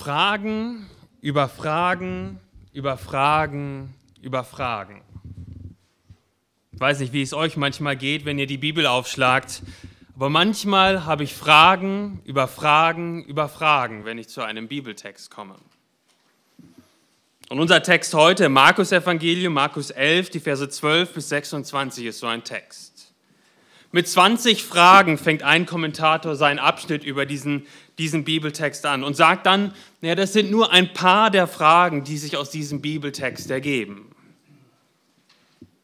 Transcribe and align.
Fragen 0.00 0.86
über 1.20 1.46
Fragen 1.46 2.40
über 2.72 2.96
Fragen 2.96 3.94
über 4.22 4.44
Fragen. 4.44 5.02
Ich 6.72 6.80
weiß 6.80 7.00
nicht, 7.00 7.12
wie 7.12 7.20
es 7.20 7.34
euch 7.34 7.58
manchmal 7.58 7.98
geht, 7.98 8.24
wenn 8.24 8.38
ihr 8.38 8.46
die 8.46 8.56
Bibel 8.56 8.86
aufschlagt, 8.86 9.60
aber 10.14 10.30
manchmal 10.30 11.04
habe 11.04 11.24
ich 11.24 11.34
Fragen 11.34 12.22
über 12.24 12.48
Fragen 12.48 13.24
über 13.24 13.50
Fragen, 13.50 14.06
wenn 14.06 14.16
ich 14.16 14.30
zu 14.30 14.40
einem 14.40 14.68
Bibeltext 14.68 15.30
komme. 15.30 15.56
Und 17.50 17.60
unser 17.60 17.82
Text 17.82 18.14
heute, 18.14 18.48
Markus 18.48 18.92
Evangelium, 18.92 19.52
Markus 19.52 19.90
11, 19.90 20.30
die 20.30 20.40
Verse 20.40 20.66
12 20.66 21.12
bis 21.12 21.28
26 21.28 22.06
ist 22.06 22.20
so 22.20 22.26
ein 22.26 22.42
Text. 22.42 23.12
Mit 23.92 24.06
20 24.06 24.62
Fragen 24.62 25.18
fängt 25.18 25.42
ein 25.42 25.66
Kommentator 25.66 26.36
seinen 26.36 26.60
Abschnitt 26.60 27.02
über 27.02 27.26
diesen 27.26 27.66
diesen 28.00 28.24
Bibeltext 28.24 28.86
an 28.86 29.04
und 29.04 29.14
sagt 29.14 29.44
dann, 29.46 29.74
ja, 30.00 30.14
das 30.14 30.32
sind 30.32 30.50
nur 30.50 30.72
ein 30.72 30.92
paar 30.94 31.30
der 31.30 31.46
Fragen, 31.46 32.02
die 32.02 32.16
sich 32.16 32.36
aus 32.38 32.50
diesem 32.50 32.80
Bibeltext 32.80 33.50
ergeben. 33.50 34.10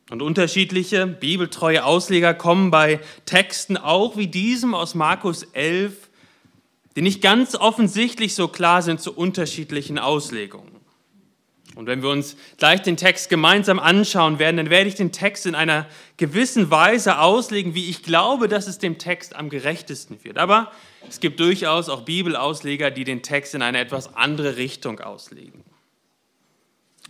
Und 0.08 0.22
unterschiedliche 0.22 1.06
bibeltreue 1.06 1.84
Ausleger 1.84 2.32
kommen 2.32 2.70
bei 2.70 3.00
Texten 3.26 3.76
auch 3.76 4.16
wie 4.16 4.28
diesem 4.28 4.74
aus 4.74 4.94
Markus 4.94 5.42
11, 5.52 6.08
die 6.96 7.02
nicht 7.02 7.20
ganz 7.20 7.54
offensichtlich 7.54 8.34
so 8.34 8.48
klar 8.48 8.80
sind, 8.80 9.00
zu 9.00 9.12
unterschiedlichen 9.12 9.98
Auslegungen. 9.98 10.76
Und 11.74 11.86
wenn 11.86 12.02
wir 12.02 12.08
uns 12.08 12.36
gleich 12.56 12.80
den 12.80 12.96
Text 12.96 13.28
gemeinsam 13.28 13.78
anschauen 13.78 14.38
werden, 14.38 14.56
dann 14.56 14.70
werde 14.70 14.88
ich 14.88 14.94
den 14.94 15.12
Text 15.12 15.44
in 15.44 15.54
einer 15.54 15.86
gewissen 16.16 16.70
Weise 16.70 17.18
auslegen, 17.18 17.74
wie 17.74 17.90
ich 17.90 18.02
glaube, 18.02 18.48
dass 18.48 18.66
es 18.66 18.78
dem 18.78 18.96
Text 18.96 19.36
am 19.36 19.50
gerechtesten 19.50 20.24
wird. 20.24 20.38
Aber 20.38 20.72
es 21.08 21.20
gibt 21.20 21.40
durchaus 21.40 21.88
auch 21.88 22.02
Bibelausleger, 22.02 22.90
die 22.90 23.04
den 23.04 23.22
Text 23.22 23.54
in 23.54 23.62
eine 23.62 23.78
etwas 23.78 24.14
andere 24.14 24.56
Richtung 24.56 25.00
auslegen. 25.00 25.64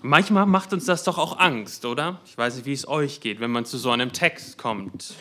Manchmal 0.03 0.47
macht 0.47 0.73
uns 0.73 0.85
das 0.85 1.05
doch 1.05 1.19
auch 1.19 1.39
Angst, 1.39 1.85
oder? 1.85 2.21
Ich 2.27 2.37
weiß 2.37 2.57
nicht, 2.57 2.67
wie 2.67 2.73
es 2.73 2.87
euch 2.87 3.21
geht, 3.21 3.41
wenn 3.41 3.51
man 3.51 3.65
zu 3.65 3.79
so 3.79 3.91
einem 3.91 4.13
Text 4.13 4.59
kommt. 4.59 5.15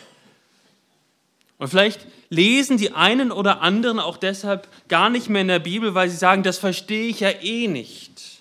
Und 1.58 1.68
vielleicht 1.68 2.06
lesen 2.28 2.76
die 2.76 2.92
einen 2.92 3.32
oder 3.32 3.62
anderen 3.62 3.98
auch 3.98 4.18
deshalb 4.18 4.68
gar 4.88 5.08
nicht 5.08 5.30
mehr 5.30 5.40
in 5.40 5.48
der 5.48 5.58
Bibel, 5.58 5.94
weil 5.94 6.10
sie 6.10 6.16
sagen, 6.16 6.42
das 6.42 6.58
verstehe 6.58 7.08
ich 7.08 7.20
ja 7.20 7.30
eh 7.30 7.66
nicht. 7.66 8.35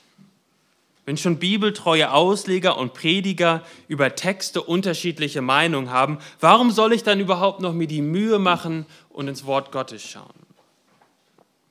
Wenn 1.06 1.18
schon 1.18 1.38
bibeltreue 1.38 2.12
Ausleger 2.12 2.78
und 2.78 2.94
Prediger 2.94 3.64
über 3.88 4.16
Texte 4.16 4.62
unterschiedliche 4.62 5.42
Meinungen 5.42 5.92
haben, 5.92 6.18
warum 6.40 6.72
soll 6.72 6.94
ich 6.94 7.04
dann 7.04 7.20
überhaupt 7.20 7.62
noch 7.62 7.74
mir 7.74 7.88
die 7.88 8.02
Mühe 8.02 8.40
machen 8.40 8.88
und 9.10 9.28
ins 9.28 9.46
Wort 9.46 9.72
Gottes 9.72 10.04
schauen? 10.04 10.34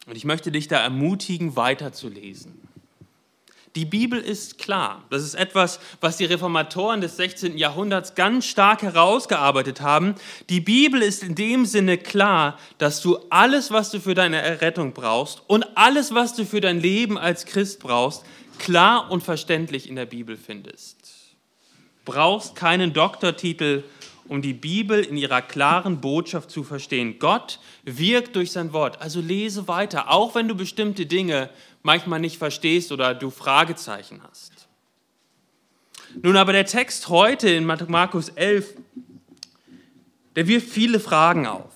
Und 0.07 0.17
ich 0.17 0.25
möchte 0.25 0.53
dich 0.53 0.69
da 0.69 0.79
ermutigen, 0.79 1.57
weiterzulesen. 1.57 2.61
Die 3.75 3.85
Bibel 3.85 4.21
ist 4.21 4.59
klar. 4.59 5.03
Das 5.11 5.25
ist 5.25 5.35
etwas, 5.35 5.81
was 6.01 6.17
die 6.17 6.27
Reformatoren 6.27 7.01
des 7.01 7.17
16. 7.17 7.59
Jahrhunderts 7.59 8.15
ganz 8.15 8.47
stark 8.47 8.83
herausgearbeitet 8.83 9.81
haben. 9.81 10.15
Die 10.49 10.61
Bibel 10.61 11.03
ist 11.03 11.25
in 11.25 11.35
dem 11.35 11.67
Sinne 11.67 11.99
klar, 11.99 12.57
dass 12.79 13.01
du 13.01 13.19
alles, 13.31 13.73
was 13.73 13.91
du 13.91 13.99
für 13.99 14.15
deine 14.15 14.41
Errettung 14.41 14.93
brauchst 14.93 15.43
und 15.49 15.67
alles, 15.77 16.15
was 16.15 16.37
du 16.37 16.45
für 16.45 16.61
dein 16.61 16.79
Leben 16.79 17.19
als 17.19 17.47
Christ 17.47 17.81
brauchst, 17.81 18.25
klar 18.59 19.11
und 19.11 19.23
verständlich 19.23 19.89
in 19.89 19.97
der 19.97 20.07
Bibel 20.07 20.37
findest. 20.37 20.97
Brauchst 22.05 22.57
keinen 22.57 22.93
Doktortitel, 22.93 23.85
um 24.29 24.43
die 24.43 24.53
Bibel 24.53 25.03
in 25.03 25.17
ihrer 25.17 25.43
klaren 25.43 26.01
Botschaft 26.01 26.51
zu 26.51 26.65
verstehen. 26.65 27.19
Gott 27.19 27.61
wirkt 27.85 28.37
durch 28.37 28.53
sein 28.53 28.73
Wort. 28.73 29.01
Also 29.01 29.21
lese 29.21 29.69
weiter, 29.69 30.11
auch 30.11 30.35
wenn 30.35 30.49
du 30.49 30.55
bestimmte 30.55 31.07
Dinge 31.07 31.51
manchmal 31.83 32.21
nicht 32.21 32.39
verstehst 32.39 32.93
oder 32.93 33.15
du 33.15 33.31
Fragezeichen 33.31 34.23
hast. 34.23 34.69
Nun 36.23 36.37
aber 36.37 36.53
der 36.53 36.67
Text 36.67 37.09
heute 37.09 37.49
in 37.51 37.65
Markus 37.65 38.29
11, 38.31 38.75
der 40.37 40.47
wirft 40.47 40.69
viele 40.69 41.01
Fragen 41.01 41.47
auf. 41.47 41.74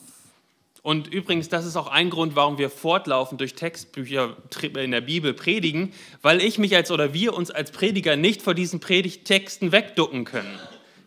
Und 0.89 1.07
übrigens, 1.13 1.51
das 1.51 1.67
ist 1.67 1.77
auch 1.77 1.89
ein 1.89 2.09
Grund, 2.09 2.35
warum 2.35 2.57
wir 2.57 2.71
fortlaufend 2.71 3.43
durch 3.43 3.53
Textbücher 3.53 4.39
in 4.75 4.91
der 4.91 5.03
Bibel 5.03 5.35
predigen, 5.35 5.93
weil 6.23 6.41
ich 6.41 6.57
mich 6.57 6.75
als 6.75 6.91
oder 6.91 7.13
wir 7.13 7.35
uns 7.35 7.51
als 7.51 7.73
Prediger 7.73 8.17
nicht 8.17 8.41
vor 8.41 8.55
diesen 8.55 8.81
Predigtexten 8.81 9.71
wegducken 9.71 10.25
können. 10.25 10.59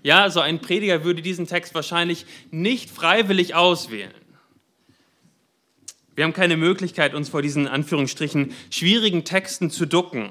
Ja, 0.03 0.29
so 0.29 0.39
ein 0.39 0.61
Prediger 0.61 1.03
würde 1.03 1.23
diesen 1.23 1.47
Text 1.47 1.73
wahrscheinlich 1.73 2.27
nicht 2.51 2.91
freiwillig 2.91 3.55
auswählen. 3.55 4.13
Wir 6.13 6.25
haben 6.25 6.33
keine 6.33 6.57
Möglichkeit, 6.57 7.15
uns 7.15 7.29
vor 7.29 7.41
diesen 7.41 7.67
Anführungsstrichen 7.67 8.53
schwierigen 8.69 9.25
Texten 9.25 9.71
zu 9.71 9.87
ducken. 9.87 10.29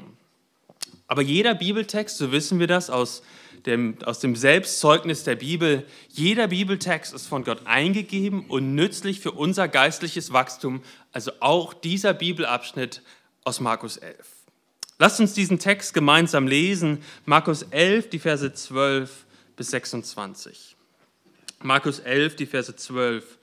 Aber 1.08 1.22
jeder 1.22 1.56
Bibeltext, 1.56 2.18
so 2.18 2.30
wissen 2.30 2.60
wir 2.60 2.68
das 2.68 2.88
aus 2.88 3.24
dem, 3.66 3.96
aus 4.04 4.20
dem 4.20 4.36
Selbstzeugnis 4.36 5.24
der 5.24 5.36
Bibel, 5.36 5.86
jeder 6.08 6.48
Bibeltext 6.48 7.12
ist 7.12 7.26
von 7.26 7.44
Gott 7.44 7.66
eingegeben 7.66 8.46
und 8.46 8.74
nützlich 8.74 9.20
für 9.20 9.32
unser 9.32 9.68
geistliches 9.68 10.32
Wachstum, 10.32 10.82
also 11.12 11.32
auch 11.40 11.74
dieser 11.74 12.14
Bibelabschnitt 12.14 13.02
aus 13.44 13.60
Markus 13.60 13.96
11. 13.96 14.16
Lasst 14.98 15.20
uns 15.20 15.32
diesen 15.32 15.58
Text 15.58 15.94
gemeinsam 15.94 16.46
lesen, 16.46 17.02
Markus 17.24 17.62
11, 17.62 18.10
die 18.10 18.18
Verse 18.18 18.52
12 18.52 19.24
bis 19.56 19.70
26. 19.70 20.76
Markus 21.62 22.00
11, 22.00 22.36
die 22.36 22.46
Verse 22.46 22.74
12 22.74 23.38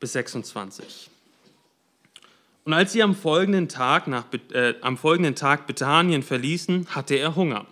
bis 0.00 0.12
26. 0.12 1.10
Und 2.64 2.72
als 2.72 2.92
sie 2.92 3.02
am 3.02 3.14
folgenden 3.14 3.68
Tag, 3.68 4.06
nach, 4.06 4.24
äh, 4.52 4.74
am 4.80 4.96
folgenden 4.96 5.34
Tag 5.34 5.66
Bethanien 5.66 6.22
verließen, 6.22 6.94
hatte 6.94 7.16
er 7.16 7.34
Hunger. 7.34 7.66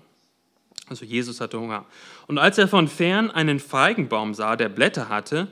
Also 0.91 1.05
Jesus 1.05 1.41
hatte 1.41 1.59
Hunger. 1.59 1.87
Und 2.27 2.39
als 2.39 2.59
er 2.59 2.67
von 2.67 2.89
fern 2.89 3.31
einen 3.31 3.61
Feigenbaum 3.61 4.35
sah, 4.35 4.57
der 4.57 4.69
Blätter 4.69 5.09
hatte, 5.09 5.47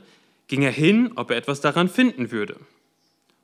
ging 0.48 0.62
er 0.62 0.72
hin, 0.72 1.12
ob 1.14 1.30
er 1.30 1.36
etwas 1.36 1.60
daran 1.60 1.88
finden 1.88 2.32
würde. 2.32 2.56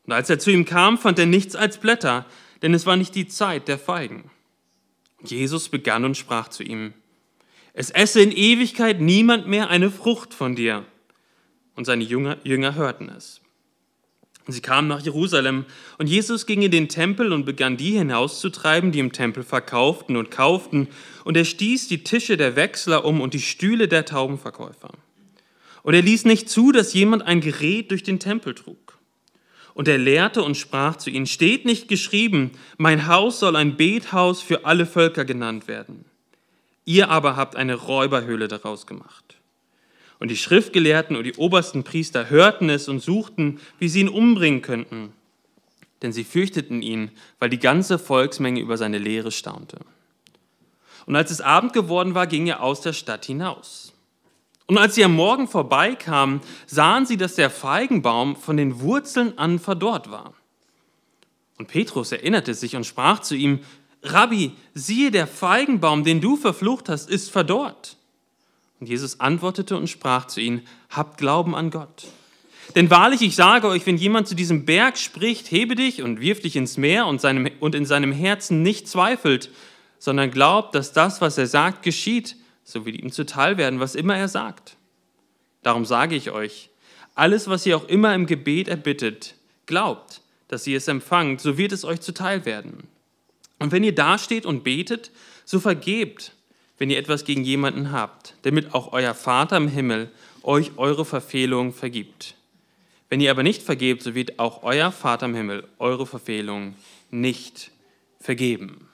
Und 0.04 0.12
als 0.12 0.28
er 0.28 0.40
zu 0.40 0.50
ihm 0.50 0.64
kam, 0.64 0.98
fand 0.98 1.20
er 1.20 1.26
nichts 1.26 1.54
als 1.54 1.78
Blätter, 1.78 2.26
denn 2.62 2.74
es 2.74 2.84
war 2.84 2.96
nicht 2.96 3.14
die 3.14 3.28
Zeit 3.28 3.68
der 3.68 3.78
Feigen. 3.78 4.30
Jesus 5.22 5.68
begann 5.68 6.04
und 6.04 6.16
sprach 6.16 6.48
zu 6.48 6.64
ihm, 6.64 6.92
es 7.74 7.90
esse 7.90 8.20
in 8.20 8.32
Ewigkeit 8.32 9.00
niemand 9.00 9.46
mehr 9.46 9.70
eine 9.70 9.90
Frucht 9.90 10.34
von 10.34 10.56
dir. 10.56 10.84
Und 11.76 11.84
seine 11.84 12.04
Jünger, 12.04 12.38
Jünger 12.42 12.74
hörten 12.74 13.08
es. 13.08 13.40
Sie 14.46 14.60
kamen 14.60 14.88
nach 14.88 15.00
Jerusalem 15.00 15.64
und 15.96 16.06
Jesus 16.06 16.44
ging 16.44 16.60
in 16.60 16.70
den 16.70 16.88
Tempel 16.88 17.32
und 17.32 17.46
begann 17.46 17.78
die 17.78 17.92
hinauszutreiben, 17.92 18.92
die 18.92 18.98
im 18.98 19.12
Tempel 19.12 19.42
verkauften 19.42 20.16
und 20.16 20.30
kauften. 20.30 20.88
Und 21.24 21.36
er 21.36 21.46
stieß 21.46 21.88
die 21.88 22.04
Tische 22.04 22.36
der 22.36 22.54
Wechsler 22.54 23.06
um 23.06 23.22
und 23.22 23.32
die 23.32 23.40
Stühle 23.40 23.88
der 23.88 24.04
Taubenverkäufer. 24.04 24.90
Und 25.82 25.94
er 25.94 26.02
ließ 26.02 26.26
nicht 26.26 26.50
zu, 26.50 26.72
dass 26.72 26.92
jemand 26.92 27.22
ein 27.22 27.40
Gerät 27.40 27.90
durch 27.90 28.02
den 28.02 28.18
Tempel 28.18 28.54
trug. 28.54 28.98
Und 29.72 29.88
er 29.88 29.98
lehrte 29.98 30.42
und 30.42 30.56
sprach 30.56 30.96
zu 30.96 31.10
ihnen, 31.10 31.26
steht 31.26 31.64
nicht 31.64 31.88
geschrieben, 31.88 32.52
mein 32.76 33.06
Haus 33.06 33.40
soll 33.40 33.56
ein 33.56 33.76
Bethaus 33.76 34.40
für 34.40 34.66
alle 34.66 34.86
Völker 34.86 35.24
genannt 35.24 35.68
werden. 35.68 36.04
Ihr 36.84 37.08
aber 37.08 37.36
habt 37.36 37.56
eine 37.56 37.74
Räuberhöhle 37.74 38.46
daraus 38.46 38.86
gemacht. 38.86 39.33
Und 40.18 40.30
die 40.30 40.36
Schriftgelehrten 40.36 41.16
und 41.16 41.24
die 41.24 41.34
obersten 41.34 41.84
Priester 41.84 42.30
hörten 42.30 42.70
es 42.70 42.88
und 42.88 43.00
suchten, 43.00 43.60
wie 43.78 43.88
sie 43.88 44.00
ihn 44.00 44.08
umbringen 44.08 44.62
könnten. 44.62 45.12
Denn 46.02 46.12
sie 46.12 46.24
fürchteten 46.24 46.82
ihn, 46.82 47.10
weil 47.38 47.50
die 47.50 47.58
ganze 47.58 47.98
Volksmenge 47.98 48.60
über 48.60 48.76
seine 48.76 48.98
Lehre 48.98 49.32
staunte. 49.32 49.78
Und 51.06 51.16
als 51.16 51.30
es 51.30 51.40
Abend 51.40 51.72
geworden 51.72 52.14
war, 52.14 52.26
ging 52.26 52.46
er 52.46 52.62
aus 52.62 52.80
der 52.80 52.92
Stadt 52.92 53.24
hinaus. 53.24 53.92
Und 54.66 54.78
als 54.78 54.94
sie 54.94 55.04
am 55.04 55.14
Morgen 55.14 55.46
vorbeikamen, 55.46 56.40
sahen 56.66 57.04
sie, 57.04 57.16
dass 57.16 57.34
der 57.34 57.50
Feigenbaum 57.50 58.36
von 58.36 58.56
den 58.56 58.80
Wurzeln 58.80 59.36
an 59.36 59.58
verdorrt 59.58 60.10
war. 60.10 60.32
Und 61.58 61.68
Petrus 61.68 62.12
erinnerte 62.12 62.54
sich 62.54 62.74
und 62.74 62.86
sprach 62.86 63.20
zu 63.20 63.34
ihm, 63.34 63.60
Rabbi, 64.02 64.52
siehe, 64.74 65.10
der 65.10 65.26
Feigenbaum, 65.26 66.04
den 66.04 66.20
du 66.20 66.36
verflucht 66.36 66.88
hast, 66.88 67.08
ist 67.08 67.30
verdorrt. 67.30 67.96
Und 68.84 68.90
Jesus 68.90 69.18
antwortete 69.18 69.78
und 69.78 69.88
sprach 69.88 70.26
zu 70.26 70.42
ihnen, 70.42 70.60
habt 70.90 71.16
Glauben 71.16 71.54
an 71.54 71.70
Gott. 71.70 72.04
Denn 72.74 72.90
wahrlich, 72.90 73.22
ich 73.22 73.34
sage 73.34 73.66
euch, 73.66 73.86
wenn 73.86 73.96
jemand 73.96 74.28
zu 74.28 74.34
diesem 74.34 74.66
Berg 74.66 74.98
spricht, 74.98 75.50
hebe 75.50 75.74
dich 75.74 76.02
und 76.02 76.20
wirf 76.20 76.40
dich 76.40 76.54
ins 76.54 76.76
Meer 76.76 77.06
und, 77.06 77.18
seinem, 77.18 77.50
und 77.60 77.74
in 77.74 77.86
seinem 77.86 78.12
Herzen 78.12 78.60
nicht 78.60 78.86
zweifelt, 78.86 79.50
sondern 79.98 80.30
glaubt, 80.30 80.74
dass 80.74 80.92
das, 80.92 81.22
was 81.22 81.38
er 81.38 81.46
sagt, 81.46 81.82
geschieht, 81.82 82.36
so 82.62 82.84
wird 82.84 82.96
ihm 82.96 83.10
zuteil 83.10 83.56
werden, 83.56 83.80
was 83.80 83.94
immer 83.94 84.18
er 84.18 84.28
sagt. 84.28 84.76
Darum 85.62 85.86
sage 85.86 86.14
ich 86.14 86.30
euch, 86.30 86.68
alles, 87.14 87.48
was 87.48 87.64
ihr 87.64 87.78
auch 87.78 87.88
immer 87.88 88.14
im 88.14 88.26
Gebet 88.26 88.68
erbittet, 88.68 89.34
glaubt, 89.64 90.20
dass 90.48 90.66
ihr 90.66 90.76
es 90.76 90.88
empfangt, 90.88 91.40
so 91.40 91.56
wird 91.56 91.72
es 91.72 91.86
euch 91.86 92.02
zuteil 92.02 92.44
werden. 92.44 92.86
Und 93.58 93.72
wenn 93.72 93.82
ihr 93.82 93.94
dasteht 93.94 94.44
und 94.44 94.62
betet, 94.62 95.10
so 95.46 95.58
vergebt, 95.58 96.34
wenn 96.78 96.90
ihr 96.90 96.98
etwas 96.98 97.24
gegen 97.24 97.44
jemanden 97.44 97.92
habt, 97.92 98.34
damit 98.42 98.74
auch 98.74 98.92
euer 98.92 99.14
Vater 99.14 99.56
im 99.56 99.68
Himmel 99.68 100.10
euch 100.42 100.72
eure 100.76 101.04
Verfehlungen 101.04 101.72
vergibt. 101.72 102.34
Wenn 103.08 103.20
ihr 103.20 103.30
aber 103.30 103.42
nicht 103.42 103.62
vergebt, 103.62 104.02
so 104.02 104.14
wird 104.14 104.38
auch 104.38 104.62
euer 104.62 104.90
Vater 104.90 105.26
im 105.26 105.34
Himmel 105.34 105.68
eure 105.78 106.06
Verfehlungen 106.06 106.74
nicht 107.10 107.70
vergeben. 108.20 108.88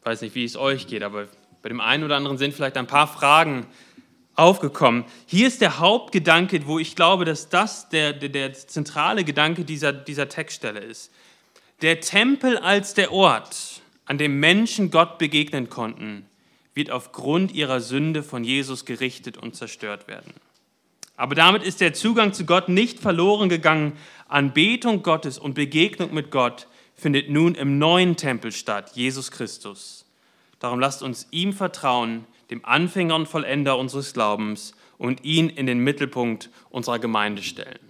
Ich 0.00 0.06
weiß 0.06 0.20
nicht, 0.20 0.34
wie 0.34 0.44
es 0.44 0.56
euch 0.56 0.86
geht, 0.86 1.02
aber 1.02 1.28
bei 1.62 1.68
dem 1.68 1.80
einen 1.80 2.04
oder 2.04 2.16
anderen 2.16 2.38
sind 2.38 2.52
vielleicht 2.52 2.76
ein 2.76 2.86
paar 2.86 3.06
Fragen 3.06 3.66
aufgekommen. 4.34 5.04
Hier 5.26 5.46
ist 5.46 5.60
der 5.60 5.78
Hauptgedanke, 5.78 6.66
wo 6.66 6.78
ich 6.78 6.96
glaube, 6.96 7.24
dass 7.24 7.48
das 7.48 7.88
der, 7.88 8.12
der, 8.12 8.28
der 8.28 8.52
zentrale 8.52 9.24
Gedanke 9.24 9.64
dieser, 9.64 9.92
dieser 9.92 10.28
Textstelle 10.28 10.80
ist. 10.80 11.12
Der 11.82 12.00
Tempel 12.00 12.58
als 12.58 12.94
der 12.94 13.12
Ort, 13.12 13.71
an 14.04 14.18
dem 14.18 14.40
Menschen 14.40 14.90
Gott 14.90 15.18
begegnen 15.18 15.68
konnten, 15.68 16.26
wird 16.74 16.90
aufgrund 16.90 17.52
ihrer 17.52 17.80
Sünde 17.80 18.22
von 18.22 18.44
Jesus 18.44 18.84
gerichtet 18.84 19.36
und 19.36 19.54
zerstört 19.54 20.08
werden. 20.08 20.32
Aber 21.16 21.34
damit 21.34 21.62
ist 21.62 21.80
der 21.80 21.92
Zugang 21.92 22.32
zu 22.32 22.46
Gott 22.46 22.68
nicht 22.68 22.98
verloren 22.98 23.48
gegangen. 23.48 23.92
Anbetung 24.28 25.02
Gottes 25.02 25.38
und 25.38 25.54
Begegnung 25.54 26.14
mit 26.14 26.30
Gott 26.30 26.66
findet 26.94 27.30
nun 27.30 27.54
im 27.54 27.78
neuen 27.78 28.16
Tempel 28.16 28.52
statt, 28.52 28.92
Jesus 28.94 29.30
Christus. 29.30 30.06
Darum 30.58 30.80
lasst 30.80 31.02
uns 31.02 31.28
ihm 31.30 31.52
vertrauen, 31.52 32.24
dem 32.50 32.64
Anfänger 32.64 33.16
und 33.16 33.28
Vollender 33.28 33.78
unseres 33.78 34.12
Glaubens, 34.12 34.74
und 34.98 35.24
ihn 35.24 35.48
in 35.48 35.66
den 35.66 35.80
Mittelpunkt 35.80 36.48
unserer 36.70 37.00
Gemeinde 37.00 37.42
stellen. 37.42 37.80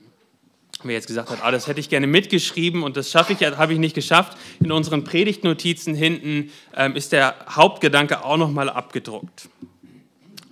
Wer 0.85 0.95
jetzt 0.95 1.07
gesagt 1.07 1.31
hat, 1.31 1.39
ah, 1.43 1.51
das 1.51 1.67
hätte 1.67 1.81
ich 1.81 1.89
gerne 1.89 2.07
mitgeschrieben 2.07 2.83
und 2.83 2.97
das 2.97 3.11
schaffe 3.11 3.33
ich, 3.33 3.41
habe 3.41 3.73
ich 3.73 3.79
nicht 3.79 3.95
geschafft, 3.95 4.37
in 4.61 4.73
unseren 4.73 5.05
Predigtnotizen 5.05 5.95
hinten 5.95 6.51
ähm, 6.77 6.97
ist 6.97 7.13
der 7.13 7.35
Hauptgedanke 7.49 8.25
auch 8.25 8.37
nochmal 8.37 8.69
abgedruckt. 8.69 9.49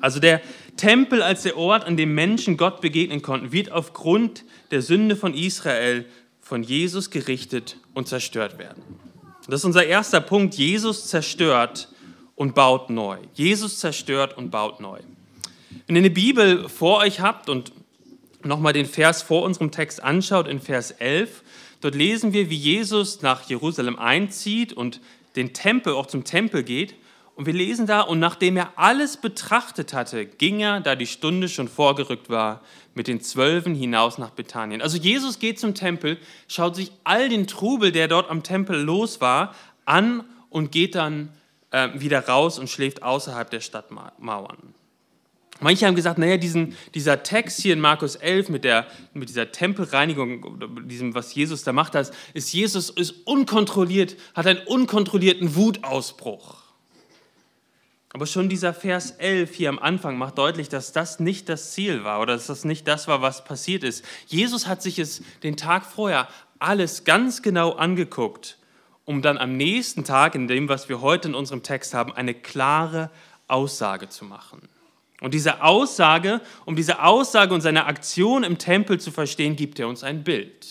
Also 0.01 0.21
der 0.21 0.41
Tempel 0.77 1.23
als 1.23 1.43
der 1.43 1.57
Ort, 1.57 1.85
an 1.85 1.97
dem 1.97 2.15
Menschen 2.15 2.57
Gott 2.57 2.81
begegnen 2.81 3.23
konnten, 3.23 3.53
wird 3.53 3.71
aufgrund 3.71 4.45
der 4.71 4.83
Sünde 4.83 5.17
von 5.17 5.35
Israel 5.35 6.07
von 6.41 6.63
Jesus 6.63 7.11
gerichtet 7.11 7.77
und 7.93 8.09
zerstört 8.09 8.59
werden. 8.59 8.83
Das 9.47 9.61
ist 9.61 9.65
unser 9.65 9.85
erster 9.85 10.21
Punkt. 10.21 10.55
Jesus 10.55 11.09
zerstört 11.09 11.89
und 12.35 12.55
baut 12.55 12.89
neu. 12.89 13.19
Jesus 13.35 13.79
zerstört 13.79 14.37
und 14.37 14.51
baut 14.51 14.81
neu. 14.81 15.01
Wenn 15.87 15.97
ihr 15.97 16.01
eine 16.01 16.11
Bibel 16.11 16.69
vor 16.69 16.99
euch 16.99 17.21
habt 17.21 17.49
und 17.49 17.73
nochmal 18.45 18.73
den 18.73 18.87
Vers 18.87 19.23
vor 19.23 19.43
unserem 19.43 19.71
Text 19.71 20.03
anschaut, 20.03 20.49
in 20.49 20.61
Vers 20.61 20.91
11, 20.93 21.43
dort 21.81 21.95
lesen 21.95 22.33
wir, 22.33 22.51
wie 22.51 22.57
Jesus 22.57 23.23
nach 23.23 23.49
Jerusalem 23.49 23.99
einzieht 23.99 24.73
und 24.73 25.01
den 25.37 25.53
Tempel, 25.53 25.95
auch 25.95 26.07
zum 26.07 26.25
Tempel 26.25 26.63
geht. 26.63 26.95
Und 27.37 27.47
wir 27.47 27.55
lesen 27.55 27.87
da, 27.87 28.03
und 28.03 28.19
nachdem 28.19 28.57
er 28.57 28.73
alles 28.77 29.17
betrachtet 29.17 29.95
hatte, 29.95 30.27
ging 30.27 30.61
er, 30.61 30.81
da 30.81 30.95
die 30.95 31.07
Stunde 31.07 31.49
schon 31.49 31.69
vorgerückt 31.69 32.29
war, 32.29 32.61
mit 32.95 33.07
den 33.07 33.21
Zwölfen 33.21 33.75
hinaus 33.75 34.19
nach 34.19 34.31
Bethanien. 34.31 34.83
Also 34.83 34.99
Jesus 34.99 35.39
geht 35.39 35.59
zum 35.59 35.75
Tempel, 35.75 36.19
schaut 36.49 36.77
sich 36.77 36.93
all 37.05 37.29
den 37.29 37.47
Trubel, 37.47 37.93
der 37.93 38.09
dort 38.09 38.29
am 38.29 38.43
Tempel 38.43 38.79
los 38.81 39.21
war, 39.21 39.55
an 39.87 40.25
und 40.51 40.73
geht 40.73 40.97
dann 40.97 41.31
äh, 41.71 41.89
wieder 41.95 42.27
raus 42.27 42.59
und 42.59 42.69
schläft 42.69 43.03
außerhalb 43.03 43.49
der 43.51 43.61
Stadtmauern. 43.61 44.75
Manche 45.61 45.87
haben 45.87 45.95
gesagt, 45.95 46.19
naja, 46.19 46.37
diesen, 46.37 46.77
dieser 46.95 47.23
Text 47.23 47.61
hier 47.61 47.73
in 47.73 47.81
Markus 47.81 48.17
11 48.17 48.49
mit, 48.49 48.65
der, 48.65 48.87
mit 49.15 49.29
dieser 49.29 49.53
Tempelreinigung, 49.53 50.89
diesem, 50.89 51.15
was 51.15 51.35
Jesus 51.35 51.63
da 51.63 51.73
macht, 51.73 51.95
das 51.95 52.13
ist 52.35 52.53
Jesus 52.53 52.91
ist 52.91 53.27
unkontrolliert, 53.27 54.17
hat 54.35 54.47
einen 54.47 54.61
unkontrollierten 54.67 55.55
Wutausbruch. 55.55 56.57
Aber 58.13 58.27
schon 58.27 58.49
dieser 58.49 58.75
Vers 58.75 59.13
11 59.13 59.55
hier 59.55 59.69
am 59.69 59.79
Anfang 59.79 60.19
macht 60.19 60.39
deutlich, 60.39 60.69
dass 60.69 60.93
das 60.93 61.21
nicht 61.21 61.49
das 61.49 61.73
Ziel 61.73 62.03
war 62.03 62.21
oder 62.21 62.35
dass 62.35 62.49
das 62.49 62.65
nicht 62.65 62.89
das 62.89 63.07
war, 63.07 63.23
was 63.23 63.45
passiert 63.45 63.85
ist. 63.85 64.05
Jesus 64.27 64.67
hat 64.67 64.83
sich 64.83 64.99
es 64.99 65.23
den 65.43 65.57
Tag 65.57 65.85
vorher 65.85 66.27
alles 66.59 67.05
ganz 67.05 67.43
genau 67.43 67.73
angeguckt 67.73 68.59
um 69.11 69.23
dann 69.23 69.39
am 69.39 69.57
nächsten 69.57 70.05
Tag, 70.05 70.37
in 70.37 70.47
dem, 70.47 70.69
was 70.69 70.89
wir 70.89 71.01
heute 71.01 71.27
in 71.27 71.35
unserem 71.35 71.65
Text 71.65 71.95
haben, 71.95 72.13
eine 72.13 72.33
klare 72.33 73.11
Aussage 73.49 74.09
zu 74.09 74.25
machen. 74.25 74.61
Und 75.21 75.35
diese 75.35 75.63
Aussage, 75.63 76.41
um 76.65 76.77
diese 76.77 77.03
Aussage 77.03 77.53
und 77.55 77.61
seine 77.61 77.87
Aktion 77.87 78.43
im 78.43 78.59
Tempel 78.59 78.99
zu 78.99 79.11
verstehen, 79.11 79.57
gibt 79.57 79.79
er 79.79 79.89
uns 79.89 80.03
ein 80.03 80.25
Bild. 80.25 80.67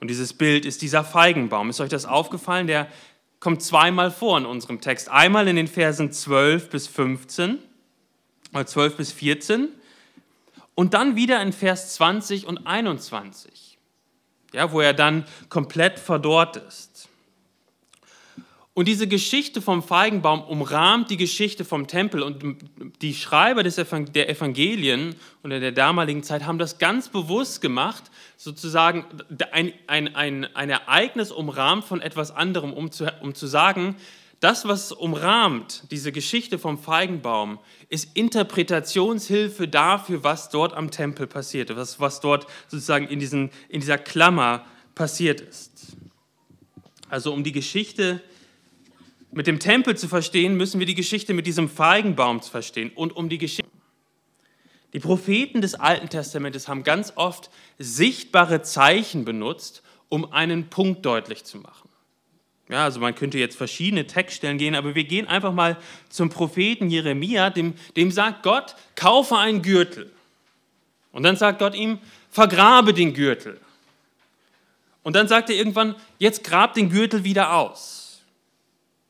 Und 0.00 0.08
dieses 0.08 0.32
Bild 0.32 0.66
ist 0.66 0.82
dieser 0.82 1.04
Feigenbaum. 1.04 1.70
Ist 1.70 1.80
euch 1.80 1.88
das 1.88 2.06
aufgefallen? 2.06 2.66
Der 2.66 2.88
kommt 3.40 3.62
zweimal 3.62 4.10
vor 4.10 4.36
in 4.38 4.46
unserem 4.46 4.80
Text. 4.80 5.08
Einmal 5.10 5.48
in 5.48 5.56
den 5.56 5.68
Versen 5.68 6.12
12 6.12 6.70
bis 6.70 6.86
15, 6.88 7.58
oder 8.52 8.66
12 8.66 8.96
bis 8.96 9.12
14 9.12 9.68
und 10.74 10.94
dann 10.94 11.16
wieder 11.16 11.40
in 11.42 11.52
Vers 11.52 11.94
20 11.94 12.46
und 12.46 12.66
21, 12.66 13.78
ja, 14.52 14.72
wo 14.72 14.80
er 14.80 14.94
dann 14.94 15.26
komplett 15.48 15.98
verdorrt 15.98 16.56
ist. 16.56 17.05
Und 18.76 18.88
diese 18.88 19.08
Geschichte 19.08 19.62
vom 19.62 19.82
Feigenbaum 19.82 20.42
umrahmt 20.42 21.08
die 21.08 21.16
Geschichte 21.16 21.64
vom 21.64 21.86
Tempel. 21.86 22.22
Und 22.22 22.58
die 23.00 23.14
Schreiber 23.14 23.62
des 23.62 23.76
der 23.76 24.28
Evangelien 24.28 25.14
unter 25.42 25.60
der 25.60 25.72
damaligen 25.72 26.22
Zeit 26.22 26.44
haben 26.44 26.58
das 26.58 26.76
ganz 26.76 27.08
bewusst 27.08 27.62
gemacht, 27.62 28.04
sozusagen 28.36 29.06
ein, 29.50 29.72
ein, 29.86 30.14
ein, 30.14 30.54
ein 30.54 30.68
Ereignis 30.68 31.32
umrahmt 31.32 31.86
von 31.86 32.02
etwas 32.02 32.30
anderem, 32.30 32.74
um 32.74 32.90
zu, 32.90 33.10
um 33.22 33.34
zu 33.34 33.46
sagen, 33.46 33.96
das, 34.40 34.68
was 34.68 34.92
umrahmt 34.92 35.84
diese 35.90 36.12
Geschichte 36.12 36.58
vom 36.58 36.76
Feigenbaum, 36.76 37.58
ist 37.88 38.14
Interpretationshilfe 38.14 39.68
dafür, 39.68 40.22
was 40.22 40.50
dort 40.50 40.74
am 40.74 40.90
Tempel 40.90 41.26
passierte, 41.26 41.76
was, 41.76 41.98
was 41.98 42.20
dort 42.20 42.46
sozusagen 42.68 43.08
in, 43.08 43.20
diesen, 43.20 43.48
in 43.70 43.80
dieser 43.80 43.96
Klammer 43.96 44.66
passiert 44.94 45.40
ist. 45.40 45.96
Also 47.08 47.32
um 47.32 47.42
die 47.42 47.52
Geschichte 47.52 48.16
zu 48.16 48.35
mit 49.32 49.46
dem 49.46 49.58
Tempel 49.58 49.96
zu 49.96 50.08
verstehen, 50.08 50.56
müssen 50.56 50.78
wir 50.78 50.86
die 50.86 50.94
Geschichte 50.94 51.34
mit 51.34 51.46
diesem 51.46 51.68
Feigenbaum 51.68 52.40
verstehen 52.40 52.90
und 52.94 53.14
um 53.14 53.28
die 53.28 53.38
Geschichte. 53.38 53.70
Die 54.92 55.00
Propheten 55.00 55.60
des 55.60 55.74
Alten 55.74 56.08
Testamentes 56.08 56.68
haben 56.68 56.82
ganz 56.82 57.12
oft 57.16 57.50
sichtbare 57.78 58.62
Zeichen 58.62 59.24
benutzt, 59.24 59.82
um 60.08 60.32
einen 60.32 60.68
Punkt 60.68 61.04
deutlich 61.04 61.44
zu 61.44 61.58
machen. 61.58 61.88
Ja, 62.68 62.84
also 62.84 62.98
man 62.98 63.14
könnte 63.14 63.38
jetzt 63.38 63.56
verschiedene 63.56 64.06
Textstellen 64.06 64.58
gehen, 64.58 64.74
aber 64.74 64.94
wir 64.94 65.04
gehen 65.04 65.28
einfach 65.28 65.52
mal 65.52 65.76
zum 66.08 66.30
Propheten 66.30 66.88
Jeremia, 66.88 67.50
dem, 67.50 67.74
dem 67.96 68.10
sagt 68.10 68.42
Gott, 68.42 68.74
kaufe 68.94 69.36
einen 69.36 69.62
Gürtel. 69.62 70.10
Und 71.12 71.22
dann 71.22 71.36
sagt 71.36 71.60
Gott 71.60 71.74
ihm, 71.74 71.98
vergrabe 72.30 72.92
den 72.92 73.14
Gürtel. 73.14 73.60
Und 75.02 75.14
dann 75.14 75.28
sagt 75.28 75.50
er 75.50 75.56
irgendwann, 75.56 75.94
jetzt 76.18 76.42
grab 76.42 76.74
den 76.74 76.90
Gürtel 76.90 77.22
wieder 77.22 77.54
aus. 77.54 78.05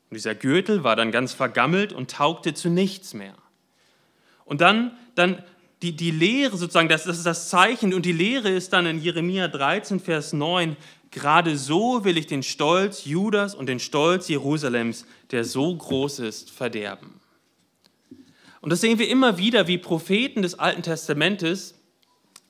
Und 0.09 0.15
dieser 0.15 0.35
Gürtel 0.35 0.83
war 0.83 0.95
dann 0.95 1.11
ganz 1.11 1.33
vergammelt 1.33 1.91
und 1.93 2.11
taugte 2.11 2.53
zu 2.53 2.69
nichts 2.69 3.13
mehr. 3.13 3.35
Und 4.45 4.61
dann, 4.61 4.97
dann 5.15 5.43
die, 5.81 5.95
die 5.95 6.11
Lehre 6.11 6.55
sozusagen, 6.57 6.89
das, 6.89 7.03
das 7.03 7.17
ist 7.17 7.25
das 7.25 7.49
Zeichen 7.49 7.93
und 7.93 8.05
die 8.05 8.13
Lehre 8.13 8.49
ist 8.49 8.73
dann 8.73 8.85
in 8.85 9.01
Jeremia 9.01 9.47
13, 9.47 9.99
Vers 9.99 10.33
9, 10.33 10.77
gerade 11.11 11.57
so 11.57 12.03
will 12.03 12.17
ich 12.17 12.27
den 12.27 12.43
Stolz 12.43 13.05
Judas 13.05 13.53
und 13.53 13.67
den 13.67 13.79
Stolz 13.79 14.27
Jerusalems, 14.27 15.05
der 15.31 15.43
so 15.43 15.75
groß 15.75 16.19
ist, 16.19 16.51
verderben. 16.51 17.19
Und 18.61 18.71
das 18.71 18.81
sehen 18.81 18.99
wir 18.99 19.09
immer 19.09 19.37
wieder, 19.37 19.67
wie 19.67 19.77
Propheten 19.77 20.41
des 20.41 20.57
Alten 20.57 20.83
Testamentes 20.83 21.75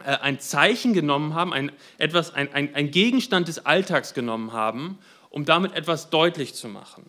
äh, 0.04 0.18
ein 0.18 0.40
Zeichen 0.40 0.94
genommen 0.94 1.34
haben, 1.34 1.54
ein, 1.54 1.72
etwas, 1.98 2.34
ein, 2.34 2.54
ein, 2.54 2.74
ein 2.76 2.92
Gegenstand 2.92 3.48
des 3.48 3.66
Alltags 3.66 4.14
genommen 4.14 4.54
haben, 4.54 5.00
um 5.30 5.44
damit 5.44 5.74
etwas 5.74 6.10
deutlich 6.10 6.54
zu 6.54 6.70
machen. 6.70 7.04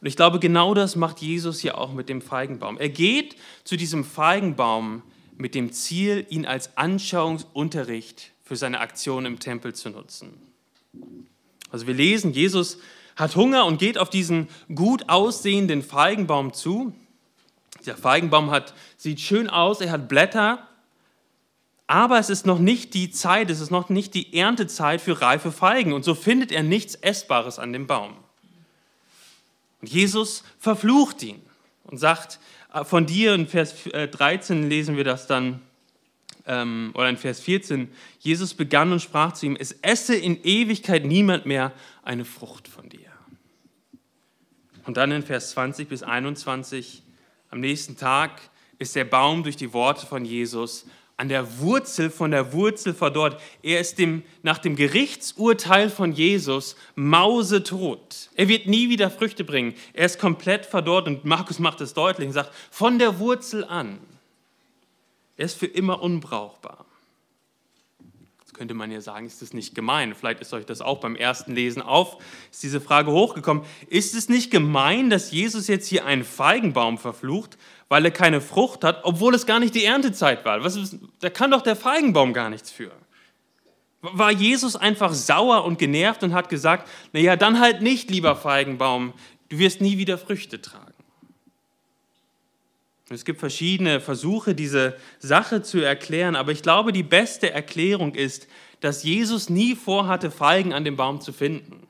Und 0.00 0.06
ich 0.06 0.16
glaube, 0.16 0.38
genau 0.38 0.72
das 0.74 0.96
macht 0.96 1.20
Jesus 1.20 1.60
hier 1.60 1.76
auch 1.76 1.92
mit 1.92 2.08
dem 2.08 2.22
Feigenbaum. 2.22 2.78
Er 2.78 2.88
geht 2.88 3.36
zu 3.64 3.76
diesem 3.76 4.04
Feigenbaum 4.04 5.02
mit 5.36 5.54
dem 5.54 5.72
Ziel, 5.72 6.26
ihn 6.30 6.46
als 6.46 6.76
Anschauungsunterricht 6.76 8.32
für 8.42 8.56
seine 8.56 8.80
Aktion 8.80 9.26
im 9.26 9.38
Tempel 9.38 9.74
zu 9.74 9.90
nutzen. 9.90 10.32
Also 11.70 11.86
wir 11.86 11.94
lesen, 11.94 12.32
Jesus 12.32 12.78
hat 13.16 13.36
Hunger 13.36 13.66
und 13.66 13.78
geht 13.78 13.98
auf 13.98 14.10
diesen 14.10 14.48
gut 14.74 15.08
aussehenden 15.08 15.82
Feigenbaum 15.82 16.52
zu. 16.52 16.94
Der 17.86 17.96
Feigenbaum 17.96 18.50
hat, 18.50 18.74
sieht 18.96 19.20
schön 19.20 19.48
aus, 19.48 19.80
er 19.80 19.90
hat 19.90 20.08
Blätter, 20.08 20.66
aber 21.86 22.18
es 22.18 22.30
ist 22.30 22.46
noch 22.46 22.58
nicht 22.58 22.94
die 22.94 23.10
Zeit, 23.10 23.50
es 23.50 23.60
ist 23.60 23.70
noch 23.70 23.88
nicht 23.88 24.14
die 24.14 24.36
Erntezeit 24.36 25.00
für 25.00 25.20
reife 25.20 25.50
Feigen. 25.50 25.92
Und 25.92 26.04
so 26.04 26.14
findet 26.14 26.52
er 26.52 26.62
nichts 26.62 26.94
Essbares 26.94 27.58
an 27.58 27.72
dem 27.72 27.86
Baum. 27.86 28.14
Und 29.80 29.90
Jesus 29.90 30.44
verflucht 30.58 31.22
ihn 31.22 31.40
und 31.84 31.98
sagt, 31.98 32.38
äh, 32.72 32.84
von 32.84 33.06
dir 33.06 33.34
in 33.34 33.46
Vers 33.46 33.74
13 33.84 34.64
äh, 34.64 34.66
lesen 34.66 34.96
wir 34.96 35.04
das 35.04 35.26
dann, 35.26 35.60
ähm, 36.46 36.92
oder 36.94 37.08
in 37.08 37.16
Vers 37.16 37.40
14, 37.40 37.90
Jesus 38.18 38.54
begann 38.54 38.92
und 38.92 39.00
sprach 39.00 39.32
zu 39.32 39.46
ihm, 39.46 39.56
es 39.58 39.72
esse 39.82 40.14
in 40.14 40.42
Ewigkeit 40.42 41.04
niemand 41.04 41.46
mehr 41.46 41.72
eine 42.02 42.24
Frucht 42.24 42.68
von 42.68 42.88
dir. 42.88 43.10
Und 44.86 44.96
dann 44.96 45.12
in 45.12 45.22
Vers 45.22 45.50
20 45.50 45.88
bis 45.88 46.02
21, 46.02 47.02
am 47.50 47.60
nächsten 47.60 47.96
Tag 47.96 48.40
ist 48.78 48.96
der 48.96 49.04
Baum 49.04 49.42
durch 49.42 49.56
die 49.56 49.72
Worte 49.72 50.06
von 50.06 50.24
Jesus 50.24 50.86
an 51.20 51.28
der 51.28 51.58
Wurzel 51.58 52.08
von 52.08 52.30
der 52.30 52.54
Wurzel 52.54 52.94
verdorrt. 52.94 53.38
Er 53.62 53.78
ist 53.78 53.98
dem, 53.98 54.22
nach 54.42 54.56
dem 54.56 54.74
Gerichtsurteil 54.74 55.90
von 55.90 56.12
Jesus 56.12 56.76
mausetot. 56.94 58.30
Er 58.36 58.48
wird 58.48 58.66
nie 58.66 58.88
wieder 58.88 59.10
Früchte 59.10 59.44
bringen. 59.44 59.74
Er 59.92 60.06
ist 60.06 60.18
komplett 60.18 60.64
verdorrt 60.64 61.08
und 61.08 61.26
Markus 61.26 61.58
macht 61.58 61.82
es 61.82 61.92
deutlich 61.92 62.26
und 62.26 62.32
sagt, 62.32 62.52
von 62.70 62.98
der 62.98 63.18
Wurzel 63.18 63.64
an. 63.66 63.98
Er 65.36 65.44
ist 65.44 65.58
für 65.58 65.66
immer 65.66 66.00
unbrauchbar. 66.00 66.86
Jetzt 68.40 68.54
könnte 68.54 68.72
man 68.72 68.90
ja 68.90 69.02
sagen, 69.02 69.26
ist 69.26 69.42
das 69.42 69.52
nicht 69.52 69.74
gemein? 69.74 70.14
Vielleicht 70.14 70.40
ist 70.40 70.54
euch 70.54 70.64
das 70.64 70.80
auch 70.80 71.00
beim 71.00 71.16
ersten 71.16 71.54
Lesen 71.54 71.82
auf, 71.82 72.16
ist 72.50 72.62
diese 72.62 72.80
Frage 72.80 73.10
hochgekommen. 73.10 73.64
Ist 73.88 74.14
es 74.14 74.30
nicht 74.30 74.50
gemein, 74.50 75.10
dass 75.10 75.32
Jesus 75.32 75.68
jetzt 75.68 75.86
hier 75.86 76.06
einen 76.06 76.24
Feigenbaum 76.24 76.96
verflucht, 76.96 77.58
weil 77.90 78.04
er 78.04 78.12
keine 78.12 78.40
Frucht 78.40 78.84
hat, 78.84 79.00
obwohl 79.02 79.34
es 79.34 79.44
gar 79.44 79.58
nicht 79.58 79.74
die 79.74 79.84
Erntezeit 79.84 80.44
war. 80.44 80.62
Was 80.64 80.76
ist, 80.76 80.96
da 81.18 81.28
kann 81.28 81.50
doch 81.50 81.60
der 81.60 81.76
Feigenbaum 81.76 82.32
gar 82.32 82.48
nichts 82.48 82.70
für. 82.70 82.92
War 84.00 84.30
Jesus 84.30 84.76
einfach 84.76 85.12
sauer 85.12 85.64
und 85.64 85.78
genervt 85.78 86.22
und 86.22 86.32
hat 86.32 86.48
gesagt, 86.48 86.88
naja, 87.12 87.36
dann 87.36 87.60
halt 87.60 87.82
nicht, 87.82 88.08
lieber 88.08 88.36
Feigenbaum, 88.36 89.12
du 89.50 89.58
wirst 89.58 89.80
nie 89.80 89.98
wieder 89.98 90.16
Früchte 90.16 90.62
tragen. 90.62 90.94
Es 93.10 93.24
gibt 93.24 93.40
verschiedene 93.40 94.00
Versuche, 94.00 94.54
diese 94.54 94.96
Sache 95.18 95.62
zu 95.62 95.80
erklären, 95.80 96.36
aber 96.36 96.52
ich 96.52 96.62
glaube, 96.62 96.92
die 96.92 97.02
beste 97.02 97.50
Erklärung 97.50 98.14
ist, 98.14 98.46
dass 98.78 99.02
Jesus 99.02 99.50
nie 99.50 99.74
vorhatte, 99.74 100.30
Feigen 100.30 100.72
an 100.72 100.84
dem 100.84 100.94
Baum 100.94 101.20
zu 101.20 101.32
finden. 101.32 101.88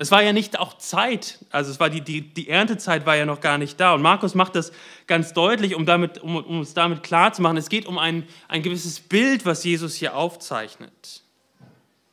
Es 0.00 0.10
war 0.10 0.22
ja 0.22 0.32
nicht 0.32 0.58
auch 0.58 0.78
Zeit, 0.78 1.44
also 1.50 1.70
es 1.70 1.78
war 1.78 1.90
die, 1.90 2.00
die, 2.00 2.22
die 2.22 2.48
Erntezeit 2.48 3.04
war 3.04 3.16
ja 3.16 3.26
noch 3.26 3.42
gar 3.42 3.58
nicht 3.58 3.78
da. 3.78 3.92
Und 3.92 4.00
Markus 4.00 4.34
macht 4.34 4.54
das 4.54 4.72
ganz 5.06 5.34
deutlich, 5.34 5.74
um, 5.74 5.84
damit, 5.84 6.16
um, 6.22 6.36
um 6.36 6.60
uns 6.60 6.72
damit 6.72 7.02
klarzumachen. 7.02 7.58
Es 7.58 7.68
geht 7.68 7.84
um 7.84 7.98
ein, 7.98 8.26
ein 8.48 8.62
gewisses 8.62 8.98
Bild, 8.98 9.44
was 9.44 9.62
Jesus 9.62 9.94
hier 9.94 10.16
aufzeichnet. 10.16 11.22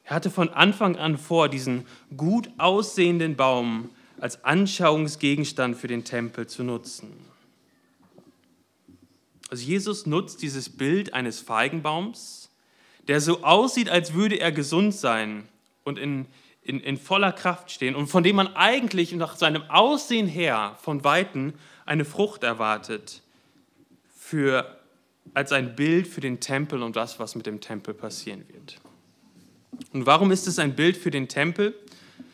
Er 0.04 0.16
hatte 0.16 0.30
von 0.30 0.50
Anfang 0.50 0.98
an 0.98 1.18
vor, 1.18 1.48
diesen 1.48 1.86
gut 2.18 2.50
aussehenden 2.58 3.38
Baum 3.38 3.90
als 4.20 4.44
Anschauungsgegenstand 4.44 5.78
für 5.78 5.88
den 5.88 6.04
Tempel 6.04 6.46
zu 6.46 6.66
nutzen. 6.66 7.14
Also 9.50 9.64
Jesus 9.64 10.06
nutzt 10.06 10.42
dieses 10.42 10.68
Bild 10.68 11.14
eines 11.14 11.40
Feigenbaums, 11.40 12.50
der 13.08 13.22
so 13.22 13.46
aussieht, 13.46 13.88
als 13.88 14.14
würde 14.14 14.42
er 14.42 14.52
gesund 14.52 14.94
sein 14.94 15.48
und 15.86 15.98
in 15.98 16.26
in, 16.68 16.82
in 16.82 16.98
voller 16.98 17.32
Kraft 17.32 17.72
stehen 17.72 17.96
und 17.96 18.08
von 18.08 18.24
dem 18.24 18.36
man 18.36 18.56
eigentlich 18.56 19.14
nach 19.14 19.38
seinem 19.38 19.64
Aussehen 19.70 20.28
her 20.28 20.78
von 20.82 21.04
Weitem 21.04 21.54
eine 21.86 22.04
Frucht 22.06 22.44
erwartet, 22.44 23.22
für, 24.16 24.78
als 25.34 25.54
ein 25.54 25.76
Bild 25.76 26.08
für 26.08 26.20
den 26.20 26.42
Tempel 26.42 26.84
und 26.84 26.98
das, 26.98 27.20
was 27.20 27.36
mit 27.36 27.46
dem 27.46 27.62
Tempel 27.62 27.94
passieren 27.94 28.44
wird. 28.50 28.78
Und 29.94 30.06
warum 30.06 30.32
ist 30.32 30.48
es 30.48 30.60
ein 30.60 30.76
Bild 30.76 30.98
für 30.98 31.12
den 31.12 31.30
Tempel? 31.30 31.74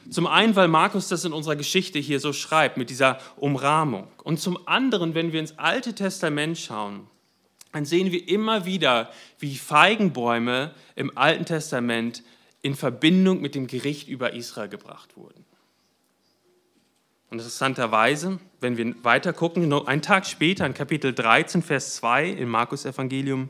Zum 0.10 0.26
einen, 0.28 0.56
weil 0.56 0.68
Markus 0.68 1.08
das 1.08 1.24
in 1.24 1.34
unserer 1.34 1.56
Geschichte 1.56 2.00
hier 2.00 2.20
so 2.20 2.34
schreibt, 2.34 2.78
mit 2.78 2.90
dieser 2.90 3.20
Umrahmung. 3.38 4.08
Und 4.24 4.40
zum 4.40 4.68
anderen, 4.68 5.14
wenn 5.14 5.32
wir 5.32 5.40
ins 5.40 5.60
Alte 5.60 5.94
Testament 5.94 6.58
schauen, 6.58 7.08
dann 7.72 7.86
sehen 7.86 8.12
wir 8.12 8.28
immer 8.28 8.66
wieder, 8.66 9.12
wie 9.40 9.56
Feigenbäume 9.56 10.74
im 10.96 11.16
Alten 11.18 11.46
Testament 11.46 12.24
in 12.64 12.74
Verbindung 12.76 13.42
mit 13.42 13.54
dem 13.54 13.68
Gericht 13.68 14.08
über 14.08 14.34
Israel 14.34 14.70
gebracht 14.70 15.16
wurden. 15.16 15.46
Und 17.30 17.40
interessanterweise, 17.40 18.40
wenn 18.62 18.78
wir 18.78 18.96
weiter 19.04 19.34
gucken, 19.34 19.68
nur 19.68 19.88
einen 19.88 20.02
Tag 20.02 20.26
später, 20.26 20.66
in 20.66 20.74
Kapitel 20.74 21.14
13, 21.14 21.62
Vers 21.62 21.96
2 21.96 22.30
im 22.30 22.50
Markus-Evangelium, 22.50 23.50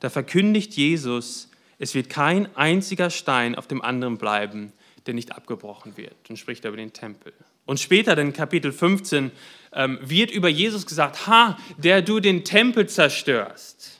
da 0.00 0.10
verkündigt 0.10 0.74
Jesus, 0.74 1.50
es 1.78 1.94
wird 1.94 2.10
kein 2.10 2.54
einziger 2.56 3.10
Stein 3.10 3.54
auf 3.54 3.66
dem 3.66 3.80
anderen 3.80 4.18
bleiben, 4.18 4.72
der 5.06 5.14
nicht 5.14 5.32
abgebrochen 5.32 5.96
wird. 5.96 6.16
Und 6.28 6.36
spricht 6.38 6.64
über 6.64 6.76
den 6.76 6.92
Tempel. 6.92 7.32
Und 7.64 7.80
später, 7.80 8.18
in 8.18 8.32
Kapitel 8.32 8.72
15, 8.72 9.30
ähm, 9.72 9.98
wird 10.02 10.30
über 10.30 10.48
Jesus 10.48 10.84
gesagt, 10.84 11.26
ha, 11.26 11.58
der 11.78 12.02
du 12.02 12.20
den 12.20 12.44
Tempel 12.44 12.88
zerstörst. 12.88 13.95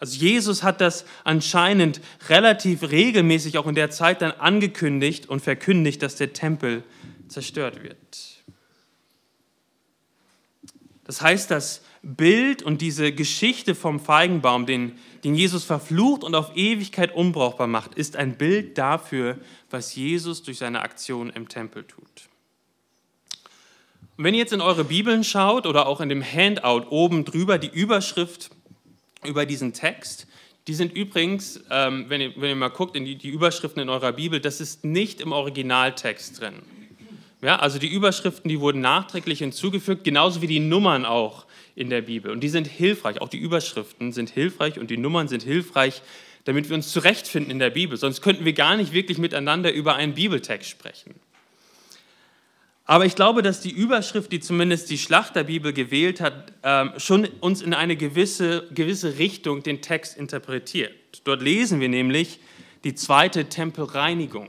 Also 0.00 0.18
Jesus 0.18 0.62
hat 0.62 0.80
das 0.80 1.04
anscheinend 1.24 2.00
relativ 2.30 2.90
regelmäßig 2.90 3.58
auch 3.58 3.66
in 3.66 3.74
der 3.74 3.90
Zeit 3.90 4.22
dann 4.22 4.32
angekündigt 4.32 5.28
und 5.28 5.40
verkündigt, 5.40 6.02
dass 6.02 6.16
der 6.16 6.32
Tempel 6.32 6.82
zerstört 7.28 7.82
wird. 7.82 7.98
Das 11.04 11.20
heißt, 11.20 11.50
das 11.50 11.82
Bild 12.02 12.62
und 12.62 12.80
diese 12.80 13.12
Geschichte 13.12 13.74
vom 13.74 14.00
Feigenbaum, 14.00 14.64
den, 14.64 14.98
den 15.22 15.34
Jesus 15.34 15.64
verflucht 15.64 16.24
und 16.24 16.34
auf 16.34 16.56
Ewigkeit 16.56 17.14
unbrauchbar 17.14 17.66
macht, 17.66 17.94
ist 17.94 18.16
ein 18.16 18.38
Bild 18.38 18.78
dafür, 18.78 19.36
was 19.68 19.94
Jesus 19.94 20.42
durch 20.42 20.56
seine 20.56 20.80
Aktion 20.80 21.28
im 21.28 21.48
Tempel 21.48 21.84
tut. 21.84 22.30
Und 24.16 24.24
wenn 24.24 24.32
ihr 24.32 24.40
jetzt 24.40 24.54
in 24.54 24.62
eure 24.62 24.84
Bibeln 24.84 25.24
schaut 25.24 25.66
oder 25.66 25.86
auch 25.86 26.00
in 26.00 26.08
dem 26.08 26.22
Handout 26.22 26.86
oben 26.88 27.26
drüber 27.26 27.58
die 27.58 27.70
Überschrift 27.70 28.50
über 29.24 29.46
diesen 29.46 29.72
Text. 29.72 30.26
Die 30.66 30.74
sind 30.74 30.92
übrigens, 30.92 31.60
ähm, 31.70 32.06
wenn, 32.08 32.20
ihr, 32.20 32.32
wenn, 32.36 32.50
ihr, 32.50 32.56
mal 32.56 32.68
guckt 32.68 32.96
in 32.96 33.04
die, 33.04 33.16
die, 33.16 33.30
Überschriften 33.30 33.82
in 33.82 33.88
eurer 33.88 34.12
Bibel, 34.12 34.40
das 34.40 34.60
ist 34.60 34.84
nicht 34.84 35.20
im 35.20 35.32
Originaltext 35.32 36.40
drin. 36.40 36.54
Ja, 37.42 37.56
also 37.56 37.78
die 37.78 37.88
Überschriften, 37.88 38.48
die 38.48 38.60
wurden 38.60 38.82
nachträglich 38.82 39.38
hinzugefügt, 39.38 40.04
genauso 40.04 40.42
wie 40.42 40.46
die 40.46 40.60
Nummern 40.60 41.06
auch 41.06 41.46
in 41.74 41.88
der 41.88 42.02
Bibel. 42.02 42.30
Und 42.30 42.40
die 42.40 42.50
sind 42.50 42.66
hilfreich, 42.66 43.20
auch 43.22 43.30
die 43.30 43.38
Überschriften 43.38 44.12
sind 44.12 44.28
hilfreich 44.28 44.78
und 44.78 44.90
die 44.90 44.98
Nummern 44.98 45.28
sind 45.28 45.42
hilfreich, 45.42 46.02
damit 46.44 46.68
wir 46.68 46.76
uns 46.76 46.92
zurechtfinden 46.92 47.50
in 47.50 47.58
der 47.58 47.70
Bibel. 47.70 47.96
Sonst 47.96 48.20
könnten 48.20 48.44
wir 48.44 48.52
gar 48.52 48.76
nicht 48.76 48.92
wirklich 48.92 49.16
miteinander 49.16 49.72
über 49.72 49.94
einen 49.94 50.14
Bibeltext 50.14 50.68
sprechen. 50.68 51.14
Aber 52.90 53.06
ich 53.06 53.14
glaube, 53.14 53.42
dass 53.42 53.60
die 53.60 53.70
Überschrift, 53.70 54.32
die 54.32 54.40
zumindest 54.40 54.90
die 54.90 54.98
Schlachterbibel 54.98 55.72
gewählt 55.72 56.20
hat, 56.20 56.52
ähm, 56.64 56.90
schon 56.96 57.24
uns 57.38 57.62
in 57.62 57.72
eine 57.72 57.94
gewisse, 57.94 58.66
gewisse 58.74 59.16
Richtung 59.16 59.62
den 59.62 59.80
Text 59.80 60.16
interpretiert. 60.16 60.92
Dort 61.22 61.40
lesen 61.40 61.78
wir 61.78 61.88
nämlich 61.88 62.40
die 62.82 62.96
zweite 62.96 63.44
Tempelreinigung, 63.44 64.48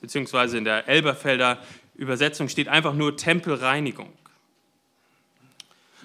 beziehungsweise 0.00 0.58
in 0.58 0.64
der 0.64 0.86
Elberfelder 0.86 1.58
Übersetzung 1.96 2.48
steht 2.48 2.68
einfach 2.68 2.94
nur 2.94 3.16
Tempelreinigung. 3.16 4.12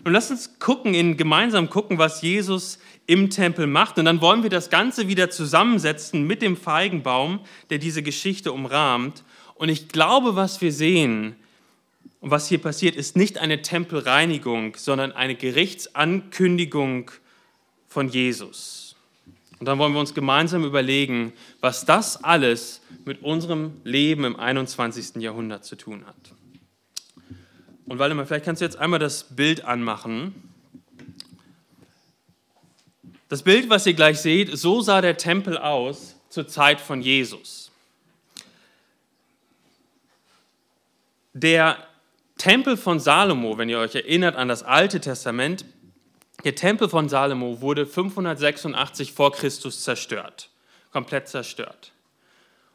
Und 0.03 0.13
lasst 0.13 0.31
uns 0.31 0.57
gucken, 0.57 0.95
in, 0.95 1.15
gemeinsam 1.15 1.69
gucken, 1.69 1.99
was 1.99 2.23
Jesus 2.23 2.79
im 3.05 3.29
Tempel 3.29 3.67
macht. 3.67 3.99
Und 3.99 4.05
dann 4.05 4.19
wollen 4.19 4.41
wir 4.41 4.49
das 4.49 4.71
Ganze 4.71 5.09
wieder 5.09 5.29
zusammensetzen 5.29 6.25
mit 6.25 6.41
dem 6.41 6.57
Feigenbaum, 6.57 7.41
der 7.69 7.77
diese 7.77 8.01
Geschichte 8.01 8.51
umrahmt. 8.51 9.23
Und 9.53 9.69
ich 9.69 9.89
glaube, 9.89 10.35
was 10.35 10.59
wir 10.59 10.71
sehen, 10.71 11.35
und 12.19 12.31
was 12.31 12.47
hier 12.47 12.57
passiert, 12.57 12.95
ist 12.95 13.15
nicht 13.15 13.37
eine 13.37 13.61
Tempelreinigung, 13.61 14.75
sondern 14.75 15.11
eine 15.11 15.35
Gerichtsankündigung 15.35 17.11
von 17.87 18.09
Jesus. 18.09 18.95
Und 19.59 19.65
dann 19.65 19.79
wollen 19.79 19.93
wir 19.93 19.99
uns 19.99 20.13
gemeinsam 20.13 20.63
überlegen, 20.63 21.33
was 21.61 21.85
das 21.85 22.23
alles 22.23 22.81
mit 23.05 23.23
unserem 23.23 23.81
Leben 23.83 24.23
im 24.23 24.35
21. 24.35 25.15
Jahrhundert 25.21 25.65
zu 25.65 25.75
tun 25.75 26.05
hat. 26.05 26.15
Und 27.85 27.99
Waldemar, 27.99 28.25
vielleicht 28.25 28.45
kannst 28.45 28.61
du 28.61 28.65
jetzt 28.65 28.77
einmal 28.77 28.99
das 28.99 29.35
Bild 29.35 29.63
anmachen. 29.63 30.35
Das 33.29 33.43
Bild, 33.43 33.69
was 33.69 33.85
ihr 33.85 33.93
gleich 33.93 34.19
seht, 34.19 34.57
so 34.57 34.81
sah 34.81 35.01
der 35.01 35.17
Tempel 35.17 35.57
aus 35.57 36.15
zur 36.29 36.47
Zeit 36.47 36.81
von 36.81 37.01
Jesus. 37.01 37.71
Der 41.33 41.77
Tempel 42.37 42.77
von 42.77 42.99
Salomo, 42.99 43.57
wenn 43.57 43.69
ihr 43.69 43.79
euch 43.79 43.95
erinnert 43.95 44.35
an 44.35 44.47
das 44.47 44.63
Alte 44.63 44.99
Testament, 44.99 45.65
der 46.43 46.55
Tempel 46.55 46.87
von 46.87 47.09
Salomo 47.09 47.61
wurde 47.61 47.85
586 47.85 49.11
vor 49.11 49.31
Christus 49.31 49.83
zerstört, 49.83 50.49
komplett 50.91 51.27
zerstört. 51.27 51.93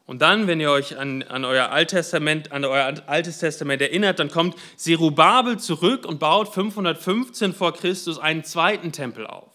Und 0.05 0.21
dann, 0.21 0.47
wenn 0.47 0.59
ihr 0.59 0.69
euch 0.69 0.97
an, 0.97 1.23
an, 1.23 1.45
euer 1.45 1.69
Alttestament, 1.69 2.51
an 2.51 2.65
euer 2.65 2.93
Altes 3.07 3.37
Testament 3.37 3.81
erinnert, 3.81 4.19
dann 4.19 4.29
kommt 4.29 4.57
Zerubabel 4.75 5.57
zurück 5.59 6.05
und 6.05 6.19
baut 6.19 6.53
515 6.53 7.53
vor 7.53 7.73
Christus 7.73 8.19
einen 8.19 8.43
zweiten 8.43 8.91
Tempel 8.91 9.25
auf. 9.25 9.52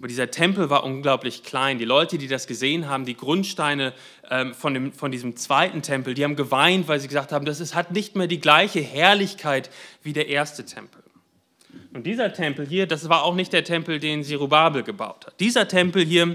Aber 0.00 0.08
dieser 0.08 0.30
Tempel 0.30 0.70
war 0.70 0.82
unglaublich 0.82 1.42
klein. 1.42 1.76
Die 1.76 1.84
Leute, 1.84 2.16
die 2.16 2.26
das 2.26 2.46
gesehen 2.46 2.88
haben, 2.88 3.04
die 3.04 3.18
Grundsteine 3.18 3.92
ähm, 4.30 4.54
von, 4.54 4.72
dem, 4.72 4.94
von 4.94 5.12
diesem 5.12 5.36
zweiten 5.36 5.82
Tempel, 5.82 6.14
die 6.14 6.24
haben 6.24 6.36
geweint, 6.36 6.88
weil 6.88 6.98
sie 7.00 7.06
gesagt 7.06 7.32
haben, 7.32 7.44
das 7.44 7.60
ist, 7.60 7.74
hat 7.74 7.92
nicht 7.92 8.16
mehr 8.16 8.26
die 8.26 8.40
gleiche 8.40 8.80
Herrlichkeit 8.80 9.68
wie 10.02 10.14
der 10.14 10.28
erste 10.28 10.64
Tempel. 10.64 11.02
Und 11.92 12.06
dieser 12.06 12.32
Tempel 12.32 12.66
hier, 12.66 12.86
das 12.86 13.10
war 13.10 13.24
auch 13.24 13.34
nicht 13.34 13.52
der 13.52 13.62
Tempel, 13.62 14.00
den 14.00 14.24
Zerubabel 14.24 14.84
gebaut 14.84 15.26
hat. 15.26 15.38
Dieser 15.38 15.68
Tempel 15.68 16.02
hier, 16.02 16.34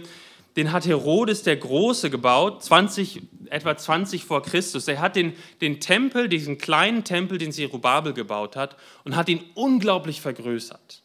den 0.58 0.72
hat 0.72 0.86
Herodes 0.86 1.42
der 1.42 1.58
Große 1.58 2.12
gebaut, 2.12 2.64
20, 2.64 3.24
etwa 3.50 3.76
20 3.76 4.26
vor 4.26 4.44
Christus. 4.44 4.88
Er 4.88 5.02
hat 5.02 5.16
den, 5.16 5.34
den 5.62 5.80
Tempel, 5.80 6.30
diesen 6.30 6.60
kleinen 6.60 7.04
Tempel, 7.04 7.40
den 7.40 7.52
Zerubabel 7.52 8.14
gebaut 8.14 8.56
hat, 8.56 8.78
und 9.06 9.16
hat 9.16 9.28
ihn 9.28 9.44
unglaublich 9.56 10.22
vergrößert. 10.22 11.02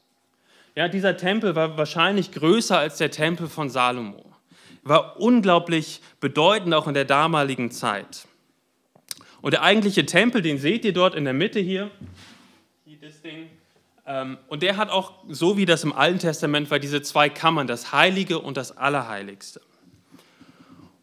Ja, 0.75 0.89
dieser 0.89 1.17
Tempel 1.17 1.55
war 1.57 1.77
wahrscheinlich 1.77 2.33
größer 2.33 2.79
als 2.79 2.99
der 2.99 3.11
Tempel 3.11 3.49
von 3.49 3.71
Salomo. 3.71 4.25
War 4.83 5.21
unglaublich 5.21 6.00
bedeutend 6.21 6.73
auch 6.75 6.87
in 6.87 6.95
der 6.95 7.05
damaligen 7.05 7.71
Zeit. 7.71 8.27
Und 9.43 9.53
der 9.53 9.62
eigentliche 9.62 10.07
Tempel, 10.07 10.43
den 10.43 10.59
seht 10.59 10.85
ihr 10.85 10.93
dort 10.93 11.15
in 11.15 11.25
der 11.25 11.33
Mitte 11.33 11.61
hier. 11.61 11.91
Das 13.00 13.23
Ding. 13.23 13.49
Ähm, 14.07 14.37
und 14.49 14.62
der 14.62 14.77
hat 14.77 14.91
auch, 14.91 15.15
so 15.29 15.57
wie 15.57 15.65
das 15.65 15.85
im 15.85 15.93
Alten 15.93 16.19
Testament 16.19 16.71
war, 16.71 16.79
diese 16.79 17.00
zwei 17.00 17.29
Kammern, 17.29 17.67
das 17.67 17.93
Heilige 17.93 18.39
und 18.39 18.57
das 18.57 18.77
Allerheiligste. 18.77 19.61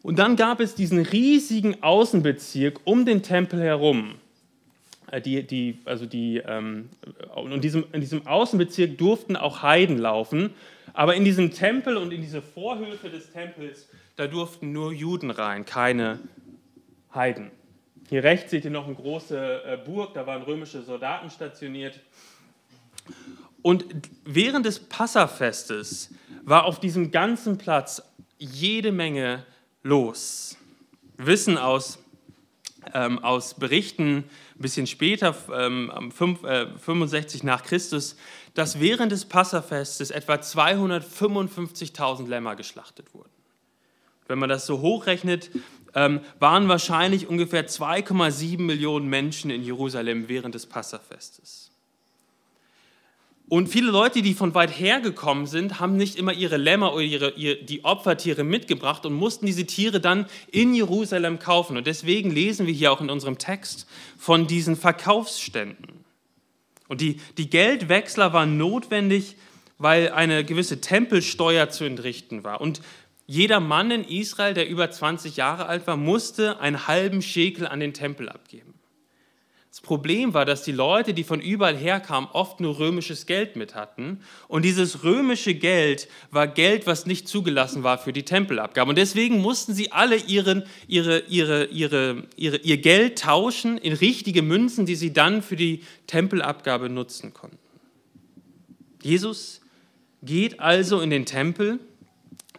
Und 0.02 0.18
dann 0.18 0.36
gab 0.36 0.60
es 0.60 0.74
diesen 0.74 1.00
riesigen 1.00 1.82
Außenbezirk 1.82 2.80
um 2.84 3.04
den 3.04 3.22
Tempel 3.22 3.60
herum. 3.60 4.14
Äh, 5.10 5.20
die, 5.20 5.46
die, 5.46 5.78
also 5.84 6.06
die, 6.06 6.38
ähm, 6.38 6.90
in 7.36 7.60
diesem, 7.60 7.84
in 7.92 8.00
diesem 8.00 8.26
Außenbezirk 8.26 8.98
durften 8.98 9.36
auch 9.36 9.62
Heiden 9.62 9.98
laufen, 9.98 10.54
aber 10.92 11.14
in 11.14 11.24
diesem 11.24 11.52
Tempel 11.52 11.96
und 11.96 12.12
in 12.12 12.20
diese 12.20 12.42
Vorhöfe 12.42 13.10
des 13.10 13.32
Tempels, 13.32 13.88
da 14.16 14.26
durften 14.26 14.72
nur 14.72 14.92
Juden 14.92 15.30
rein, 15.30 15.64
keine 15.64 16.18
Heiden. 17.14 17.50
Hier 18.08 18.24
rechts 18.24 18.50
seht 18.50 18.64
ihr 18.64 18.70
noch 18.70 18.86
eine 18.86 18.94
große 18.94 19.62
äh, 19.64 19.76
Burg, 19.76 20.14
da 20.14 20.26
waren 20.26 20.42
römische 20.42 20.82
Soldaten 20.82 21.30
stationiert. 21.30 22.00
Und 23.62 23.84
während 24.24 24.66
des 24.66 24.78
Passafestes 24.78 26.14
war 26.44 26.64
auf 26.64 26.80
diesem 26.80 27.10
ganzen 27.10 27.58
Platz 27.58 28.02
jede 28.38 28.92
Menge 28.92 29.44
los. 29.82 30.56
Wissen 31.16 31.58
aus, 31.58 31.98
ähm, 32.94 33.18
aus 33.18 33.54
Berichten 33.54 34.24
ein 34.58 34.62
bisschen 34.62 34.86
später, 34.86 35.36
ähm, 35.54 36.10
5, 36.10 36.42
äh, 36.42 36.66
65 36.78 37.44
nach 37.44 37.62
Christus, 37.62 38.16
dass 38.54 38.80
während 38.80 39.12
des 39.12 39.24
Passafestes 39.24 40.10
etwa 40.10 40.34
255.000 40.40 42.28
Lämmer 42.28 42.56
geschlachtet 42.56 43.14
wurden. 43.14 43.30
Wenn 44.26 44.38
man 44.38 44.48
das 44.48 44.66
so 44.66 44.80
hochrechnet, 44.80 45.50
ähm, 45.94 46.20
waren 46.40 46.68
wahrscheinlich 46.68 47.28
ungefähr 47.28 47.66
2,7 47.66 48.66
Millionen 48.66 49.08
Menschen 49.08 49.50
in 49.50 49.62
Jerusalem 49.62 50.28
während 50.28 50.54
des 50.54 50.66
Passafestes. 50.66 51.67
Und 53.48 53.68
viele 53.68 53.90
Leute, 53.90 54.20
die 54.20 54.34
von 54.34 54.54
weit 54.54 54.78
her 54.78 55.00
gekommen 55.00 55.46
sind, 55.46 55.80
haben 55.80 55.96
nicht 55.96 56.16
immer 56.16 56.34
ihre 56.34 56.58
Lämmer 56.58 56.92
oder 56.92 57.02
ihre, 57.02 57.32
die 57.32 57.82
Opfertiere 57.82 58.44
mitgebracht 58.44 59.06
und 59.06 59.14
mussten 59.14 59.46
diese 59.46 59.64
Tiere 59.64 60.00
dann 60.00 60.26
in 60.50 60.74
Jerusalem 60.74 61.38
kaufen. 61.38 61.78
Und 61.78 61.86
deswegen 61.86 62.30
lesen 62.30 62.66
wir 62.66 62.74
hier 62.74 62.92
auch 62.92 63.00
in 63.00 63.08
unserem 63.08 63.38
Text 63.38 63.86
von 64.18 64.46
diesen 64.46 64.76
Verkaufsständen. 64.76 66.04
Und 66.88 67.00
die, 67.00 67.20
die 67.38 67.48
Geldwechsler 67.48 68.34
waren 68.34 68.58
notwendig, 68.58 69.36
weil 69.78 70.10
eine 70.10 70.44
gewisse 70.44 70.80
Tempelsteuer 70.82 71.70
zu 71.70 71.84
entrichten 71.84 72.44
war. 72.44 72.60
Und 72.60 72.82
jeder 73.26 73.60
Mann 73.60 73.90
in 73.90 74.04
Israel, 74.04 74.54
der 74.54 74.68
über 74.68 74.90
20 74.90 75.36
Jahre 75.36 75.66
alt 75.66 75.86
war, 75.86 75.96
musste 75.96 76.60
einen 76.60 76.86
halben 76.86 77.22
Schekel 77.22 77.66
an 77.66 77.80
den 77.80 77.94
Tempel 77.94 78.28
abgeben. 78.28 78.74
Das 79.70 79.82
Problem 79.82 80.32
war, 80.32 80.46
dass 80.46 80.62
die 80.62 80.72
Leute, 80.72 81.12
die 81.12 81.24
von 81.24 81.40
überall 81.40 81.76
herkamen, 81.76 82.28
oft 82.32 82.58
nur 82.58 82.78
römisches 82.78 83.26
Geld 83.26 83.54
mit 83.54 83.74
hatten. 83.74 84.20
Und 84.48 84.64
dieses 84.64 85.04
römische 85.04 85.54
Geld 85.54 86.08
war 86.30 86.48
Geld, 86.48 86.86
was 86.86 87.04
nicht 87.04 87.28
zugelassen 87.28 87.82
war 87.82 87.98
für 87.98 88.12
die 88.12 88.24
Tempelabgabe. 88.24 88.88
Und 88.88 88.96
deswegen 88.96 89.40
mussten 89.40 89.74
sie 89.74 89.92
alle 89.92 90.16
ihren, 90.16 90.64
ihre, 90.86 91.20
ihre, 91.28 91.66
ihre, 91.66 92.24
ihre, 92.36 92.56
ihr 92.56 92.78
Geld 92.78 93.18
tauschen 93.18 93.76
in 93.76 93.92
richtige 93.92 94.42
Münzen, 94.42 94.86
die 94.86 94.96
sie 94.96 95.12
dann 95.12 95.42
für 95.42 95.56
die 95.56 95.82
Tempelabgabe 96.06 96.88
nutzen 96.88 97.34
konnten. 97.34 97.58
Jesus 99.02 99.60
geht 100.22 100.60
also 100.60 101.00
in 101.00 101.10
den 101.10 101.26
Tempel, 101.26 101.78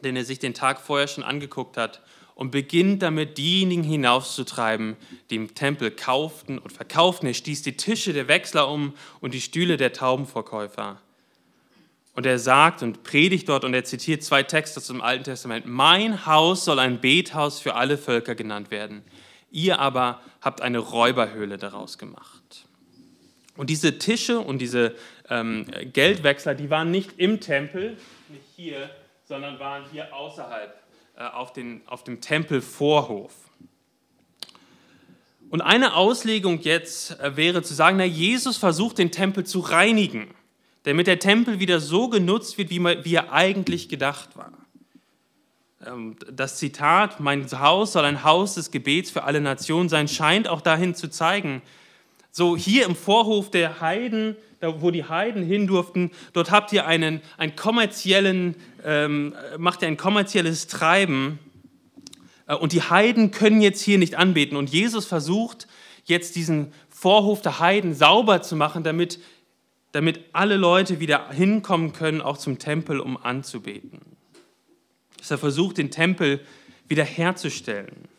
den 0.04 0.16
er 0.16 0.24
sich 0.24 0.40
den 0.40 0.54
Tag 0.54 0.80
vorher 0.80 1.08
schon 1.08 1.24
angeguckt 1.24 1.76
hat, 1.76 2.02
und 2.40 2.52
beginnt 2.52 3.02
damit, 3.02 3.38
diejenigen 3.38 3.84
hinauszutreiben, 3.84 4.96
die 5.30 5.36
im 5.36 5.56
Tempel 5.56 5.92
kauften 5.92 6.58
und 6.58 6.72
verkauften. 6.72 7.28
Er 7.28 7.34
stieß 7.34 7.64
die 7.64 7.76
Tische 7.76 8.14
der 8.14 8.30
Wechsler 8.30 8.70
um 8.70 8.94
und 9.20 9.34
die 9.34 9.42
Stühle 9.42 9.76
der 9.76 9.92
Taubenverkäufer. 9.92 11.02
Und 12.14 12.26
er 12.26 12.40
sagt 12.40 12.82
und 12.82 13.04
predigt 13.04 13.50
dort 13.50 13.66
und 13.66 13.74
er 13.74 13.84
zitiert 13.84 14.24
zwei 14.24 14.42
Texte 14.44 14.80
dem 14.80 15.02
Alten 15.02 15.26
Testament. 15.26 15.66
Mein 15.66 16.26
Haus 16.26 16.64
soll 16.64 16.80
ein 16.80 17.02
Bethaus 17.02 17.60
für 17.60 17.76
alle 17.76 17.98
Völker 17.98 18.36
genannt 18.36 18.72
werden. 18.72 19.04
Ihr 19.52 19.80
aber 19.80 20.22
habt 20.40 20.62
eine 20.62 20.80
Räuberhöhle 20.80 21.58
daraus 21.58 21.98
gemacht. 21.98 22.68
Und 23.58 23.70
diese 23.70 23.98
Tische 23.98 24.40
und 24.40 24.60
diese 24.60 24.96
ähm, 25.30 25.66
Geldwechsler, 25.92 26.56
die 26.56 26.70
waren 26.70 26.90
nicht 26.90 27.20
im 27.20 27.42
Tempel, 27.42 27.98
nicht 28.30 28.46
hier, 28.56 28.90
sondern 29.26 29.60
waren 29.60 29.84
hier 29.92 30.14
außerhalb 30.14 30.80
auf, 31.28 31.54
den, 31.54 31.82
auf 31.86 32.04
dem 32.04 32.22
Tempelvorhof. 32.22 33.34
Und 35.50 35.62
eine 35.62 35.96
Auslegung 35.96 36.60
jetzt 36.62 37.20
äh, 37.20 37.36
wäre 37.36 37.64
zu 37.64 37.74
sagen, 37.74 37.98
na, 37.98 38.06
Jesus 38.06 38.58
versucht 38.58 38.98
den 38.98 39.12
Tempel 39.12 39.46
zu 39.46 39.60
reinigen, 39.60 40.28
damit 40.84 41.08
der 41.08 41.20
Tempel 41.20 41.60
wieder 41.60 41.80
so 41.80 42.08
genutzt 42.08 42.58
wird, 42.58 42.70
wie, 42.70 42.84
wie 42.84 43.16
er 43.16 43.34
eigentlich 43.34 43.90
gedacht 43.90 44.38
war. 44.38 44.54
Ähm, 45.86 46.16
das 46.32 46.58
Zitat, 46.58 47.20
mein 47.20 47.50
Haus 47.52 47.94
soll 47.94 48.06
ein 48.06 48.24
Haus 48.24 48.56
des 48.56 48.72
Gebets 48.72 49.10
für 49.10 49.24
alle 49.24 49.42
Nationen 49.42 49.90
sein, 49.90 50.08
scheint 50.08 50.48
auch 50.48 50.62
dahin 50.62 50.94
zu 50.96 51.10
zeigen, 51.10 51.62
so 52.32 52.56
hier 52.56 52.86
im 52.86 52.96
Vorhof 52.96 53.50
der 53.52 53.82
Heiden, 53.82 54.36
da 54.60 54.82
wo 54.82 54.92
die 54.92 55.06
Heiden 55.06 55.44
hin 55.44 55.68
durften, 55.68 56.12
dort 56.34 56.52
habt 56.52 56.72
ihr 56.74 56.86
einen, 56.86 57.22
einen 57.38 57.56
kommerziellen, 57.56 58.56
ähm, 58.84 59.36
macht 59.58 59.82
ihr 59.82 59.88
ein 59.88 59.98
kommerzielles 59.98 60.68
Treiben. 60.68 61.40
Äh, 62.48 62.56
und 62.56 62.74
die 62.74 62.82
Heiden 62.82 63.32
können 63.32 63.62
jetzt 63.62 63.82
hier 63.82 63.98
nicht 63.98 64.16
anbeten. 64.16 64.58
Und 64.58 64.70
Jesus 64.70 65.06
versucht 65.06 65.68
jetzt 66.06 66.36
diesen 66.36 66.74
Vorhof 66.90 67.42
der 67.42 67.60
Heiden 67.60 67.94
sauber 67.94 68.42
zu 68.42 68.56
machen, 68.56 68.84
damit, 68.84 69.20
damit 69.94 70.20
alle 70.34 70.58
Leute 70.58 71.00
wieder 71.00 71.30
hinkommen 71.32 71.94
können, 71.94 72.22
auch 72.22 72.38
zum 72.38 72.60
Tempel, 72.60 73.00
um 73.00 73.18
anzubeten. 73.18 74.02
Dass 75.18 75.32
er 75.32 75.38
versucht, 75.38 75.78
den 75.78 75.92
Tempel 75.92 76.42
wiederherzustellen. 76.88 78.10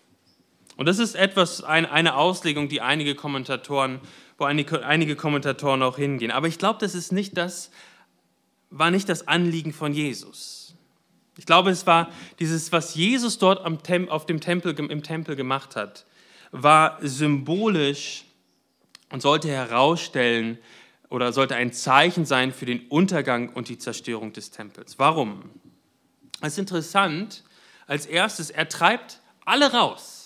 Und 0.81 0.87
das 0.87 0.99
ist 0.99 1.15
etwas, 1.15 1.63
eine 1.63 2.15
Auslegung, 2.17 2.71
die 2.71 2.81
einige 2.81 3.15
Kommentatoren, 3.15 4.01
wo 4.39 4.45
einige, 4.45 4.83
einige 4.87 5.15
Kommentatoren 5.15 5.83
auch 5.83 5.99
hingehen. 5.99 6.31
Aber 6.31 6.49
ich 6.49 6.57
glaube, 6.57 6.79
das 6.79 6.95
ist 6.95 7.13
nicht 7.13 7.37
das, 7.37 7.71
war 8.71 8.91
nicht 8.91 9.07
das 9.11 9.29
Anliegen 9.29 9.75
von 9.75 9.93
Jesus. 9.93 10.75
Ich 11.37 11.45
glaube, 11.45 11.69
es 11.69 11.87
war 11.87 12.09
dieses, 12.39 12.73
was 12.73 12.95
Jesus 12.95 13.37
dort 13.37 13.63
am 13.63 13.83
Tem 13.83 14.09
auf 14.09 14.25
dem 14.25 14.41
Tempel, 14.41 14.73
im 14.73 15.03
Tempel 15.03 15.37
gemacht 15.37 15.77
hat, 15.77 16.07
war 16.51 16.97
symbolisch 17.03 18.25
und 19.11 19.21
sollte 19.21 19.49
herausstellen 19.49 20.57
oder 21.11 21.35
sollte 21.35 21.57
ein 21.57 21.75
Zeichen 21.75 22.25
sein 22.25 22.55
für 22.55 22.65
den 22.65 22.87
Untergang 22.89 23.53
und 23.53 23.69
die 23.69 23.77
Zerstörung 23.77 24.33
des 24.33 24.51
Tempels. 24.51 24.99
Warum? 24.99 25.43
Es 26.41 26.55
ist 26.55 26.59
interessant, 26.59 27.45
als 27.87 28.07
erstes, 28.07 28.49
er 28.49 28.67
treibt 28.71 29.21
alle 29.45 29.75
raus. 29.75 30.20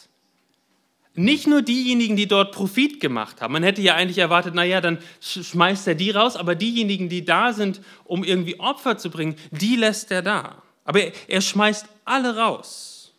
Nicht 1.16 1.46
nur 1.46 1.62
diejenigen, 1.62 2.16
die 2.16 2.26
dort 2.26 2.52
Profit 2.52 2.98
gemacht 2.98 3.40
haben. 3.40 3.52
Man 3.52 3.62
hätte 3.62 3.80
ja 3.80 3.94
eigentlich 3.94 4.18
erwartet, 4.18 4.54
naja, 4.54 4.80
dann 4.80 4.98
schmeißt 5.20 5.86
er 5.86 5.94
die 5.94 6.10
raus, 6.10 6.36
aber 6.36 6.56
diejenigen, 6.56 7.08
die 7.08 7.24
da 7.24 7.52
sind, 7.52 7.80
um 8.02 8.24
irgendwie 8.24 8.58
Opfer 8.58 8.98
zu 8.98 9.10
bringen, 9.10 9.36
die 9.52 9.76
lässt 9.76 10.10
er 10.10 10.22
da. 10.22 10.62
Aber 10.84 11.00
er, 11.28 11.40
schmeißt 11.40 11.86
alle 12.04 12.36
raus. 12.36 13.12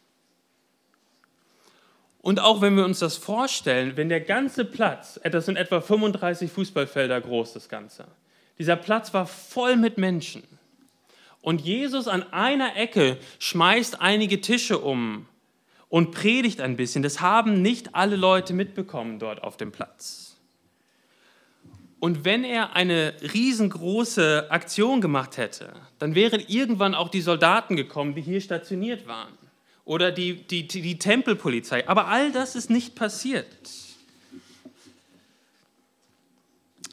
Und 2.21 2.41
auch 2.41 2.61
wenn 2.61 2.75
wir 2.75 2.83
uns 2.83 2.99
das 2.99 3.15
vorstellen, 3.15 3.95
wenn 3.95 4.09
der 4.09 4.21
ganze 4.21 4.65
Platz, 4.65 5.19
das 5.23 5.45
sind 5.45 5.55
etwa 5.55 5.79
35 5.79 6.51
Fußballfelder 6.51 7.21
groß, 7.21 7.53
das 7.53 7.69
Ganze, 7.69 8.05
dieser 8.57 8.75
Platz 8.75 9.13
war 9.13 9.25
voll 9.25 9.77
mit 9.77 9.97
Menschen. 9.97 10.43
Und 11.41 11.61
Jesus 11.61 12.07
an 12.07 12.23
einer 12.33 12.75
Ecke 12.75 13.17
schmeißt 13.39 14.01
einige 14.01 14.41
Tische 14.41 14.79
um 14.79 15.27
und 15.95 16.11
predigt 16.11 16.59
ein 16.59 16.75
bisschen. 16.75 17.03
Das 17.03 17.21
haben 17.21 17.61
nicht 17.61 17.95
alle 17.95 18.17
Leute 18.17 18.51
mitbekommen 18.51 19.17
dort 19.17 19.41
auf 19.41 19.55
dem 19.55 19.71
Platz. 19.71 20.35
Und 22.01 22.25
wenn 22.25 22.43
er 22.43 22.75
eine 22.75 23.13
riesengroße 23.33 24.47
Aktion 24.49 24.99
gemacht 24.99 25.37
hätte, 25.37 25.71
dann 25.97 26.13
wären 26.13 26.43
irgendwann 26.49 26.95
auch 26.95 27.07
die 27.07 27.21
Soldaten 27.21 27.77
gekommen, 27.77 28.13
die 28.13 28.21
hier 28.21 28.41
stationiert 28.41 29.07
waren. 29.07 29.31
Oder 29.85 30.11
die, 30.11 30.33
die, 30.33 30.67
die 30.67 30.99
Tempelpolizei. 30.99 31.87
Aber 31.87 32.09
all 32.09 32.33
das 32.33 32.57
ist 32.57 32.69
nicht 32.69 32.95
passiert. 32.95 33.47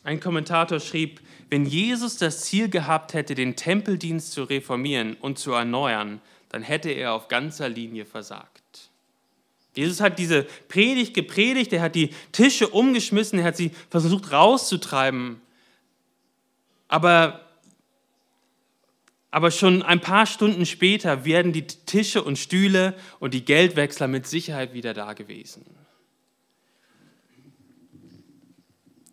Ein 0.05 0.21
Kommentator 0.21 0.79
schrieb, 0.79 1.21
wenn 1.51 1.67
Jesus 1.67 2.19
das 2.19 2.43
Ziel 2.43 2.69
gehabt 2.69 3.15
hätte, 3.15 3.35
den 3.35 3.57
Tempeldienst 3.57 4.31
zu 4.31 4.45
reformieren 4.45 5.15
und 5.15 5.41
zu 5.41 5.51
erneuern, 5.51 6.21
dann 6.51 6.63
hätte 6.63 6.91
er 6.91 7.15
auf 7.15 7.27
ganzer 7.27 7.69
Linie 7.69 8.07
versagt. 8.07 8.62
Jesus 9.75 10.01
hat 10.01 10.19
diese 10.19 10.45
Predigt 10.69 11.15
gepredigt, 11.15 11.73
er 11.73 11.83
hat 11.83 11.95
die 11.95 12.11
Tische 12.33 12.69
umgeschmissen, 12.69 13.39
er 13.39 13.47
hat 13.47 13.57
sie 13.57 13.71
versucht 13.89 14.33
rauszutreiben. 14.33 15.41
Aber 16.89 17.41
aber 19.33 19.51
schon 19.51 19.83
ein 19.83 20.01
paar 20.01 20.27
Stunden 20.27 20.67
später 20.67 21.25
werden 21.25 21.55
die 21.55 21.67
Tische 21.67 22.23
und 22.23 22.39
Stühle 22.39 22.95
und 23.19 23.33
die 23.33 23.47
Geldwechsler 23.47 24.07
mit 24.07 24.27
Sicherheit 24.27 24.75
wieder 24.75 24.93
da 24.93 25.15
gewesen. 25.15 25.65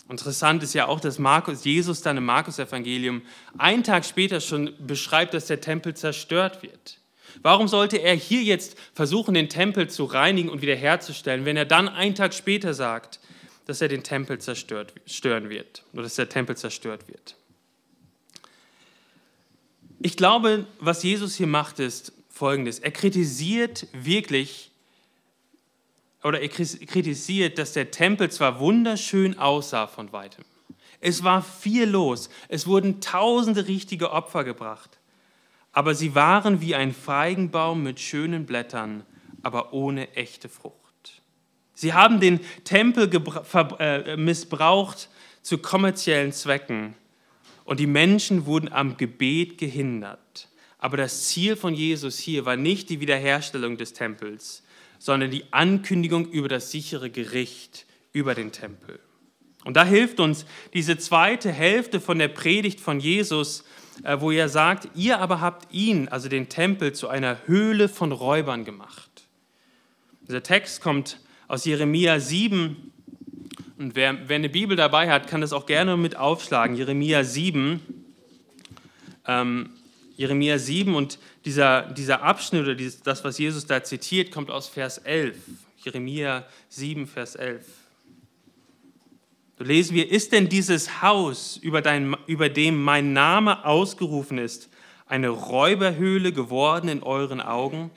Interessant 0.10 0.62
ist 0.62 0.74
ja 0.74 0.88
auch, 0.88 1.00
dass 1.00 1.19
Markus, 1.19 1.63
Jesus 1.63 2.02
dann 2.02 2.17
im 2.17 2.26
Markus-Evangelium 2.26 3.22
einen 3.58 3.84
Tag 3.84 4.04
später 4.04 4.41
schon 4.41 4.74
beschreibt, 4.86 5.34
dass 5.34 5.45
der 5.45 5.62
Tempel 5.62 5.95
zerstört 5.95 6.63
wird. 6.63 7.00
Warum 7.42 7.68
sollte 7.68 7.98
er 7.98 8.15
hier 8.15 8.42
jetzt 8.42 8.78
versuchen, 8.94 9.34
den 9.34 9.50
Tempel 9.50 9.89
zu 9.89 10.06
reinigen 10.06 10.50
und 10.50 10.62
wiederherzustellen, 10.62 11.46
wenn 11.46 11.58
er 11.58 11.65
dann 11.65 11.88
einen 11.88 12.15
Tag 12.15 12.34
später 12.34 12.74
sagt, 12.74 13.20
dass 13.65 13.82
er 13.82 13.88
den 13.88 14.04
Tempel 14.04 14.39
zerstören 14.39 15.50
wird 15.50 15.84
oder 15.94 16.04
dass 16.04 16.15
der 16.15 16.30
Tempel 16.30 16.58
zerstört 16.58 17.08
wird? 17.08 17.36
Ich 20.02 20.15
glaube, 20.15 20.65
was 20.80 21.04
Jesus 21.04 21.36
hier 21.36 21.48
macht, 21.48 21.80
ist 21.80 22.13
folgendes. 22.30 22.80
Er 22.80 22.92
kritisiert 22.92 23.88
wirklich 23.92 24.72
oder 26.24 26.42
er 26.42 26.50
kritisiert, 26.50 27.58
dass 27.58 27.74
der 27.74 27.92
Tempel 27.92 28.30
zwar 28.32 28.60
wunderschön 28.60 29.38
aussah 29.38 29.88
von 29.88 30.12
weitem, 30.12 30.44
es 31.02 31.24
war 31.24 31.42
viel 31.42 31.86
los, 31.86 32.30
es 32.50 32.68
wurden 32.68 33.00
tausende 33.00 33.68
richtige 33.68 34.12
Opfer 34.12 34.44
gebracht, 34.44 34.98
aber 35.71 35.95
sie 35.95 36.15
waren 36.15 36.62
wie 36.62 36.75
ein 36.75 36.93
Feigenbaum 36.93 37.84
mit 37.84 37.99
schönen 37.99 38.45
Blättern, 38.45 39.03
aber 39.43 39.73
ohne 39.73 40.15
echte 40.15 40.49
Frucht. 40.49 41.21
Sie 41.73 41.93
haben 41.93 42.19
den 42.19 42.41
Tempel 42.65 43.10
äh, 43.79 44.17
missbraucht 44.17 45.10
zu 45.41 45.60
kommerziellen 45.60 46.34
Zwecken 46.34 46.95
und 47.63 47.79
die 47.79 47.88
Menschen 47.88 48.45
wurden 48.45 48.71
am 48.71 48.97
Gebet 48.97 49.58
gehindert. 49.58 50.49
Aber 50.77 50.97
das 50.97 51.27
Ziel 51.27 51.55
von 51.55 51.73
Jesus 51.73 52.17
hier 52.17 52.45
war 52.45 52.55
nicht 52.55 52.89
die 52.89 52.99
Wiederherstellung 52.99 53.77
des 53.77 53.93
Tempels, 53.93 54.63
sondern 54.97 55.32
die 55.32 55.45
Ankündigung 55.51 56.25
über 56.29 56.47
das 56.47 56.71
sichere 56.71 57.10
Gericht 57.10 57.86
über 58.12 58.34
den 58.36 58.51
Tempel. 58.51 58.99
Und 59.65 59.75
da 59.75 59.86
hilft 59.86 60.19
uns 60.19 60.45
diese 60.73 60.97
zweite 60.97 61.51
Hälfte 61.51 61.99
von 61.99 62.17
der 62.17 62.29
Predigt 62.29 62.79
von 62.79 62.99
Jesus, 62.99 63.65
wo 64.03 64.31
er 64.31 64.49
sagt, 64.49 64.89
ihr 64.95 65.19
aber 65.19 65.41
habt 65.41 65.73
ihn, 65.73 66.07
also 66.07 66.29
den 66.29 66.49
Tempel, 66.49 66.93
zu 66.93 67.07
einer 67.07 67.38
Höhle 67.45 67.89
von 67.89 68.12
Räubern 68.12 68.65
gemacht. 68.65 69.09
Dieser 70.27 70.43
Text 70.43 70.81
kommt 70.81 71.19
aus 71.47 71.65
Jeremia 71.65 72.19
7. 72.19 72.91
Und 73.77 73.95
wer, 73.95 74.27
wer 74.27 74.35
eine 74.35 74.49
Bibel 74.49 74.77
dabei 74.77 75.09
hat, 75.09 75.27
kann 75.27 75.41
das 75.41 75.53
auch 75.53 75.65
gerne 75.65 75.97
mit 75.97 76.15
aufschlagen. 76.15 76.75
Jeremia 76.75 77.23
7. 77.23 77.81
Ähm, 79.27 79.69
Jeremia 80.15 80.59
7 80.59 80.95
und 80.95 81.17
dieser, 81.45 81.83
dieser 81.83 82.21
Abschnitt 82.21 82.63
oder 82.63 82.75
dieses, 82.75 83.01
das, 83.01 83.23
was 83.23 83.38
Jesus 83.38 83.65
da 83.65 83.83
zitiert, 83.83 84.31
kommt 84.31 84.51
aus 84.51 84.67
Vers 84.67 84.97
11. 84.99 85.38
Jeremia 85.77 86.45
7, 86.67 87.07
Vers 87.07 87.35
11. 87.35 87.65
So 89.60 89.65
lesen 89.65 89.93
wir, 89.93 90.10
ist 90.10 90.32
denn 90.32 90.48
dieses 90.48 91.02
Haus, 91.02 91.58
über, 91.58 91.82
dein, 91.82 92.15
über 92.28 92.48
dem 92.48 92.82
mein 92.82 93.12
Name 93.13 93.65
ausgerufen 93.65 94.38
ist, 94.38 94.69
eine 95.06 95.30
Räuberhöhle 95.30 96.32
geworden 96.32 96.88
in 96.88 97.04
euren 97.04 97.41
Augen? 97.41 97.91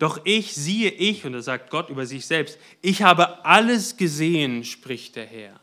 Doch 0.00 0.20
ich 0.24 0.52
siehe 0.54 0.90
ich, 0.90 1.24
und 1.24 1.34
da 1.34 1.40
sagt 1.40 1.70
Gott 1.70 1.88
über 1.88 2.04
sich 2.04 2.26
selbst, 2.26 2.58
ich 2.82 3.02
habe 3.02 3.44
alles 3.44 3.96
gesehen, 3.96 4.64
spricht 4.64 5.14
der 5.14 5.26
Herr. 5.26 5.60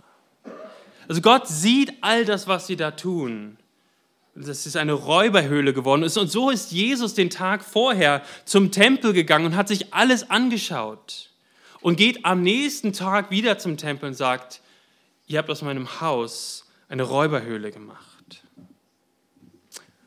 Also 1.09 1.21
Gott 1.21 1.47
sieht 1.47 1.93
all 2.01 2.23
das, 2.23 2.47
was 2.47 2.65
sie 2.65 2.77
da 2.77 2.91
tun 2.91 3.57
das 4.39 4.65
ist 4.65 4.77
eine 4.77 4.93
Räuberhöhle 4.93 5.73
geworden 5.73 6.03
ist. 6.03 6.17
Und 6.17 6.29
so 6.29 6.49
ist 6.49 6.71
Jesus 6.71 7.13
den 7.13 7.29
Tag 7.29 7.63
vorher 7.63 8.21
zum 8.45 8.71
Tempel 8.71 9.13
gegangen 9.13 9.47
und 9.47 9.55
hat 9.55 9.67
sich 9.67 9.93
alles 9.93 10.29
angeschaut 10.29 11.31
und 11.81 11.97
geht 11.97 12.23
am 12.25 12.43
nächsten 12.43 12.93
Tag 12.93 13.31
wieder 13.31 13.57
zum 13.57 13.77
Tempel 13.77 14.09
und 14.09 14.15
sagt, 14.15 14.61
ihr 15.27 15.37
habt 15.37 15.49
aus 15.49 15.61
meinem 15.61 16.01
Haus 16.01 16.65
eine 16.89 17.03
Räuberhöhle 17.03 17.71
gemacht. 17.71 18.43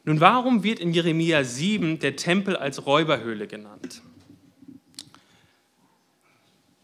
Nun, 0.04 0.20
warum 0.20 0.64
wird 0.64 0.80
in 0.80 0.92
Jeremia 0.92 1.44
7 1.44 1.98
der 1.98 2.16
Tempel 2.16 2.56
als 2.56 2.87
Räuberhöhle 2.87 3.46
genannt? 3.46 4.02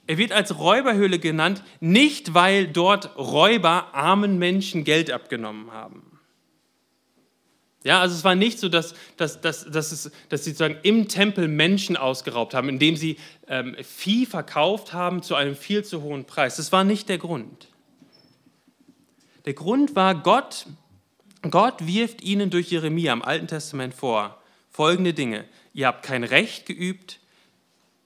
Er 0.07 0.19
wird 0.19 0.33
als 0.33 0.59
Räuberhöhle 0.59 1.19
genannt, 1.19 1.65
nicht 1.81 2.35
weil 2.35 2.69
dort 2.69 3.17
Räuber 3.17 3.95
armen 3.95 4.39
Menschen 4.39 4.85
Geld 4.85 5.11
abgenommen 5.11 5.73
haben. 5.73 6.17
Ja, 7.83 8.01
also 8.01 8.15
es 8.15 8.25
war 8.25 8.35
nicht 8.35 8.59
so, 8.59 8.69
dass, 8.69 8.95
dass, 9.17 9.41
dass, 9.41 9.65
dass, 9.65 9.93
es, 9.93 10.11
dass 10.29 10.45
sie 10.45 10.51
sozusagen 10.51 10.79
im 10.83 11.09
Tempel 11.09 11.49
Menschen 11.49 11.97
ausgeraubt 11.97 12.53
haben, 12.53 12.69
indem 12.69 12.97
sie 12.97 13.17
ähm, 13.49 13.77
Vieh 13.83 14.27
verkauft 14.27 14.93
haben 14.93 15.23
zu 15.23 15.35
einem 15.37 15.55
viel 15.55 15.85
zu 15.85 16.03
hohen 16.03 16.25
Preis. 16.25 16.57
Das 16.57 16.73
war 16.73 16.85
nicht 16.85 17.09
der 17.09 17.19
Grund. 17.19 17.69
Der 19.47 19.55
Grund 19.55 19.95
war, 19.95 20.15
Gott, 20.15 20.67
Gott 21.43 21.87
wirft 21.87 22.23
ihnen 22.23 22.51
durch 22.51 22.71
Jeremia 22.71 23.13
im 23.13 23.23
Alten 23.23 23.47
Testament 23.47 23.95
vor 23.95 24.43
folgende 24.71 25.15
Dinge. 25.15 25.45
Ihr 25.73 25.87
habt 25.87 26.03
kein 26.05 26.25
Recht 26.25 26.67
geübt, 26.67 27.21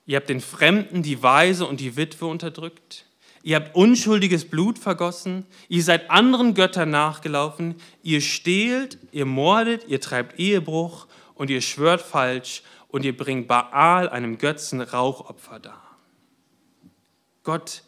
ihr 0.06 0.16
habt 0.16 0.28
den 0.28 0.40
Fremden, 0.40 1.02
die 1.02 1.22
Weise 1.22 1.66
und 1.66 1.80
die 1.80 1.96
Witwe 1.96 2.26
unterdrückt, 2.26 3.06
Ihr 3.42 3.56
habt 3.56 3.74
unschuldiges 3.74 4.44
Blut 4.50 4.78
vergossen, 4.78 5.46
ihr 5.68 5.82
seid 5.82 6.10
anderen 6.10 6.54
Göttern 6.54 6.90
nachgelaufen, 6.90 7.76
ihr 8.02 8.20
stehlt, 8.20 8.98
ihr 9.12 9.24
mordet, 9.24 9.88
ihr 9.88 10.00
treibt 10.00 10.38
Ehebruch 10.38 11.06
und 11.34 11.48
ihr 11.48 11.62
schwört 11.62 12.02
falsch 12.02 12.62
und 12.88 13.04
ihr 13.04 13.16
bringt 13.16 13.48
Baal, 13.48 14.10
einem 14.10 14.36
Götzen, 14.36 14.82
Rauchopfer 14.82 15.58
dar. 15.58 15.96
Gott 17.42 17.82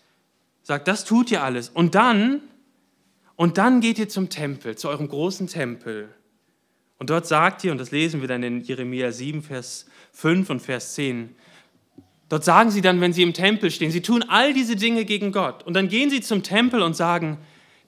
sagt, 0.62 0.88
das 0.88 1.04
tut 1.04 1.30
ihr 1.30 1.42
alles. 1.42 1.68
Und 1.68 1.94
dann, 1.94 2.40
und 3.42 3.58
dann 3.58 3.80
geht 3.80 3.98
ihr 3.98 4.08
zum 4.08 4.28
Tempel, 4.28 4.76
zu 4.76 4.88
eurem 4.88 5.08
großen 5.08 5.48
Tempel. 5.48 6.08
Und 7.00 7.10
dort 7.10 7.26
sagt 7.26 7.64
ihr, 7.64 7.72
und 7.72 7.78
das 7.78 7.90
lesen 7.90 8.20
wir 8.20 8.28
dann 8.28 8.44
in 8.44 8.60
Jeremia 8.60 9.10
7, 9.10 9.42
Vers 9.42 9.86
5 10.12 10.48
und 10.48 10.60
Vers 10.60 10.94
10, 10.94 11.34
Dort 12.28 12.44
sagen 12.44 12.70
sie 12.70 12.82
dann, 12.82 13.00
wenn 13.00 13.12
sie 13.12 13.24
im 13.24 13.34
Tempel 13.34 13.72
stehen, 13.72 13.90
sie 13.90 14.00
tun 14.00 14.24
all 14.28 14.54
diese 14.54 14.76
Dinge 14.76 15.04
gegen 15.04 15.32
Gott. 15.32 15.64
Und 15.64 15.74
dann 15.74 15.88
gehen 15.88 16.08
sie 16.08 16.20
zum 16.20 16.44
Tempel 16.44 16.80
und 16.82 16.94
sagen, 16.94 17.38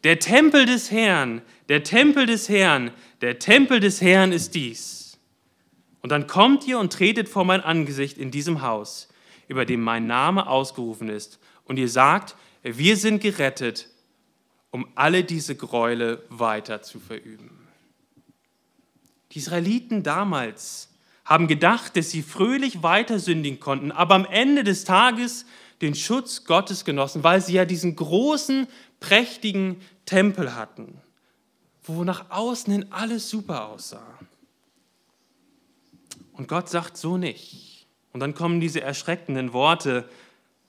der 0.03 0.19
Tempel 0.19 0.67
des 0.67 0.91
Herrn, 0.91 1.41
der 1.69 1.85
Tempel 1.85 2.27
des 2.27 2.49
Herrn, 2.49 2.91
der 3.21 3.39
Tempel 3.39 3.79
des 3.79 4.01
Herrn 4.01 4.33
ist 4.33 4.57
dies. 4.57 5.19
Und 6.03 6.11
dann 6.11 6.27
kommt 6.27 6.67
ihr 6.67 6.81
und 6.81 6.93
tretet 6.93 7.29
vor 7.29 7.45
mein 7.45 7.61
Angesicht 7.61 8.19
in 8.19 8.33
diesem 8.33 8.61
Haus, 8.61 9.09
über 9.47 9.65
dem 9.65 9.83
mein 9.83 10.09
Name 10.09 10.49
ausgerufen 10.49 11.09
ist. 11.09 11.39
Und 11.63 11.79
ihr 11.79 11.89
sagt, 11.89 12.35
wir 12.65 12.97
sind 12.97 13.23
gerettet, 13.23 13.89
um 14.75 14.89
alle 14.97 15.23
diese 15.23 15.55
Gräuel 15.55 16.21
weiter 16.31 16.83
zu 16.83 16.99
verüben. 16.99 17.49
Die 19.31 19.39
Israeliten 19.39 20.03
damals 20.03 20.89
haben 21.25 21.47
gedacht, 21.47 21.97
dass 21.97 22.11
sie 22.11 22.23
fröhlich 22.23 22.83
weiter 22.83 23.21
sündigen 23.21 23.61
konnten, 23.61 23.93
aber 23.93 24.17
am 24.17 24.25
Ende 24.25 24.65
des 24.65 24.83
Tages 24.83 25.47
den 25.81 25.95
Schutz 25.95 26.45
Gottes 26.45 26.85
genossen, 26.85 27.23
weil 27.23 27.41
sie 27.41 27.53
ja 27.53 27.65
diesen 27.65 27.95
großen, 27.95 28.67
prächtigen 28.99 29.81
Tempel 30.07 30.57
hatten, 30.57 31.01
wo 31.85 32.03
nach 32.03 32.33
außen 32.33 32.73
hin 32.73 32.87
alles 32.91 33.31
super 33.31 33.69
aussah. 33.69 34.19
Und 36.33 36.49
Gott 36.49 36.69
sagt 36.69 36.97
so 36.97 37.17
nicht. 37.17 37.87
Und 38.13 38.19
dann 38.19 38.35
kommen 38.35 38.59
diese 38.59 38.81
erschreckenden 38.81 39.53
Worte 39.53 40.09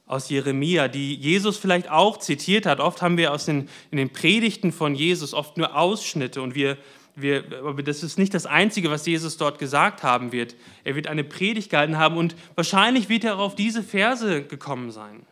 aus 0.06 0.30
Jeremia, 0.30 0.88
die 0.88 1.16
Jesus 1.16 1.58
vielleicht 1.58 1.90
auch 1.90 2.18
zitiert 2.18 2.66
hat. 2.66 2.80
Oft 2.80 3.02
haben 3.02 3.18
wir 3.18 3.34
aus 3.34 3.46
den, 3.46 3.70
in 3.92 3.98
den 3.98 4.12
Predigten 4.12 4.72
von 4.72 4.94
Jesus 4.96 5.34
oft 5.34 5.58
nur 5.58 5.76
Ausschnitte 5.76 6.42
und 6.42 6.56
wir 6.56 6.78
wir, 7.16 7.46
aber 7.64 7.82
das 7.82 8.04
ist 8.04 8.20
nicht 8.20 8.34
das 8.34 8.46
Einzige, 8.46 8.92
was 8.92 9.06
Jesus 9.06 9.38
dort 9.38 9.58
gesagt 9.58 10.04
haben 10.04 10.32
wird. 10.32 10.56
Er 10.84 10.96
wird 10.96 11.08
eine 11.08 11.24
Predigt 11.24 11.70
gehalten 11.70 11.98
haben 11.98 12.18
und 12.18 12.36
wahrscheinlich 12.56 13.10
wird 13.10 13.24
er 13.24 13.40
auf 13.40 13.56
diese 13.56 13.84
Verse 13.84 14.44
gekommen 14.44 14.92
sein. 14.92 15.26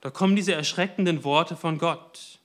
Da 0.00 0.10
kommen 0.10 0.36
diese 0.36 0.54
erschreckenden 0.54 1.22
Worte 1.24 1.56
von 1.56 1.76
Gott. 1.76 2.38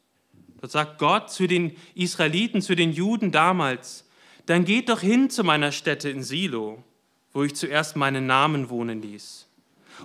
Dort 0.59 0.71
sagt 0.71 0.99
Gott 0.99 1.31
zu 1.31 1.47
den 1.47 1.77
Israeliten, 1.95 2.61
zu 2.61 2.75
den 2.75 2.91
Juden 2.91 3.31
damals, 3.31 4.05
dann 4.45 4.65
geht 4.65 4.89
doch 4.89 4.99
hin 4.99 5.29
zu 5.29 5.43
meiner 5.43 5.71
Stätte 5.71 6.09
in 6.09 6.23
Silo, 6.23 6.83
wo 7.31 7.43
ich 7.43 7.55
zuerst 7.55 7.95
meinen 7.95 8.27
Namen 8.27 8.69
wohnen 8.69 9.01
ließ. 9.01 9.47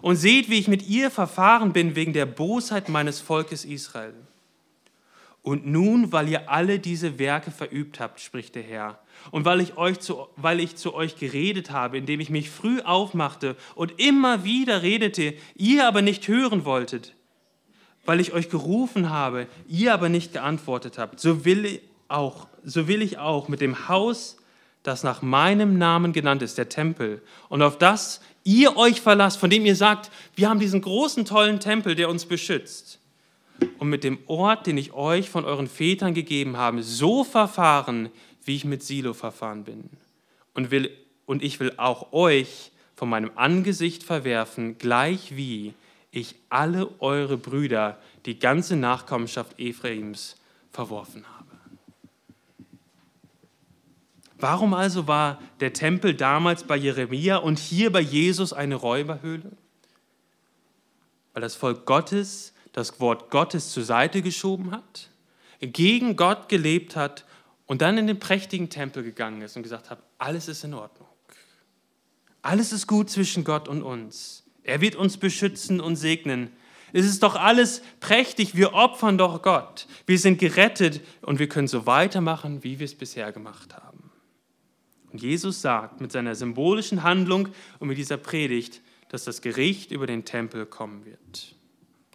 Und 0.03 0.17
seht, 0.17 0.49
wie 0.49 0.59
ich 0.59 0.69
mit 0.69 0.89
ihr 0.89 1.11
verfahren 1.11 1.73
bin 1.73 1.97
wegen 1.97 2.13
der 2.13 2.27
Bosheit 2.27 2.89
meines 2.89 3.21
Volkes 3.21 3.65
Israel. 3.65 4.15
Und 5.43 5.67
nun, 5.67 6.13
weil 6.13 6.29
ihr 6.29 6.51
alle 6.51 6.79
diese 6.79 7.19
Werke 7.19 7.51
verübt 7.51 7.99
habt, 7.99 8.21
spricht 8.21 8.55
der 8.55 8.63
Herr, 8.63 9.01
und 9.31 9.45
weil 9.45 9.61
ich, 9.61 9.77
euch 9.77 9.99
zu, 10.01 10.27
weil 10.37 10.61
ich 10.61 10.77
zu 10.77 10.95
euch 10.95 11.17
geredet 11.17 11.71
habe, 11.71 11.97
indem 11.99 12.21
ich 12.21 12.31
mich 12.31 12.51
früh 12.51 12.81
aufmachte 12.81 13.57
und 13.75 14.01
immer 14.01 14.45
wieder 14.45 14.83
redete, 14.83 15.35
ihr 15.57 15.87
aber 15.87 16.03
nicht 16.03 16.29
hören 16.29 16.65
wolltet, 16.65 17.15
weil 18.05 18.21
ich 18.21 18.33
euch 18.33 18.51
gerufen 18.51 19.11
habe, 19.11 19.47
ihr 19.67 19.95
aber 19.95 20.09
nicht 20.09 20.35
geantwortet 20.35 20.99
habt, 20.99 21.21
so 21.21 21.45
will, 21.45 21.81
auch, 22.09 22.49
so 22.63 22.87
will 22.87 23.01
ich 23.01 23.19
auch 23.19 23.49
mit 23.49 23.61
dem 23.61 23.89
Haus, 23.89 24.37
das 24.83 25.05
nach 25.05 25.21
meinem 25.23 25.79
Namen 25.79 26.13
genannt 26.13 26.43
ist, 26.43 26.59
der 26.59 26.69
Tempel, 26.69 27.23
und 27.49 27.63
auf 27.63 27.79
das 27.79 28.21
ihr 28.45 28.77
euch 28.77 29.01
verlasst, 29.01 29.39
von 29.39 29.51
dem 29.51 29.67
ihr 29.67 29.77
sagt, 29.77 30.11
wir 30.35 30.49
haben 30.49 30.61
diesen 30.61 30.81
großen, 30.81 31.25
tollen 31.25 31.61
Tempel, 31.61 31.95
der 31.95 32.09
uns 32.09 32.25
beschützt, 32.25 32.99
und 33.79 33.89
mit 33.89 34.05
dem 34.05 34.19
Ort, 34.27 34.67
den 34.67 34.79
ich 34.79 34.93
euch 34.93 35.29
von 35.29 35.45
euren 35.45 35.69
Vätern 35.69 36.15
gegeben 36.15 36.57
habe, 36.57 36.83
so 36.83 37.25
verfahren, 37.25 38.09
wie 38.45 38.57
ich 38.57 38.65
mit 38.65 38.83
Silo 38.83 39.13
verfahren 39.13 39.65
bin. 39.65 39.91
Und, 40.55 40.71
will, 40.71 40.91
und 41.27 41.43
ich 41.43 41.61
will 41.61 41.75
auch 41.77 42.13
euch 42.13 42.73
von 42.97 43.09
meinem 43.09 43.31
Angesicht 43.35 44.03
verwerfen, 44.03 44.79
gleich 44.79 45.37
wie 45.37 45.75
ich 46.11 46.35
alle 46.49 46.89
eure 47.01 47.37
Brüder, 47.37 47.99
die 48.27 48.39
ganze 48.39 48.77
Nachkommenschaft 48.77 49.59
Ephraims, 49.59 50.37
verworfen 50.71 51.25
habe. 51.37 51.40
Warum 54.41 54.75
also 54.75 55.07
war 55.07 55.39
der 55.61 55.73
Tempel 55.73 56.15
damals 56.15 56.65
bei 56.65 56.77
Jeremia 56.77 57.37
und 57.37 57.59
hier 57.59 57.93
bei 57.93 58.01
Jesus 58.01 58.53
eine 58.53 58.75
Räuberhöhle? 58.75 59.53
Weil 61.33 61.43
das 61.43 61.55
Volk 61.55 61.87
Gottes 61.87 62.55
das 62.73 63.01
Wort 63.01 63.31
Gottes 63.31 63.73
zur 63.73 63.85
Seite 63.85 64.23
geschoben 64.23 64.71
hat, 64.71 65.11
gegen 65.61 66.17
Gott 66.17 66.49
gelebt 66.49 66.97
hat 66.97 67.25
und 67.67 67.83
dann 67.83 67.99
in 67.99 68.07
den 68.07 68.19
prächtigen 68.19 68.71
Tempel 68.71 69.03
gegangen 69.03 69.43
ist 69.43 69.57
und 69.57 69.63
gesagt 69.63 69.91
hat, 69.91 70.03
alles 70.19 70.49
ist 70.49 70.65
in 70.65 70.75
Ordnung. 70.75 71.09
Alles 72.43 72.73
ist 72.73 72.87
gut 72.87 73.11
zwischen 73.11 73.45
Gott 73.45 73.69
und 73.69 73.83
uns. 73.83 74.45
Er 74.63 74.81
wird 74.81 74.97
uns 74.97 75.19
beschützen 75.19 75.81
und 75.81 75.97
segnen. 75.97 76.51
Es 76.93 77.05
ist 77.05 77.23
doch 77.23 77.37
alles 77.37 77.83
prächtig, 78.01 78.57
wir 78.57 78.73
opfern 78.73 79.19
doch 79.19 79.43
Gott. 79.43 79.87
Wir 80.07 80.19
sind 80.19 80.39
gerettet 80.39 81.01
und 81.23 81.39
wir 81.39 81.49
können 81.49 81.69
so 81.69 81.87
weitermachen, 81.87 82.65
wie 82.65 82.79
wir 82.79 82.87
es 82.87 82.95
bisher 82.95 83.31
gemacht 83.33 83.75
haben. 83.77 83.90
Und 85.13 85.23
Jesus 85.23 85.61
sagt 85.61 86.01
mit 86.01 86.13
seiner 86.13 86.35
symbolischen 86.35 87.03
Handlung 87.03 87.49
und 87.79 87.89
mit 87.89 87.99
dieser 87.99 88.17
Predigt, 88.17 88.81
dass 89.09 89.25
das 89.25 89.43
Gericht 89.43 89.91
über 89.91 90.07
den 90.07 90.25
Tempel 90.25 90.67
kommen 90.67 91.05
wird. 91.05 91.57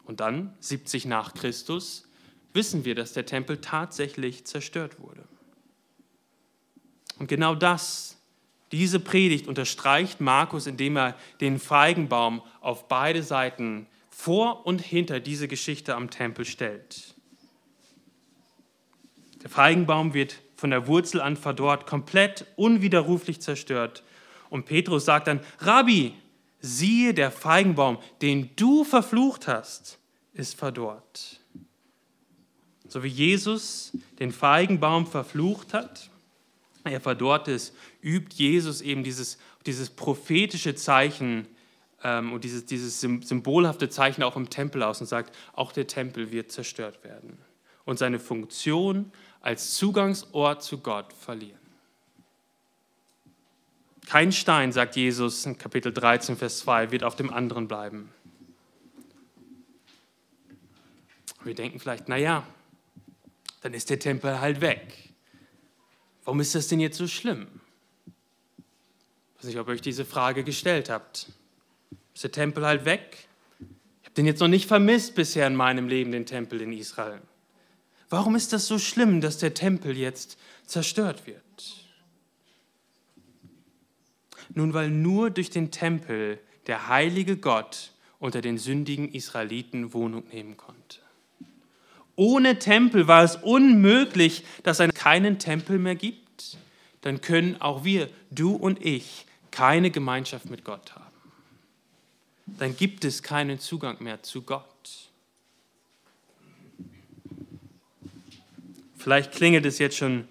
Und 0.05 0.21
dann, 0.21 0.53
70 0.60 1.05
nach 1.05 1.34
Christus, 1.34 2.08
wissen 2.53 2.86
wir, 2.86 2.95
dass 2.95 3.13
der 3.13 3.25
Tempel 3.25 3.58
tatsächlich 3.58 4.45
zerstört 4.45 4.99
wurde. 4.99 5.23
Und 7.19 7.27
genau 7.27 7.53
das, 7.53 8.17
diese 8.71 8.99
Predigt 8.99 9.47
unterstreicht 9.47 10.21
Markus, 10.21 10.67
indem 10.67 10.97
er 10.97 11.15
den 11.41 11.60
Feigenbaum 11.60 12.41
auf 12.62 12.88
beide 12.88 13.23
Seiten 13.23 13.88
vor 14.10 14.65
und 14.65 14.81
hinter 14.81 15.19
diese 15.19 15.47
Geschichte 15.47 15.95
am 15.95 16.10
Tempel 16.10 16.45
stellt. 16.45 17.15
Der 19.43 19.49
Feigenbaum 19.49 20.13
wird 20.13 20.41
von 20.65 20.71
der 20.71 20.88
Wurzel 20.88 21.21
an 21.21 21.38
verdorrt, 21.38 21.86
komplett 21.86 22.47
unwiderruflich 22.56 23.39
zerstört. 23.39 24.01
Und 24.49 24.65
Petrus 24.65 25.06
sagt 25.06 25.28
dann, 25.28 25.41
Rabbi, 25.60 26.15
siehe, 26.60 27.13
der 27.13 27.30
Feigenbaum, 27.30 27.99
den 28.23 28.49
du 28.56 28.84
verflucht 28.84 29.47
hast, 29.47 29.99
ist 30.34 30.56
verdorrt. 30.56 31.39
So 32.88 33.04
wie 33.04 33.10
Jesus 33.10 33.95
den 34.17 34.32
Feigenbaum 34.32 35.06
verflucht 35.06 35.75
hat, 35.75 36.10
er 36.84 36.99
verdorrt 36.99 37.47
ist, 37.47 37.75
übt 38.01 38.34
Jesus 38.36 38.82
eben 38.82 39.04
dieses, 39.04 39.38
dieses 39.67 39.91
prophetische 39.91 40.73
Zeichen 40.73 41.47
ähm, 42.04 42.34
und 42.34 42.43
dieses, 42.43 42.65
dieses 42.65 42.99
symbolhafte 43.01 43.88
Zeichen 43.89 44.23
auch 44.23 44.36
im 44.36 44.49
Tempel 44.49 44.82
aus 44.82 44.99
und 44.99 45.06
sagt, 45.06 45.36
auch 45.54 45.71
der 45.71 45.86
Tempel 45.86 46.32
wird 46.32 46.51
zerstört 46.51 47.04
werden 47.04 47.38
und 47.84 47.99
seine 47.99 48.19
Funktion 48.19 49.12
als 49.45 49.75
Zugangsort 49.75 50.63
zu 50.63 50.79
Gott 50.79 51.13
verlieren. 51.13 51.60
Kein 54.08 54.31
Stein, 54.31 54.71
sagt 54.71 54.95
Jesus 54.95 55.45
in 55.45 55.58
Kapitel 55.58 55.93
13, 55.93 56.36
Vers 56.36 56.60
2, 56.60 56.89
wird 56.89 57.03
auf 57.03 57.15
dem 57.15 57.31
anderen 57.31 57.67
bleiben. 57.67 58.12
Wir 61.43 61.53
denken 61.53 61.79
vielleicht, 61.79 62.10
naja, 62.10 62.45
dann 63.62 63.75
ist 63.75 63.91
der 63.91 63.99
Tempel 63.99 64.39
halt 64.41 64.62
weg. 64.62 65.13
Warum 66.23 66.39
ist 66.39 66.55
das 66.55 66.67
denn 66.67 66.79
jetzt 66.79 66.97
so 66.97 67.08
schlimm? 67.08 67.47
Ich 68.08 69.43
weiß 69.43 69.45
nicht, 69.45 69.60
ob 69.60 69.67
ihr 69.67 69.73
euch 69.73 69.81
diese 69.81 70.05
Frage 70.05 70.43
gestellt 70.43 70.89
habt. 70.89 71.31
Ist 72.15 72.23
der 72.23 72.31
Tempel 72.31 72.65
halt 72.65 72.86
weg? 72.86 73.27
Ich 73.60 74.05
habe 74.08 74.15
den 74.15 74.25
jetzt 74.25 74.39
noch 74.39 74.47
nicht 74.47 74.67
vermisst 74.67 75.13
bisher 75.13 75.45
in 75.45 75.55
meinem 75.55 75.88
Leben, 75.88 76.12
den 76.12 76.25
Tempel 76.25 76.62
in 76.62 76.73
Israel. 76.73 77.21
Warum 78.15 78.38
ist 78.38 78.54
das 78.54 78.65
so 78.67 78.80
schlimm, 78.80 79.19
dass 79.19 79.39
der 79.39 79.54
Tempel 79.54 79.97
jetzt 79.97 80.38
zerstört 80.65 81.28
wird? 81.28 81.41
Nun, 84.54 84.73
weil 84.73 84.89
nur 84.89 85.32
durch 85.32 85.49
den 85.49 85.69
Tempel 85.69 86.39
der 86.65 86.88
heilige 86.88 87.36
Gott 87.36 87.91
unter 88.17 88.39
den 88.39 88.58
sündigen 88.58 89.12
Israeliten 89.12 89.93
Wohnung 89.93 90.23
nehmen 90.32 90.56
konnte. 90.56 90.99
Ohne 92.15 92.58
Tempel 92.58 93.10
war 93.10 93.21
es 93.21 93.36
unmöglich, 93.36 94.45
dass 94.63 94.80
es 94.80 94.93
keinen 94.93 95.38
Tempel 95.38 95.78
mehr 95.78 95.95
gibt. 95.95 96.58
Dann 97.01 97.19
können 97.19 97.60
auch 97.60 97.84
wir, 97.84 98.10
du 98.32 98.56
und 98.56 98.82
ich, 98.82 99.25
keine 99.51 99.91
Gemeinschaft 99.91 100.49
mit 100.49 100.63
Gott 100.63 100.95
haben. 100.95 101.04
Dann 102.45 102.78
gibt 102.78 103.04
es 103.04 103.23
keinen 103.23 103.60
Zugang 103.60 104.01
mehr 104.01 104.23
zu 104.23 104.41
Gott. 104.43 105.10
Vielleicht 109.05 109.33
klingelt 109.33 109.67
es 109.67 109.77
jetzt 109.77 109.97
schon 109.97 110.27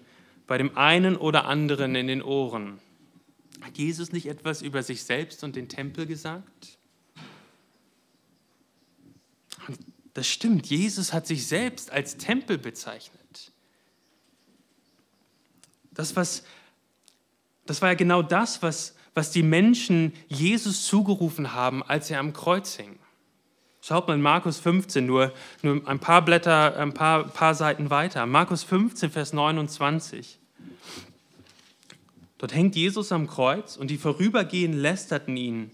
bei 0.47 0.57
dem 0.57 0.77
einen 0.77 1.15
oder 1.15 1.45
anderen 1.45 1.95
in 1.95 2.07
den 2.07 2.21
Ohren. 2.21 2.81
Hat 3.61 3.77
Jesus 3.77 4.11
nicht 4.11 4.25
etwas 4.25 4.61
über 4.61 4.83
sich 4.83 5.05
selbst 5.05 5.45
und 5.45 5.55
den 5.55 5.69
Tempel 5.69 6.05
gesagt? 6.05 6.77
Das 10.13 10.27
stimmt, 10.27 10.65
Jesus 10.65 11.13
hat 11.13 11.25
sich 11.25 11.47
selbst 11.47 11.89
als 11.89 12.17
Tempel 12.17 12.57
bezeichnet. 12.57 13.53
Das, 15.91 16.17
was, 16.17 16.43
das 17.65 17.81
war 17.81 17.87
ja 17.87 17.95
genau 17.95 18.23
das, 18.23 18.61
was, 18.61 18.93
was 19.13 19.31
die 19.31 19.43
Menschen 19.43 20.11
Jesus 20.27 20.85
zugerufen 20.85 21.53
haben, 21.53 21.81
als 21.81 22.11
er 22.11 22.19
am 22.19 22.33
Kreuz 22.33 22.75
hing. 22.75 22.94
Schaut 23.87 24.07
mal 24.07 24.15
in 24.15 24.21
Markus 24.21 24.57
15, 24.57 25.05
nur, 25.05 25.31
nur 25.61 25.87
ein 25.87 25.99
paar 25.99 26.25
Blätter, 26.25 26.75
ein 26.77 26.95
paar, 26.95 27.25
paar 27.25 27.53
Seiten 27.53 27.91
weiter. 27.91 28.25
Markus 28.25 28.63
15, 28.63 29.11
Vers 29.11 29.31
29. 29.31 30.39
Dort 32.39 32.55
hängt 32.55 32.75
Jesus 32.75 33.11
am 33.11 33.27
Kreuz 33.27 33.77
und 33.77 33.91
die 33.91 33.99
Vorübergehenden 33.99 34.81
lästerten 34.81 35.37
ihn 35.37 35.69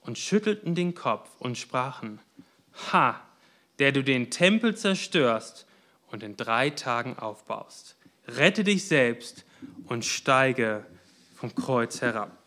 und 0.00 0.16
schüttelten 0.16 0.74
den 0.74 0.94
Kopf 0.94 1.28
und 1.38 1.58
sprachen, 1.58 2.18
Ha, 2.94 3.20
der 3.78 3.92
du 3.92 4.02
den 4.02 4.30
Tempel 4.30 4.74
zerstörst 4.74 5.66
und 6.10 6.22
in 6.22 6.38
drei 6.38 6.70
Tagen 6.70 7.18
aufbaust. 7.18 7.94
Rette 8.26 8.64
dich 8.64 8.88
selbst 8.88 9.44
und 9.84 10.06
steige 10.06 10.86
vom 11.36 11.54
Kreuz 11.54 12.00
herab. 12.00 12.38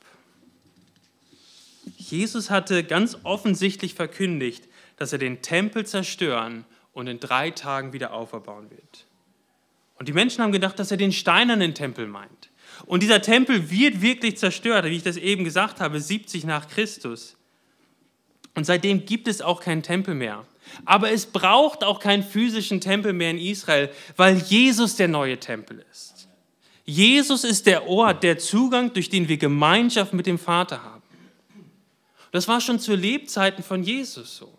Jesus 1.98 2.50
hatte 2.50 2.84
ganz 2.84 3.20
offensichtlich 3.22 3.94
verkündigt, 3.94 4.70
dass 4.98 5.14
er 5.14 5.20
den 5.20 5.42
Tempel 5.42 5.86
zerstören 5.86 6.66
und 6.94 7.08
in 7.08 7.20
drei 7.20 7.52
Tagen 7.52 7.94
wieder 7.94 8.14
auferbauen 8.14 8.70
wird. 8.70 9.06
Und 9.98 10.08
die 10.08 10.14
Menschen 10.14 10.44
haben 10.44 10.52
gedacht, 10.52 10.80
dass 10.80 10.92
er 10.92 10.98
den 10.98 11.12
steinernen 11.12 11.74
Tempel 11.74 12.08
meint. 12.08 12.50
Und 12.86 13.04
dieser 13.04 13.22
Tempel 13.22 13.70
wird 13.70 14.02
wirklich 14.02 14.38
zerstört, 14.38 14.86
wie 14.86 14.98
ich 14.98 15.04
das 15.04 15.18
eben 15.18 15.44
gesagt 15.44 15.80
habe, 15.80 16.00
70 16.00 16.44
nach 16.44 16.68
Christus. 16.68 17.36
Und 18.56 18.66
seitdem 18.66 19.06
gibt 19.06 19.28
es 19.28 19.42
auch 19.42 19.62
keinen 19.62 19.84
Tempel 19.84 20.16
mehr. 20.16 20.46
Aber 20.86 21.12
es 21.12 21.26
braucht 21.26 21.84
auch 21.84 22.00
keinen 22.00 22.24
physischen 22.24 22.82
Tempel 22.82 23.14
mehr 23.14 23.32
in 23.32 23.38
Israel, 23.38 23.90
weil 24.16 24.38
Jesus 24.38 24.96
der 24.96 25.08
neue 25.08 25.40
Tempel 25.40 25.86
ist. 25.92 26.28
Jesus 26.86 27.44
ist 27.44 27.66
der 27.66 27.88
Ort, 27.88 28.24
der 28.24 28.38
Zugang, 28.38 28.94
durch 28.94 29.10
den 29.10 29.28
wir 29.28 29.38
Gemeinschaft 29.38 30.14
mit 30.14 30.26
dem 30.26 30.38
Vater 30.38 30.84
haben. 30.84 31.02
Das 32.32 32.48
war 32.48 32.60
schon 32.60 32.80
zu 32.80 32.96
Lebzeiten 32.96 33.64
von 33.64 33.84
Jesus 33.84 34.38
so. 34.38 34.52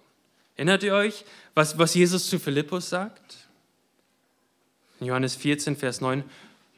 Erinnert 0.57 0.83
ihr 0.83 0.95
euch, 0.95 1.25
was, 1.55 1.79
was 1.79 1.95
Jesus 1.95 2.29
zu 2.29 2.39
Philippus 2.39 2.89
sagt? 2.91 3.49
Johannes 5.01 5.35
14, 5.35 5.77
Vers 5.77 6.01
9, 6.01 6.25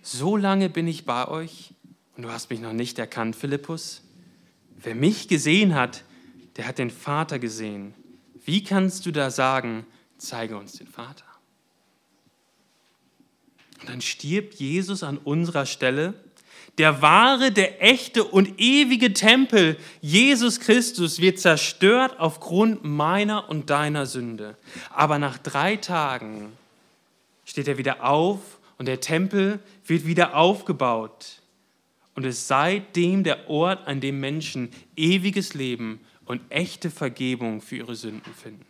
so 0.03 0.37
lange 0.37 0.69
bin 0.71 0.89
ich 0.89 1.05
bei 1.05 1.29
euch 1.29 1.75
und 2.17 2.23
du 2.23 2.31
hast 2.31 2.51
mich 2.51 2.61
noch 2.61 2.73
nicht 2.73 2.99
erkannt, 2.99 3.37
Philippus. 3.37 4.03
Wer 4.77 4.95
mich 4.95 5.29
gesehen 5.29 5.75
hat, 5.75 6.05
der 6.57 6.67
hat 6.67 6.79
den 6.79 6.91
Vater 6.91 7.39
gesehen. 7.39 7.95
Wie 8.45 8.65
kannst 8.65 9.05
du 9.07 9.11
da 9.11 9.31
sagen, 9.31 9.87
zeige 10.17 10.57
uns 10.57 10.73
den 10.75 10.87
Vater? 10.87 11.25
Und 13.81 13.89
dann 13.91 14.01
stirbt 14.01 14.55
Jesus 14.55 15.03
an 15.03 15.19
unserer 15.19 15.67
Stelle. 15.67 16.15
Der 16.79 17.01
wahre, 17.01 17.53
der 17.53 17.83
echte 17.83 18.23
und 18.25 18.61
ewige 18.61 19.15
Tempel, 19.15 19.79
Jesus 20.03 20.61
Christus, 20.61 21.21
wird 21.21 21.39
zerstört 21.39 22.17
aufgrund 22.19 22.85
meiner 22.85 23.49
und 23.49 23.71
deiner 23.71 24.05
Sünde. 24.05 24.57
Aber 24.91 25.19
nach 25.19 25.39
drei 25.39 25.77
Tagen 25.77 26.53
steht 27.47 27.69
er 27.69 27.79
wieder 27.79 28.05
auf 28.05 28.41
und 28.77 28.87
der 28.87 29.01
Tempel 29.01 29.59
wird 29.87 30.07
wieder 30.07 30.37
aufgebaut 30.37 31.41
und 32.15 32.25
es 32.25 32.49
seitdem 32.49 33.25
der 33.25 33.49
Ort, 33.49 33.87
an 33.87 34.01
dem 34.01 34.21
Menschen 34.21 34.71
ewiges 34.97 35.55
Leben 35.55 36.01
und 36.25 36.41
echte 36.51 36.91
Vergebung 36.91 37.61
für 37.61 37.77
ihre 37.77 37.95
Sünden 37.95 38.35
finden. 38.35 38.65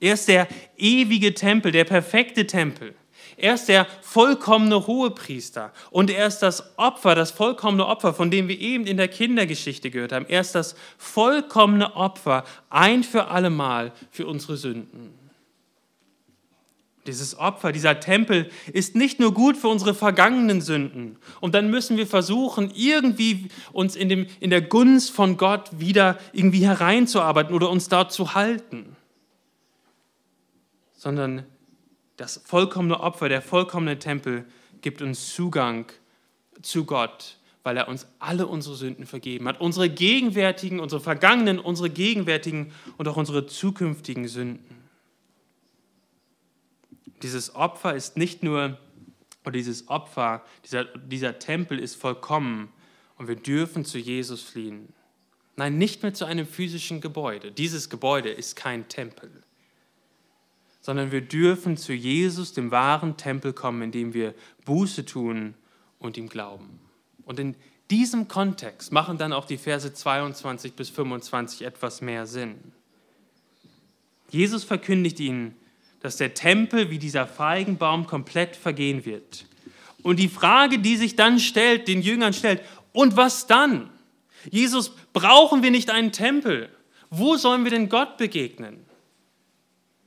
Er 0.00 0.14
ist 0.14 0.28
der 0.28 0.46
ewige 0.76 1.34
Tempel, 1.34 1.72
der 1.72 1.84
perfekte 1.84 2.46
Tempel. 2.46 2.94
Er 3.36 3.54
ist 3.54 3.68
der 3.68 3.86
vollkommene 4.02 4.86
Hohepriester 4.86 5.72
und 5.90 6.10
er 6.10 6.26
ist 6.26 6.40
das 6.40 6.78
Opfer, 6.78 7.14
das 7.14 7.30
vollkommene 7.30 7.86
Opfer, 7.86 8.14
von 8.14 8.30
dem 8.30 8.48
wir 8.48 8.58
eben 8.58 8.86
in 8.86 8.96
der 8.96 9.08
Kindergeschichte 9.08 9.90
gehört 9.90 10.12
haben. 10.12 10.26
Er 10.28 10.40
ist 10.40 10.54
das 10.54 10.74
vollkommene 10.96 11.94
Opfer 11.96 12.44
ein 12.70 13.04
für 13.04 13.28
allemal 13.28 13.92
für 14.10 14.26
unsere 14.26 14.56
Sünden. 14.56 15.18
Dieses 17.08 17.38
Opfer, 17.38 17.72
dieser 17.72 18.00
Tempel 18.00 18.50
ist 18.70 18.94
nicht 18.94 19.18
nur 19.18 19.32
gut 19.32 19.56
für 19.56 19.68
unsere 19.68 19.94
vergangenen 19.94 20.60
Sünden. 20.60 21.16
Und 21.40 21.54
dann 21.54 21.70
müssen 21.70 21.96
wir 21.96 22.06
versuchen, 22.06 22.70
irgendwie 22.74 23.48
uns 23.72 23.96
in, 23.96 24.10
dem, 24.10 24.26
in 24.40 24.50
der 24.50 24.60
Gunst 24.60 25.10
von 25.10 25.38
Gott 25.38 25.70
wieder 25.78 26.18
irgendwie 26.34 26.66
hereinzuarbeiten 26.66 27.54
oder 27.54 27.70
uns 27.70 27.88
dort 27.88 28.12
zu 28.12 28.34
halten. 28.34 28.94
Sondern 30.92 31.46
das 32.18 32.42
vollkommene 32.44 33.00
Opfer, 33.00 33.28
der 33.28 33.40
vollkommene 33.40 33.98
Tempel 33.98 34.44
gibt 34.82 35.00
uns 35.00 35.34
Zugang 35.34 35.86
zu 36.60 36.84
Gott, 36.84 37.38
weil 37.62 37.76
er 37.76 37.88
uns 37.88 38.06
alle 38.18 38.46
unsere 38.46 38.74
Sünden 38.74 39.06
vergeben 39.06 39.46
hat. 39.48 39.60
Unsere 39.60 39.88
gegenwärtigen, 39.88 40.80
unsere 40.80 41.00
vergangenen, 41.00 41.58
unsere 41.58 41.88
gegenwärtigen 41.88 42.72
und 42.96 43.06
auch 43.08 43.16
unsere 43.16 43.46
zukünftigen 43.46 44.26
Sünden. 44.28 44.88
Dieses 47.22 47.54
Opfer 47.54 47.94
ist 47.94 48.16
nicht 48.16 48.42
nur, 48.42 48.78
oder 49.44 49.52
dieses 49.52 49.88
Opfer, 49.88 50.42
dieser, 50.64 50.84
dieser 50.84 51.38
Tempel 51.38 51.78
ist 51.78 51.94
vollkommen 51.94 52.68
und 53.16 53.28
wir 53.28 53.36
dürfen 53.36 53.84
zu 53.84 53.98
Jesus 53.98 54.42
fliehen. 54.42 54.92
Nein, 55.56 55.78
nicht 55.78 56.02
mehr 56.02 56.14
zu 56.14 56.24
einem 56.24 56.46
physischen 56.46 57.00
Gebäude. 57.00 57.52
Dieses 57.52 57.90
Gebäude 57.90 58.28
ist 58.28 58.56
kein 58.56 58.88
Tempel, 58.88 59.30
sondern 60.88 61.12
wir 61.12 61.20
dürfen 61.20 61.76
zu 61.76 61.92
Jesus, 61.92 62.54
dem 62.54 62.70
wahren 62.70 63.18
Tempel, 63.18 63.52
kommen, 63.52 63.82
indem 63.82 64.14
wir 64.14 64.34
Buße 64.64 65.04
tun 65.04 65.52
und 65.98 66.16
ihm 66.16 66.30
glauben. 66.30 66.80
Und 67.26 67.38
in 67.38 67.56
diesem 67.90 68.26
Kontext 68.26 68.90
machen 68.90 69.18
dann 69.18 69.34
auch 69.34 69.44
die 69.44 69.58
Verse 69.58 69.92
22 69.92 70.72
bis 70.72 70.88
25 70.88 71.60
etwas 71.60 72.00
mehr 72.00 72.24
Sinn. 72.24 72.54
Jesus 74.30 74.64
verkündigt 74.64 75.20
ihnen, 75.20 75.56
dass 76.00 76.16
der 76.16 76.32
Tempel 76.32 76.88
wie 76.88 76.98
dieser 76.98 77.26
Feigenbaum 77.26 78.06
komplett 78.06 78.56
vergehen 78.56 79.04
wird. 79.04 79.44
Und 80.02 80.18
die 80.18 80.30
Frage, 80.30 80.78
die 80.78 80.96
sich 80.96 81.16
dann 81.16 81.38
stellt, 81.38 81.86
den 81.86 82.00
Jüngern 82.00 82.32
stellt, 82.32 82.62
und 82.92 83.14
was 83.14 83.46
dann? 83.46 83.90
Jesus, 84.50 84.92
brauchen 85.12 85.62
wir 85.62 85.70
nicht 85.70 85.90
einen 85.90 86.12
Tempel? 86.12 86.70
Wo 87.10 87.36
sollen 87.36 87.64
wir 87.64 87.72
denn 87.72 87.90
Gott 87.90 88.16
begegnen? 88.16 88.87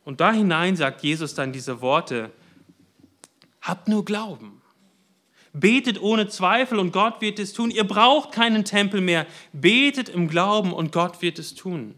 Und 0.03 0.19
da 0.19 0.31
hinein 0.31 0.75
sagt 0.75 1.03
Jesus 1.03 1.35
dann 1.35 1.53
diese 1.53 1.81
Worte, 1.81 2.31
habt 3.61 3.87
nur 3.87 4.03
Glauben. 4.03 4.61
Betet 5.53 6.01
ohne 6.01 6.27
Zweifel 6.27 6.79
und 6.79 6.93
Gott 6.93 7.21
wird 7.21 7.37
es 7.37 7.53
tun. 7.53 7.71
Ihr 7.71 7.83
braucht 7.83 8.31
keinen 8.31 8.63
Tempel 8.63 9.01
mehr. 9.01 9.27
Betet 9.51 10.09
im 10.09 10.27
Glauben 10.27 10.73
und 10.73 10.91
Gott 10.91 11.21
wird 11.21 11.39
es 11.39 11.55
tun. 11.55 11.95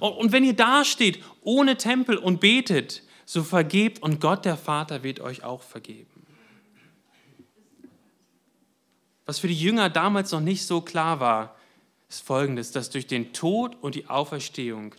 Und 0.00 0.32
wenn 0.32 0.44
ihr 0.44 0.54
dasteht 0.54 1.22
ohne 1.42 1.76
Tempel 1.76 2.16
und 2.16 2.40
betet, 2.40 3.02
so 3.24 3.42
vergebt 3.42 4.02
und 4.02 4.20
Gott 4.20 4.44
der 4.46 4.56
Vater 4.56 5.02
wird 5.02 5.20
euch 5.20 5.44
auch 5.44 5.62
vergeben. 5.62 6.26
Was 9.26 9.38
für 9.38 9.48
die 9.48 9.60
Jünger 9.60 9.90
damals 9.90 10.32
noch 10.32 10.40
nicht 10.40 10.64
so 10.64 10.80
klar 10.80 11.20
war, 11.20 11.54
ist 12.08 12.26
folgendes, 12.26 12.72
dass 12.72 12.88
durch 12.88 13.06
den 13.06 13.34
Tod 13.34 13.76
und 13.82 13.94
die 13.94 14.08
Auferstehung 14.08 14.94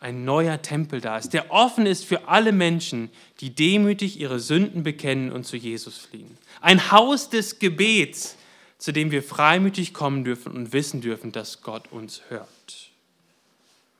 ein 0.00 0.24
neuer 0.24 0.62
Tempel 0.62 1.02
da 1.02 1.18
ist, 1.18 1.34
der 1.34 1.50
offen 1.50 1.84
ist 1.84 2.06
für 2.06 2.26
alle 2.26 2.52
Menschen, 2.52 3.10
die 3.40 3.54
demütig 3.54 4.18
ihre 4.18 4.40
Sünden 4.40 4.82
bekennen 4.82 5.30
und 5.30 5.44
zu 5.44 5.56
Jesus 5.56 5.98
fliehen. 5.98 6.38
Ein 6.62 6.90
Haus 6.90 7.28
des 7.28 7.58
Gebets, 7.58 8.36
zu 8.78 8.92
dem 8.92 9.10
wir 9.10 9.22
freimütig 9.22 9.92
kommen 9.92 10.24
dürfen 10.24 10.52
und 10.52 10.72
wissen 10.72 11.02
dürfen, 11.02 11.32
dass 11.32 11.60
Gott 11.60 11.92
uns 11.92 12.22
hört. 12.30 12.48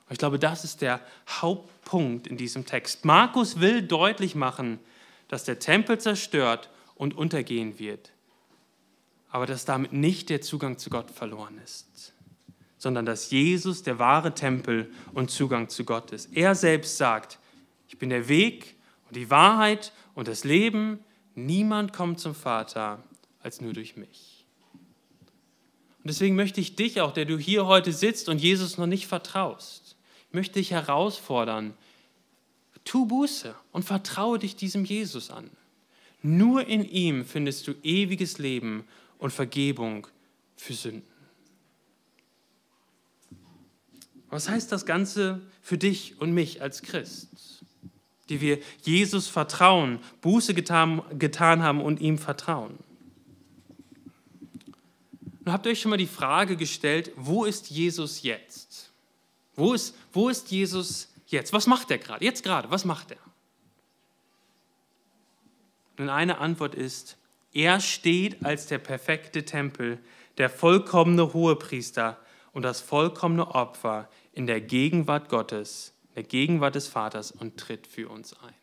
Ich 0.09 0.19
glaube, 0.19 0.39
das 0.39 0.65
ist 0.65 0.81
der 0.81 1.01
Hauptpunkt 1.29 2.27
in 2.27 2.39
diesem 2.39 2.65
Text. 2.65 3.05
Markus 3.05 3.61
will 3.61 3.83
deutlich 3.83 4.35
machen, 4.35 4.81
dass 5.29 5.45
der 5.45 5.59
Tempel 5.59 5.99
zerstört 5.99 6.71
und 6.97 7.17
untergehen 7.17 7.79
wird, 7.79 8.11
aber 9.29 9.47
dass 9.47 9.67
damit 9.67 9.93
nicht 9.93 10.31
der 10.31 10.41
Zugang 10.41 10.79
zu 10.79 10.91
Gott 10.91 11.11
verloren 11.11 11.61
ist, 11.63 12.13
sondern 12.81 13.05
dass 13.05 13.31
Jesus 13.31 13.83
der 13.83 13.99
wahre 13.99 14.35
Tempel 14.35 14.91
und 15.13 15.31
Zugang 15.31 15.69
zu 15.69 15.85
Gott 15.85 16.13
ist. 16.13 16.35
Er 16.35 16.55
selbst 16.55 16.97
sagt, 16.97 17.39
ich 17.87 17.99
bin 17.99 18.09
der 18.09 18.27
Weg 18.27 18.75
und 19.07 19.17
die 19.17 19.29
Wahrheit 19.29 19.93
und 20.15 20.29
das 20.29 20.45
Leben. 20.45 20.99
Niemand 21.35 21.93
kommt 21.93 22.21
zum 22.21 22.35
Vater 22.35 23.05
als 23.43 23.61
nur 23.61 23.75
durch 23.75 23.97
mich. 23.97 24.47
Und 25.99 26.09
deswegen 26.09 26.35
möchte 26.37 26.63
ich 26.63 26.75
dich 26.75 27.03
auch, 27.03 27.13
der 27.13 27.27
du 27.27 27.37
hier 27.37 27.67
heute 27.67 27.93
sitzt 27.93 28.31
und 28.31 28.41
Jesus 28.41 28.79
noch 28.79 28.87
nicht 28.87 29.07
vertraust, 29.07 29.97
möchte 30.33 30.59
ich 30.59 30.71
herausfordern, 30.71 31.75
tu 32.85 33.05
Buße 33.05 33.55
und 33.73 33.85
vertraue 33.85 34.39
dich 34.39 34.57
diesem 34.57 34.87
Jesus 34.87 35.31
an. 35.31 35.51
Nur 36.23 36.67
in 36.67 36.87
ihm 36.87 37.27
findest 37.27 37.69
du 37.69 37.75
ewiges 37.83 38.39
Leben 38.39 38.85
und 39.19 39.35
Vergebung 39.35 40.07
für 40.57 40.73
Sünden. 40.73 41.10
Was 44.31 44.49
heißt 44.49 44.71
das 44.71 44.87
Ganze 44.87 45.41
für 45.61 45.77
dich 45.77 46.21
und 46.21 46.33
mich 46.33 46.63
als 46.63 46.83
Christ, 46.83 47.29
die 48.29 48.41
wir 48.41 48.59
Jesus 48.83 49.27
vertrauen, 49.27 49.99
Buße 50.21 50.55
getan, 50.55 51.03
getan 51.19 51.63
haben 51.63 51.81
und 51.81 52.01
ihm 52.01 52.17
vertrauen? 52.17 52.79
Und 55.45 55.53
habt 55.53 55.67
ihr 55.67 55.73
euch 55.73 55.81
schon 55.81 55.91
mal 55.91 55.97
die 55.97 56.07
Frage 56.07 56.57
gestellt, 56.57 57.11
wo 57.17 57.45
ist 57.45 57.71
Jesus 57.71 58.23
jetzt? 58.23 58.93
Wo 59.57 59.75
ist, 59.75 59.97
wo 60.13 60.29
ist 60.29 60.51
Jesus 60.51 61.09
jetzt? 61.27 61.53
Was 61.53 61.67
macht 61.67 61.91
er 61.91 61.99
gerade? 61.99 62.25
Jetzt 62.25 62.45
gerade, 62.45 62.71
was 62.71 62.85
macht 62.85 63.11
er? 63.11 63.19
Und 65.99 66.09
eine 66.09 66.39
Antwort 66.39 66.75
ist, 66.75 67.17
er 67.53 67.81
steht 67.81 68.45
als 68.45 68.67
der 68.67 68.79
perfekte 68.79 69.45
Tempel, 69.45 69.99
der 70.39 70.49
vollkommene 70.49 71.33
Hohepriester 71.33 72.17
und 72.53 72.63
das 72.63 72.81
vollkommene 72.81 73.55
Opfer 73.55 74.09
in 74.33 74.47
der 74.47 74.61
Gegenwart 74.61 75.29
Gottes, 75.29 75.95
in 76.11 76.15
der 76.17 76.25
Gegenwart 76.25 76.75
des 76.75 76.89
Vaters 76.89 77.33
und 77.33 77.57
tritt 77.57 77.87
für 77.87 78.09
uns 78.09 78.35
ein. 78.35 78.55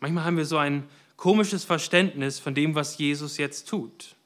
Manchmal 0.00 0.24
haben 0.24 0.36
wir 0.36 0.44
so 0.44 0.56
ein 0.56 0.88
komisches 1.16 1.64
Verständnis 1.64 2.38
von 2.38 2.54
dem, 2.54 2.74
was 2.74 2.98
Jesus 2.98 3.38
jetzt 3.38 3.68
tut. 3.68 4.16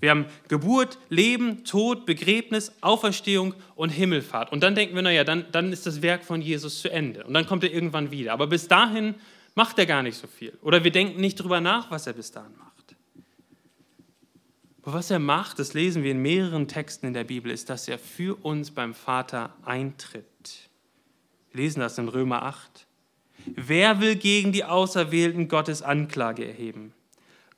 Wir 0.00 0.10
haben 0.10 0.26
Geburt, 0.48 0.98
Leben, 1.08 1.64
Tod, 1.64 2.06
Begräbnis, 2.06 2.72
Auferstehung 2.82 3.54
und 3.74 3.90
Himmelfahrt. 3.90 4.52
Und 4.52 4.62
dann 4.62 4.74
denken 4.74 4.94
wir, 4.94 5.02
naja, 5.02 5.24
dann, 5.24 5.46
dann 5.50 5.72
ist 5.72 5.86
das 5.86 6.02
Werk 6.02 6.24
von 6.24 6.40
Jesus 6.40 6.80
zu 6.80 6.90
Ende. 6.90 7.24
Und 7.24 7.34
dann 7.34 7.46
kommt 7.46 7.64
er 7.64 7.72
irgendwann 7.72 8.10
wieder. 8.10 8.32
Aber 8.32 8.46
bis 8.46 8.68
dahin 8.68 9.16
macht 9.54 9.78
er 9.78 9.86
gar 9.86 10.02
nicht 10.02 10.16
so 10.16 10.26
viel. 10.26 10.56
Oder 10.62 10.84
wir 10.84 10.92
denken 10.92 11.20
nicht 11.20 11.40
darüber 11.40 11.60
nach, 11.60 11.90
was 11.90 12.06
er 12.06 12.12
bis 12.12 12.30
dahin 12.30 12.56
macht. 12.58 12.67
Aber 14.88 14.96
was 14.96 15.10
er 15.10 15.18
macht, 15.18 15.58
das 15.58 15.74
lesen 15.74 16.02
wir 16.02 16.12
in 16.12 16.22
mehreren 16.22 16.66
Texten 16.66 17.08
in 17.08 17.12
der 17.12 17.24
Bibel, 17.24 17.52
ist, 17.52 17.68
dass 17.68 17.88
er 17.88 17.98
für 17.98 18.42
uns 18.42 18.70
beim 18.70 18.94
Vater 18.94 19.54
eintritt. 19.62 20.70
Wir 21.52 21.60
lesen 21.60 21.80
das 21.80 21.98
in 21.98 22.08
Römer 22.08 22.42
8. 22.44 22.86
Wer 23.44 24.00
will 24.00 24.16
gegen 24.16 24.50
die 24.50 24.64
Auserwählten 24.64 25.48
Gottes 25.48 25.82
Anklage 25.82 26.46
erheben? 26.46 26.94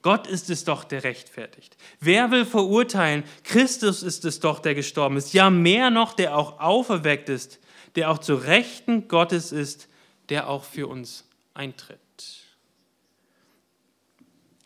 Gott 0.02 0.26
ist 0.26 0.50
es 0.50 0.64
doch, 0.64 0.82
der 0.82 1.04
rechtfertigt. 1.04 1.76
Wer 2.00 2.32
will 2.32 2.44
verurteilen? 2.44 3.22
Christus 3.44 4.02
ist 4.02 4.24
es 4.24 4.40
doch, 4.40 4.58
der 4.58 4.74
gestorben 4.74 5.16
ist. 5.16 5.32
Ja, 5.32 5.50
mehr 5.50 5.90
noch, 5.90 6.14
der 6.14 6.36
auch 6.36 6.58
auferweckt 6.58 7.28
ist, 7.28 7.60
der 7.94 8.10
auch 8.10 8.18
zu 8.18 8.34
Rechten 8.34 9.06
Gottes 9.06 9.52
ist, 9.52 9.88
der 10.30 10.48
auch 10.48 10.64
für 10.64 10.88
uns 10.88 11.28
eintritt. 11.54 12.00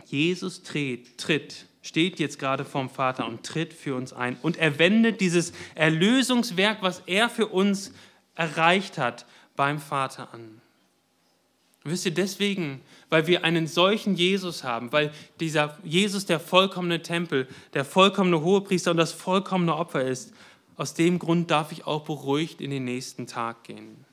Jesus 0.07 0.63
tritt, 0.63 1.19
tritt, 1.19 1.67
steht 1.85 2.19
jetzt 2.19 2.39
gerade 2.39 2.65
vorm 2.65 2.89
Vater 2.89 3.27
und 3.29 3.45
tritt 3.45 3.75
für 3.75 3.95
uns 3.95 4.15
ein. 4.15 4.39
Und 4.41 4.57
er 4.57 4.79
wendet 4.79 5.21
dieses 5.21 5.53
Erlösungswerk, 5.75 6.79
was 6.81 7.03
er 7.05 7.29
für 7.29 7.47
uns 7.47 7.93
erreicht 8.35 8.97
hat, 8.97 9.27
beim 9.55 9.79
Vater 9.79 10.33
an. 10.33 10.63
Wisst 11.85 12.07
ihr, 12.07 12.15
deswegen, 12.15 12.81
weil 13.11 13.27
wir 13.27 13.45
einen 13.45 13.67
solchen 13.67 14.15
Jesus 14.15 14.65
haben, 14.65 14.91
weil 14.93 15.13
dieser 15.41 15.77
Jesus 15.85 16.25
der 16.25 16.41
vollkommene 16.41 17.03
Tempel, 17.03 17.47
der 17.75 17.85
vollkommene 17.85 18.41
Hohepriester 18.41 18.93
und 18.93 18.97
das 18.97 19.13
vollkommene 19.13 19.77
Opfer 19.77 20.03
ist, 20.03 20.33
aus 20.77 20.95
dem 20.95 21.19
Grund 21.19 21.51
darf 21.51 21.71
ich 21.71 21.87
auch 21.87 22.07
beruhigt 22.07 22.63
in 22.63 22.71
den 22.71 22.87
nächsten 22.87 23.27
Tag 23.27 23.65
gehen. 23.65 24.07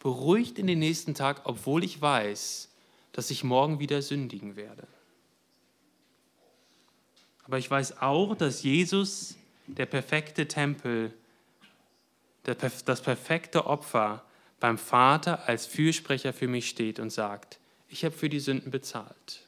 beruhigt 0.00 0.58
in 0.58 0.66
den 0.66 0.80
nächsten 0.80 1.14
Tag, 1.14 1.42
obwohl 1.44 1.84
ich 1.84 2.02
weiß, 2.02 2.68
dass 3.12 3.30
ich 3.30 3.44
morgen 3.44 3.78
wieder 3.78 4.02
sündigen 4.02 4.56
werde. 4.56 4.86
Aber 7.44 7.58
ich 7.58 7.70
weiß 7.70 8.00
auch, 8.00 8.36
dass 8.36 8.62
Jesus, 8.62 9.36
der 9.66 9.86
perfekte 9.86 10.46
Tempel, 10.48 11.12
das 12.44 13.02
perfekte 13.02 13.66
Opfer 13.66 14.24
beim 14.60 14.78
Vater 14.78 15.48
als 15.48 15.66
Fürsprecher 15.66 16.32
für 16.32 16.48
mich 16.48 16.68
steht 16.68 16.98
und 16.98 17.10
sagt, 17.10 17.58
ich 17.88 18.04
habe 18.04 18.14
für 18.14 18.28
die 18.28 18.40
Sünden 18.40 18.70
bezahlt. 18.70 19.46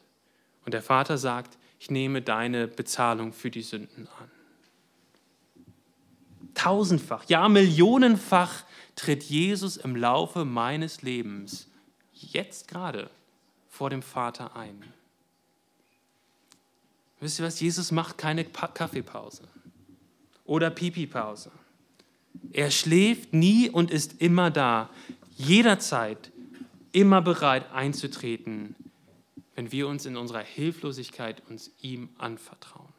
Und 0.65 0.75
der 0.75 0.83
Vater 0.83 1.19
sagt, 1.19 1.57
ich 1.79 1.91
nehme 1.91 2.23
deine 2.23 2.67
Bezahlung 2.67 3.33
für 3.33 3.51
die 3.51 3.63
Sünden 3.63 4.09
an. 4.19 4.31
Tausendfach, 6.55 7.25
ja 7.29 7.49
millionenfach 7.49 8.65
tritt 8.97 9.25
Jesus 9.25 9.77
im 9.77 9.97
Laufe 9.97 10.45
meines 10.45 11.03
Lebens 11.03 11.69
jetzt 12.13 12.69
gerade 12.69 13.11
vor 13.69 13.91
dem 13.91 14.03
Vater 14.03 14.57
ein. 14.57 14.83
Wisst 17.25 17.39
ihr 17.39 17.47
was? 17.47 17.59
Jesus 17.59 17.91
macht 17.91 18.19
keine 18.19 18.45
Kaffeepause 18.45 19.45
oder 20.45 20.69
Pipi-Pause. 20.69 21.51
Er 22.53 22.71
schläft 22.71 23.33
nie 23.33 23.71
und 23.71 23.91
ist 23.91 24.21
immer 24.21 24.51
da, 24.51 24.91
jederzeit, 25.39 26.31
immer 26.93 27.23
bereit 27.23 27.73
einzutreten, 27.73 28.77
wenn 29.55 29.73
wir 29.73 29.89
uns 29.89 30.05
in 30.05 30.19
unserer 30.19 30.43
Hilflosigkeit 30.43 31.43
uns 31.49 31.71
ihm 31.81 32.11
anvertrauen. 32.19 32.93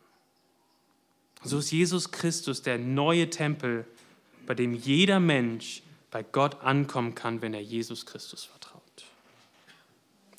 So 1.44 1.60
ist 1.60 1.70
Jesus 1.70 2.10
Christus 2.10 2.64
der 2.64 2.80
neue 2.80 3.30
Tempel, 3.30 3.86
bei 4.48 4.56
dem 4.56 4.74
jeder 4.74 5.20
Mensch 5.20 5.84
bei 6.10 6.24
Gott 6.24 6.62
ankommen 6.62 7.14
kann, 7.14 7.44
wenn 7.44 7.54
er 7.54 7.62
Jesus 7.62 8.08
Christus 8.08 8.46
vertraut. 8.46 8.82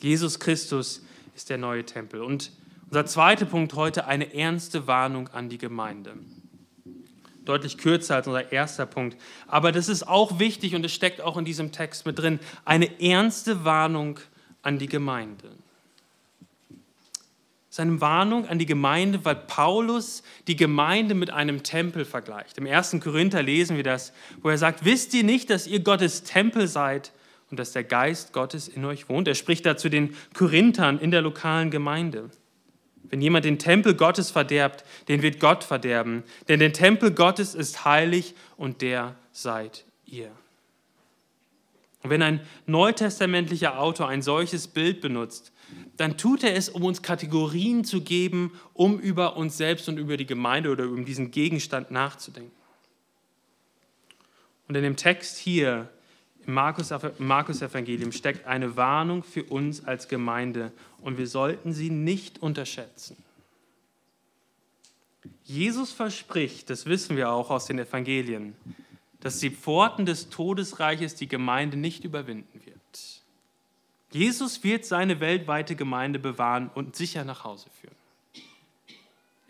Jesus 0.01 0.41
Christus 0.41 1.03
ist 1.37 1.51
der 1.51 1.59
neue 1.59 1.87
Tempel. 1.87 2.20
Und 2.20 2.51
unser 2.89 3.07
zweiter 3.07 3.47
Punkt 3.47 3.74
heute, 3.74 4.07
eine 4.07 4.34
ernste 4.34 4.87
Warnung 4.87 5.28
an 5.28 5.49
die 5.49 5.59
Gemeinde. 5.59 6.14
Deutlich 7.45 7.78
kürzer 7.78 8.16
als 8.16 8.26
unser 8.26 8.53
erster 8.53 8.87
Punkt. 8.87 9.16
Aber 9.47 9.72
das 9.72 9.89
ist 9.89 10.07
auch 10.07 10.39
wichtig 10.39 10.74
und 10.74 10.84
es 10.84 10.93
steckt 10.93 11.20
auch 11.20 11.37
in 11.37 11.45
diesem 11.45 11.72
Text 11.72 12.07
mit 12.07 12.18
drin. 12.18 12.41
Eine 12.64 13.01
ernste 13.01 13.64
Warnung 13.64 14.18
an 14.62 14.78
die 14.78 14.89
Gemeinde. 14.89 15.49
Seine 17.76 18.01
Warnung 18.01 18.49
an 18.49 18.59
die 18.59 18.66
Gemeinde, 18.66 19.24
weil 19.24 19.37
Paulus 19.37 20.22
die 20.47 20.57
Gemeinde 20.57 21.14
mit 21.14 21.30
einem 21.30 21.62
Tempel 21.62 22.05
vergleicht. 22.05 22.57
Im 22.57 22.66
ersten 22.66 23.01
Korinther 23.01 23.43
lesen 23.43 23.76
wir 23.76 23.84
das, 23.84 24.12
wo 24.41 24.49
er 24.49 24.59
sagt, 24.59 24.84
wisst 24.84 25.12
ihr 25.12 25.24
nicht, 25.24 25.51
dass 25.51 25.66
ihr 25.66 25.80
Gottes 25.80 26.22
Tempel 26.22 26.68
seid 26.68 27.12
und 27.51 27.61
dass 27.61 27.72
der 27.72 27.84
Geist 27.84 28.32
Gottes 28.32 28.66
in 28.66 28.84
euch 28.87 29.09
wohnt. 29.09 29.28
Er 29.28 29.34
spricht 29.34 29.66
da 29.66 29.76
zu 29.76 29.91
den 29.91 30.16
Korinthern 30.34 30.99
in 30.99 31.11
der 31.11 31.20
lokalen 31.20 31.70
Gemeinde. 31.70 32.30
Wenn 33.11 33.21
jemand 33.21 33.45
den 33.45 33.59
Tempel 33.59 33.95
Gottes 33.95 34.31
verderbt, 34.31 34.85
den 35.09 35.23
wird 35.23 35.41
Gott 35.41 35.65
verderben. 35.65 36.25
Denn 36.49 36.61
der 36.61 36.73
Tempel 36.73 37.13
Gottes 37.13 37.55
ist 37.55 37.85
heilig 37.85 38.35
und 38.57 38.83
der 38.83 39.17
seid 39.33 39.85
ihr. 40.05 40.31
Und 42.03 42.11
wenn 42.11 42.23
ein 42.23 42.41
neutestamentlicher 42.67 43.81
Autor 43.81 44.09
ein 44.09 44.23
solches 44.23 44.69
Bild 44.69 45.01
benutzt, 45.01 45.53
dann 45.97 46.17
tut 46.17 46.45
er 46.45 46.55
es, 46.55 46.69
um 46.69 46.85
uns 46.85 47.03
Kategorien 47.03 47.85
zu 47.85 48.03
geben, 48.03 48.53
um 48.75 49.01
über 49.01 49.37
uns 49.37 49.57
selbst 49.57 49.89
und 49.89 49.99
über 49.99 50.17
die 50.17 50.27
Gemeinde 50.27 50.71
oder 50.71 50.85
über 50.85 51.03
diesen 51.03 51.31
Gegenstand 51.31 51.91
nachzudenken. 51.91 52.53
Und 54.69 54.75
in 54.75 54.83
dem 54.83 54.97
Text 54.97 55.39
hier 55.39 55.89
im 56.47 56.55
Markus-Evangelium 56.55 58.12
steckt 58.12 58.47
eine 58.47 58.76
Warnung 58.76 59.22
für 59.24 59.44
uns 59.44 59.84
als 59.84 60.09
Gemeinde 60.09 60.72
und 61.01 61.18
wir 61.18 61.26
sollten 61.26 61.72
sie 61.72 61.90
nicht 61.90 62.40
unterschätzen. 62.40 63.16
Jesus 65.44 65.92
verspricht, 65.92 66.70
das 66.70 66.86
wissen 66.86 67.16
wir 67.16 67.30
auch 67.30 67.51
aus 67.51 67.66
den 67.66 67.78
Evangelien, 67.78 68.55
dass 69.20 69.38
die 69.38 69.51
Pforten 69.51 70.07
des 70.07 70.28
Todesreiches 70.28 71.14
die 71.16 71.28
Gemeinde 71.28 71.76
nicht 71.76 72.05
überwinden 72.05 72.61
wird. 72.64 72.76
Jesus 74.12 74.62
wird 74.62 74.84
seine 74.84 75.20
weltweite 75.20 75.74
Gemeinde 75.74 76.18
bewahren 76.18 76.70
und 76.74 76.94
sicher 76.97 77.24
nach 77.24 77.44
Hause 77.44 77.66
führen. 77.80 77.94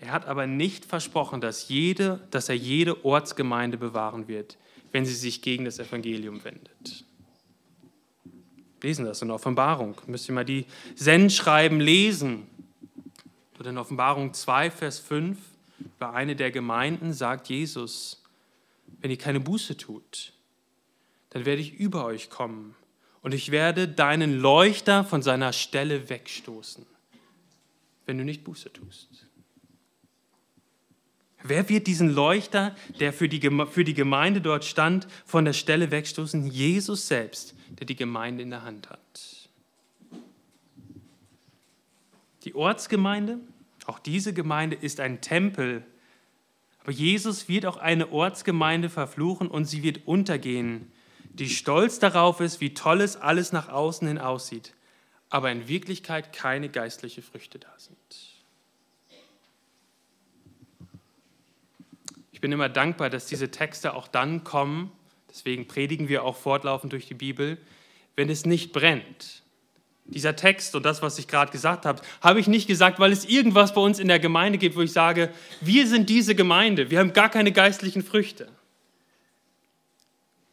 Er 0.00 0.12
hat 0.12 0.26
aber 0.26 0.46
nicht 0.46 0.84
versprochen, 0.84 1.40
dass, 1.40 1.68
jede, 1.68 2.20
dass 2.30 2.48
er 2.48 2.56
jede 2.56 3.04
Ortsgemeinde 3.04 3.76
bewahren 3.76 4.28
wird 4.28 4.56
wenn 4.96 5.04
sie 5.04 5.12
sich 5.12 5.42
gegen 5.42 5.66
das 5.66 5.78
Evangelium 5.78 6.42
wendet. 6.42 7.04
Lesen 8.80 9.04
das 9.04 9.20
in 9.20 9.30
Offenbarung. 9.30 10.00
Müsst 10.06 10.26
ihr 10.26 10.34
mal 10.34 10.42
die 10.42 10.64
Sendschreiben 10.94 11.80
lesen. 11.80 12.46
Oder 13.60 13.68
in 13.68 13.76
Offenbarung 13.76 14.32
2, 14.32 14.70
Vers 14.70 14.98
5, 15.00 15.36
bei 15.98 16.08
einer 16.08 16.34
der 16.34 16.50
Gemeinden 16.50 17.12
sagt 17.12 17.50
Jesus, 17.50 18.22
wenn 19.02 19.10
ihr 19.10 19.18
keine 19.18 19.38
Buße 19.38 19.76
tut, 19.76 20.32
dann 21.28 21.44
werde 21.44 21.60
ich 21.60 21.74
über 21.74 22.06
euch 22.06 22.30
kommen 22.30 22.74
und 23.20 23.34
ich 23.34 23.50
werde 23.50 23.88
deinen 23.88 24.40
Leuchter 24.40 25.04
von 25.04 25.20
seiner 25.20 25.52
Stelle 25.52 26.08
wegstoßen, 26.08 26.86
wenn 28.06 28.16
du 28.16 28.24
nicht 28.24 28.44
Buße 28.44 28.72
tust. 28.72 29.25
Wer 31.48 31.68
wird 31.68 31.86
diesen 31.86 32.10
Leuchter, 32.10 32.74
der 32.98 33.12
für 33.12 33.28
die, 33.28 33.40
für 33.70 33.84
die 33.84 33.94
Gemeinde 33.94 34.40
dort 34.40 34.64
stand, 34.64 35.06
von 35.24 35.44
der 35.44 35.52
Stelle 35.52 35.90
wegstoßen? 35.90 36.46
Jesus 36.46 37.08
selbst, 37.08 37.54
der 37.78 37.86
die 37.86 37.96
Gemeinde 37.96 38.42
in 38.42 38.50
der 38.50 38.62
Hand 38.62 38.90
hat. 38.90 39.00
Die 42.44 42.54
Ortsgemeinde, 42.54 43.38
auch 43.86 43.98
diese 43.98 44.32
Gemeinde 44.32 44.76
ist 44.76 45.00
ein 45.00 45.20
Tempel, 45.20 45.84
aber 46.80 46.92
Jesus 46.92 47.48
wird 47.48 47.66
auch 47.66 47.78
eine 47.78 48.12
Ortsgemeinde 48.12 48.88
verfluchen 48.88 49.48
und 49.48 49.64
sie 49.64 49.82
wird 49.82 50.06
untergehen, 50.06 50.92
die 51.24 51.48
stolz 51.48 51.98
darauf 51.98 52.40
ist, 52.40 52.60
wie 52.60 52.74
toll 52.74 53.00
es 53.00 53.16
alles 53.16 53.52
nach 53.52 53.68
außen 53.68 54.06
hin 54.06 54.18
aussieht, 54.18 54.74
aber 55.28 55.50
in 55.50 55.66
Wirklichkeit 55.66 56.32
keine 56.32 56.68
geistlichen 56.68 57.24
Früchte 57.24 57.58
da 57.58 57.74
sind. 57.76 58.35
Bin 62.46 62.52
immer 62.52 62.68
dankbar, 62.68 63.10
dass 63.10 63.26
diese 63.26 63.50
Texte 63.50 63.92
auch 63.92 64.06
dann 64.06 64.44
kommen, 64.44 64.92
deswegen 65.28 65.66
predigen 65.66 66.08
wir 66.08 66.22
auch 66.22 66.36
fortlaufend 66.36 66.92
durch 66.92 67.08
die 67.08 67.14
Bibel, 67.14 67.58
wenn 68.14 68.30
es 68.30 68.46
nicht 68.46 68.72
brennt. 68.72 69.42
Dieser 70.04 70.36
Text 70.36 70.76
und 70.76 70.86
das, 70.86 71.02
was 71.02 71.18
ich 71.18 71.26
gerade 71.26 71.50
gesagt 71.50 71.84
habe, 71.84 72.00
habe 72.20 72.38
ich 72.38 72.46
nicht 72.46 72.68
gesagt, 72.68 73.00
weil 73.00 73.10
es 73.10 73.24
irgendwas 73.24 73.74
bei 73.74 73.80
uns 73.80 73.98
in 73.98 74.06
der 74.06 74.20
Gemeinde 74.20 74.58
gibt, 74.58 74.76
wo 74.76 74.82
ich 74.82 74.92
sage, 74.92 75.32
wir 75.60 75.88
sind 75.88 76.08
diese 76.08 76.36
Gemeinde, 76.36 76.88
wir 76.88 77.00
haben 77.00 77.12
gar 77.12 77.30
keine 77.30 77.50
geistlichen 77.50 78.04
Früchte. 78.04 78.46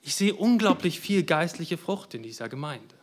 Ich 0.01 0.15
sehe 0.15 0.33
unglaublich 0.33 0.99
viel 0.99 1.21
geistliche 1.21 1.77
Frucht 1.77 2.15
in 2.15 2.23
dieser 2.23 2.49
Gemeinde. 2.49 2.95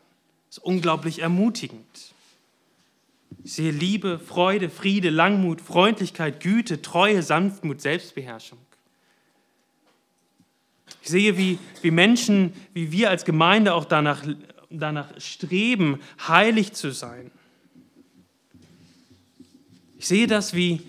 Das 0.48 0.58
ist 0.58 0.64
unglaublich 0.64 1.20
ermutigend. 1.20 2.12
Ich 3.44 3.52
sehe 3.52 3.70
Liebe, 3.70 4.18
Freude, 4.18 4.68
Friede, 4.68 5.10
Langmut, 5.10 5.60
Freundlichkeit, 5.60 6.40
Güte, 6.40 6.82
Treue, 6.82 7.22
Sanftmut, 7.22 7.80
Selbstbeherrschung. 7.80 8.58
Ich 11.02 11.08
sehe, 11.08 11.36
wie, 11.38 11.58
wie 11.82 11.90
Menschen, 11.90 12.52
wie 12.74 12.92
wir 12.92 13.10
als 13.10 13.24
Gemeinde 13.24 13.74
auch 13.74 13.84
danach, 13.84 14.22
danach 14.68 15.08
streben, 15.18 16.00
heilig 16.26 16.72
zu 16.72 16.92
sein. 16.92 17.30
Ich 19.98 20.06
sehe 20.06 20.26
das, 20.26 20.54
wie, 20.54 20.82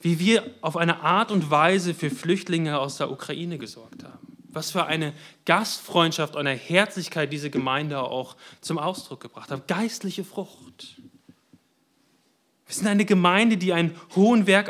wie 0.00 0.18
wir 0.18 0.48
auf 0.60 0.76
eine 0.76 1.00
Art 1.00 1.30
und 1.30 1.50
Weise 1.50 1.94
für 1.94 2.10
Flüchtlinge 2.10 2.78
aus 2.78 2.98
der 2.98 3.10
Ukraine 3.10 3.58
gesorgt 3.58 4.04
haben. 4.04 4.18
Was 4.50 4.70
für 4.70 4.86
eine 4.86 5.12
Gastfreundschaft, 5.44 6.36
eine 6.36 6.54
Herzlichkeit 6.54 7.32
diese 7.32 7.50
Gemeinde 7.50 8.00
auch 8.00 8.36
zum 8.60 8.78
Ausdruck 8.78 9.20
gebracht 9.20 9.50
hat. 9.50 9.68
Geistliche 9.68 10.24
Frucht. 10.24 11.00
Wir 12.68 12.74
sind 12.74 12.86
eine 12.86 13.06
Gemeinde, 13.06 13.56
die 13.56 13.72
einen 13.72 13.96
hohen 14.14 14.46
Wert 14.46 14.68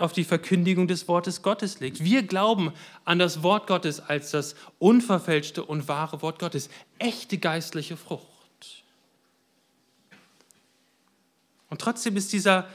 auf 0.00 0.12
die 0.12 0.24
Verkündigung 0.24 0.88
des 0.88 1.06
Wortes 1.06 1.42
Gottes 1.42 1.78
legt. 1.78 2.02
Wir 2.02 2.24
glauben 2.24 2.72
an 3.04 3.20
das 3.20 3.44
Wort 3.44 3.68
Gottes 3.68 4.00
als 4.00 4.32
das 4.32 4.56
unverfälschte 4.80 5.64
und 5.64 5.86
wahre 5.86 6.22
Wort 6.22 6.40
Gottes. 6.40 6.68
Echte 6.98 7.38
geistliche 7.38 7.96
Frucht. 7.96 8.26
Und 11.70 11.80
trotzdem 11.80 12.16
ist 12.16 12.32
dieser, 12.32 12.68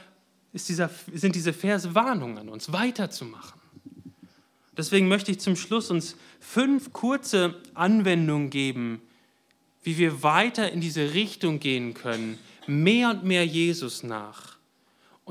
ist 0.54 0.70
dieser, 0.70 0.88
sind 1.12 1.34
diese 1.34 1.52
Verse 1.52 1.94
Warnungen 1.94 2.38
an 2.38 2.48
uns, 2.48 2.72
weiterzumachen. 2.72 3.60
Deswegen 4.74 5.06
möchte 5.06 5.32
ich 5.32 5.40
zum 5.40 5.54
Schluss 5.54 5.90
uns 5.90 6.16
fünf 6.40 6.94
kurze 6.94 7.60
Anwendungen 7.74 8.48
geben, 8.48 9.02
wie 9.82 9.98
wir 9.98 10.22
weiter 10.22 10.72
in 10.72 10.80
diese 10.80 11.12
Richtung 11.12 11.60
gehen 11.60 11.92
können, 11.92 12.38
mehr 12.66 13.10
und 13.10 13.24
mehr 13.24 13.44
Jesus 13.44 14.02
nach 14.02 14.51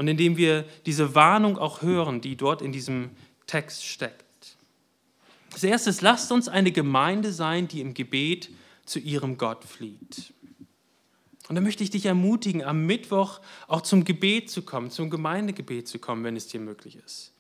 und 0.02 0.08
indem 0.08 0.36
wir 0.36 0.66
diese 0.88 1.14
Warnung 1.14 1.60
auch 1.60 1.84
hören, 1.84 2.22
die 2.22 2.36
dort 2.36 2.64
in 2.64 2.72
diesem 2.72 3.12
Text 3.46 3.86
steckt. 3.86 4.58
Als 5.54 5.64
erstes, 5.64 6.02
lasst 6.02 6.32
uns 6.32 6.48
eine 6.48 6.72
Gemeinde 6.72 7.32
sein, 7.32 7.68
die 7.68 7.82
im 7.82 7.94
Gebet 7.94 8.50
zu 8.84 8.98
ihrem 8.98 9.38
Gott 9.38 9.64
flieht. 9.64 10.34
Und 11.50 11.54
da 11.54 11.62
möchte 11.62 11.84
ich 11.84 11.92
dich 11.92 12.08
ermutigen, 12.08 12.64
am 12.64 12.88
Mittwoch 12.88 13.42
auch 13.68 13.82
zum 13.82 14.04
Gebet 14.04 14.50
zu 14.50 14.64
kommen, 14.64 14.90
zum 14.90 15.12
Gemeindegebet 15.12 15.88
zu 15.88 16.00
kommen, 16.00 16.24
wenn 16.24 16.36
es 16.36 16.48
dir 16.48 16.62
möglich 16.62 16.98
ist. 17.06 17.32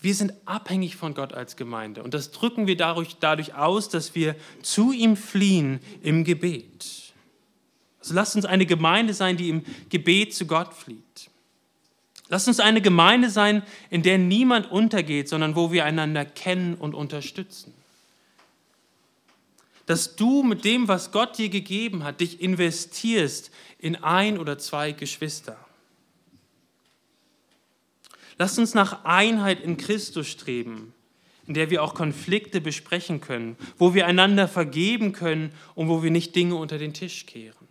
Wir 0.00 0.14
sind 0.14 0.32
abhängig 0.46 0.96
von 0.96 1.12
Gott 1.12 1.34
als 1.34 1.56
Gemeinde 1.56 2.02
und 2.02 2.14
das 2.14 2.30
drücken 2.30 2.66
wir 2.66 2.78
dadurch, 2.78 3.16
dadurch 3.20 3.54
aus, 3.54 3.90
dass 3.90 4.14
wir 4.14 4.34
zu 4.62 4.92
ihm 4.92 5.18
fliehen 5.18 5.80
im 6.00 6.24
Gebet. 6.24 7.12
Also 8.00 8.14
lasst 8.14 8.34
uns 8.34 8.46
eine 8.46 8.64
Gemeinde 8.64 9.12
sein, 9.12 9.36
die 9.36 9.50
im 9.50 9.62
Gebet 9.90 10.32
zu 10.34 10.46
Gott 10.46 10.72
flieht. 10.72 11.30
Lasst 12.28 12.48
uns 12.48 12.60
eine 12.60 12.80
Gemeinde 12.80 13.28
sein, 13.30 13.62
in 13.90 14.02
der 14.02 14.18
niemand 14.18 14.70
untergeht, 14.70 15.28
sondern 15.28 15.56
wo 15.56 15.72
wir 15.72 15.84
einander 15.84 16.24
kennen 16.24 16.74
und 16.74 16.94
unterstützen. 16.94 17.74
Dass 19.86 20.16
du 20.16 20.42
mit 20.42 20.64
dem, 20.64 20.88
was 20.88 21.12
Gott 21.12 21.36
dir 21.36 21.50
gegeben 21.50 22.04
hat, 22.04 22.20
dich 22.20 22.40
investierst 22.40 23.50
in 23.78 23.96
ein 23.96 24.38
oder 24.38 24.58
zwei 24.58 24.92
Geschwister. 24.92 25.58
Lasst 28.38 28.58
uns 28.58 28.72
nach 28.74 29.04
Einheit 29.04 29.60
in 29.60 29.76
Christus 29.76 30.26
streben, 30.26 30.94
in 31.46 31.52
der 31.52 31.68
wir 31.68 31.82
auch 31.82 31.94
Konflikte 31.94 32.62
besprechen 32.62 33.20
können, 33.20 33.56
wo 33.76 33.92
wir 33.92 34.06
einander 34.06 34.48
vergeben 34.48 35.12
können 35.12 35.52
und 35.74 35.88
wo 35.88 36.02
wir 36.02 36.10
nicht 36.10 36.34
Dinge 36.34 36.54
unter 36.56 36.78
den 36.78 36.94
Tisch 36.94 37.26
kehren. 37.26 37.63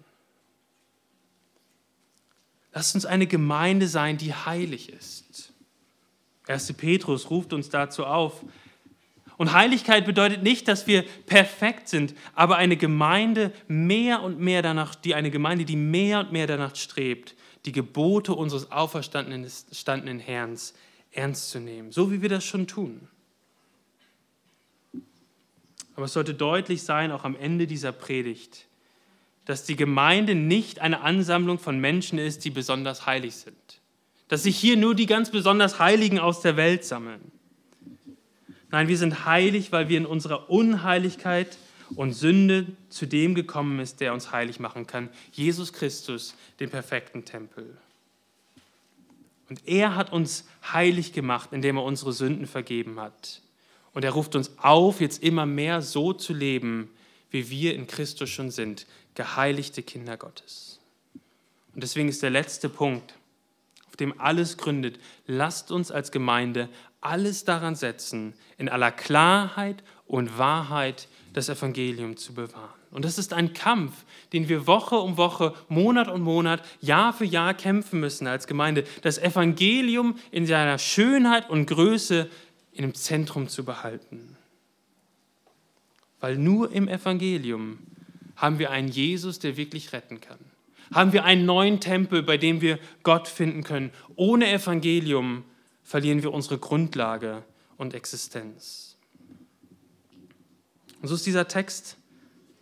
Lasst 2.73 2.95
uns 2.95 3.05
eine 3.05 3.27
Gemeinde 3.27 3.87
sein, 3.87 4.17
die 4.17 4.33
heilig 4.33 4.89
ist. 4.91 5.53
1. 6.47 6.73
Petrus 6.73 7.29
ruft 7.29 7.53
uns 7.53 7.69
dazu 7.69 8.05
auf. 8.05 8.43
Und 9.37 9.53
Heiligkeit 9.53 10.05
bedeutet 10.05 10.43
nicht, 10.43 10.67
dass 10.67 10.87
wir 10.87 11.03
perfekt 11.25 11.87
sind, 11.87 12.13
aber 12.35 12.57
eine 12.57 12.77
Gemeinde 12.77 13.51
mehr 13.67 14.21
und 14.21 14.39
mehr 14.39 14.61
danach, 14.61 14.95
die 14.95 15.15
eine 15.15 15.31
Gemeinde, 15.31 15.65
die 15.65 15.75
mehr 15.75 16.19
und 16.19 16.31
mehr 16.31 16.47
danach 16.47 16.75
strebt, 16.75 17.35
die 17.65 17.71
Gebote 17.71 18.33
unseres 18.33 18.71
auferstandenen 18.71 20.19
Herrn 20.19 20.57
ernst 21.11 21.49
zu 21.49 21.59
nehmen, 21.59 21.91
so 21.91 22.11
wie 22.11 22.21
wir 22.21 22.29
das 22.29 22.43
schon 22.43 22.67
tun. 22.67 23.07
Aber 25.95 26.05
es 26.05 26.13
sollte 26.13 26.33
deutlich 26.33 26.83
sein, 26.83 27.11
auch 27.11 27.23
am 27.23 27.35
Ende 27.35 27.67
dieser 27.67 27.91
Predigt, 27.91 28.65
dass 29.45 29.63
die 29.65 29.75
Gemeinde 29.75 30.35
nicht 30.35 30.79
eine 30.79 31.01
Ansammlung 31.01 31.59
von 31.59 31.79
Menschen 31.79 32.17
ist, 32.17 32.45
die 32.45 32.49
besonders 32.49 33.05
heilig 33.05 33.35
sind. 33.35 33.81
Dass 34.27 34.43
sich 34.43 34.57
hier 34.57 34.77
nur 34.77 34.95
die 34.95 35.05
ganz 35.05 35.31
besonders 35.31 35.79
Heiligen 35.79 36.19
aus 36.19 36.41
der 36.41 36.55
Welt 36.55 36.85
sammeln. 36.85 37.31
Nein, 38.71 38.87
wir 38.87 38.97
sind 38.97 39.25
heilig, 39.25 39.71
weil 39.71 39.89
wir 39.89 39.97
in 39.97 40.05
unserer 40.05 40.49
Unheiligkeit 40.49 41.57
und 41.95 42.13
Sünde 42.13 42.67
zu 42.89 43.05
dem 43.05 43.35
gekommen 43.35 43.79
ist, 43.79 43.99
der 43.99 44.13
uns 44.13 44.31
heilig 44.31 44.59
machen 44.59 44.87
kann. 44.87 45.09
Jesus 45.31 45.73
Christus, 45.73 46.35
den 46.59 46.69
perfekten 46.69 47.25
Tempel. 47.25 47.77
Und 49.49 49.67
er 49.67 49.95
hat 49.95 50.11
uns 50.11 50.47
heilig 50.71 51.13
gemacht, 51.13 51.49
indem 51.51 51.77
er 51.77 51.83
unsere 51.83 52.13
Sünden 52.13 52.47
vergeben 52.47 52.99
hat. 52.99 53.41
Und 53.93 54.03
er 54.03 54.11
ruft 54.11 54.35
uns 54.35 54.57
auf, 54.57 55.01
jetzt 55.01 55.21
immer 55.21 55.45
mehr 55.45 55.81
so 55.81 56.13
zu 56.13 56.33
leben, 56.33 56.89
wie 57.29 57.49
wir 57.49 57.75
in 57.75 57.85
Christus 57.85 58.29
schon 58.29 58.49
sind, 58.49 58.87
geheiligte 59.15 59.83
Kinder 59.83 60.17
Gottes. 60.17 60.79
Und 61.73 61.83
deswegen 61.83 62.09
ist 62.09 62.23
der 62.23 62.29
letzte 62.29 62.69
Punkt, 62.69 63.15
auf 63.87 63.95
dem 63.95 64.19
alles 64.19 64.57
gründet, 64.57 64.99
lasst 65.27 65.71
uns 65.71 65.91
als 65.91 66.11
Gemeinde 66.11 66.69
alles 67.01 67.45
daran 67.45 67.75
setzen, 67.75 68.33
in 68.57 68.69
aller 68.69 68.91
Klarheit 68.91 69.83
und 70.07 70.37
Wahrheit 70.37 71.07
das 71.33 71.49
Evangelium 71.49 72.17
zu 72.17 72.33
bewahren. 72.33 72.79
Und 72.91 73.05
das 73.05 73.17
ist 73.17 73.33
ein 73.33 73.53
Kampf, 73.53 74.05
den 74.33 74.49
wir 74.49 74.67
Woche 74.67 74.95
um 74.97 75.17
Woche, 75.17 75.53
Monat 75.67 76.07
um 76.07 76.21
Monat, 76.21 76.63
Jahr 76.79 77.11
für 77.11 77.25
Jahr 77.25 77.53
kämpfen 77.55 77.99
müssen 77.99 78.27
als 78.27 78.45
Gemeinde, 78.45 78.83
das 79.01 79.17
Evangelium 79.17 80.15
in 80.31 80.45
seiner 80.45 80.77
Schönheit 80.77 81.49
und 81.49 81.65
Größe 81.65 82.29
im 82.71 82.93
Zentrum 82.93 83.47
zu 83.47 83.65
behalten. 83.65 84.37
Weil 86.19 86.37
nur 86.37 86.71
im 86.71 86.87
Evangelium 86.87 87.79
haben 88.35 88.59
wir 88.59 88.71
einen 88.71 88.87
Jesus, 88.87 89.39
der 89.39 89.57
wirklich 89.57 89.93
retten 89.93 90.21
kann. 90.21 90.39
Haben 90.93 91.13
wir 91.13 91.23
einen 91.23 91.45
neuen 91.45 91.79
Tempel, 91.79 92.23
bei 92.23 92.37
dem 92.37 92.61
wir 92.61 92.79
Gott 93.03 93.27
finden 93.27 93.63
können. 93.63 93.91
Ohne 94.15 94.51
Evangelium 94.51 95.43
verlieren 95.83 96.23
wir 96.23 96.33
unsere 96.33 96.57
Grundlage 96.57 97.43
und 97.77 97.93
Existenz. 97.93 98.97
Und 101.01 101.07
so 101.07 101.15
ist 101.15 101.25
dieser 101.25 101.47
Text 101.47 101.97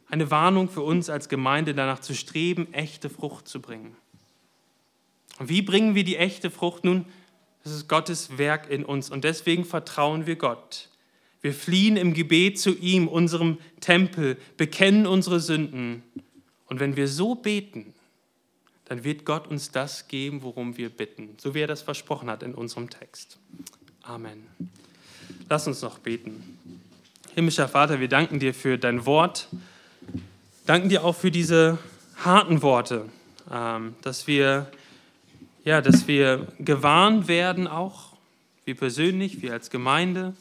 eine 0.09 0.29
Warnung 0.29 0.69
für 0.69 0.81
uns 0.81 1.09
als 1.09 1.29
Gemeinde, 1.29 1.73
danach 1.73 1.99
zu 1.99 2.13
streben, 2.13 2.73
echte 2.73 3.09
Frucht 3.09 3.47
zu 3.47 3.61
bringen. 3.61 3.95
Und 5.39 5.49
wie 5.49 5.61
bringen 5.61 5.95
wir 5.95 6.03
die 6.03 6.17
echte 6.17 6.51
Frucht? 6.51 6.83
Nun, 6.83 7.05
das 7.63 7.73
ist 7.73 7.87
Gottes 7.87 8.37
Werk 8.37 8.69
in 8.69 8.83
uns 8.83 9.09
und 9.09 9.23
deswegen 9.23 9.65
vertrauen 9.65 10.25
wir 10.25 10.35
Gott. 10.35 10.89
Wir 11.41 11.53
fliehen 11.53 11.97
im 11.97 12.13
Gebet 12.13 12.59
zu 12.59 12.77
ihm, 12.77 13.07
unserem 13.07 13.57
Tempel, 13.79 14.37
bekennen 14.57 15.07
unsere 15.07 15.39
Sünden. 15.39 16.03
Und 16.67 16.79
wenn 16.79 16.95
wir 16.95 17.07
so 17.07 17.35
beten, 17.35 17.93
dann 18.85 19.03
wird 19.03 19.25
Gott 19.25 19.47
uns 19.47 19.71
das 19.71 20.07
geben, 20.07 20.43
worum 20.43 20.77
wir 20.77 20.89
bitten, 20.89 21.29
so 21.37 21.55
wie 21.55 21.61
er 21.61 21.67
das 21.67 21.81
versprochen 21.81 22.29
hat 22.29 22.43
in 22.43 22.53
unserem 22.53 22.89
Text. 22.89 23.39
Amen. 24.03 24.43
Lass 25.49 25.65
uns 25.65 25.81
noch 25.81 25.99
beten. 25.99 26.57
Himmlischer 27.33 27.67
Vater, 27.69 27.99
wir 27.99 28.09
danken 28.09 28.39
dir 28.39 28.53
für 28.53 28.77
dein 28.77 29.05
Wort. 29.05 29.47
Danken 30.65 30.89
dir 30.89 31.03
auch 31.03 31.15
für 31.15 31.31
diese 31.31 31.79
harten 32.17 32.61
Worte, 32.61 33.09
ähm, 33.51 33.95
dass 34.01 34.27
wir, 34.27 34.69
ja, 35.63 35.81
dass 35.81 36.07
wir 36.07 36.47
gewarnt 36.59 37.27
werden, 37.27 37.67
auch 37.67 38.17
wir 38.65 38.75
persönlich, 38.75 39.41
wir 39.41 39.53
als 39.53 39.69
Gemeinde, 39.69 40.35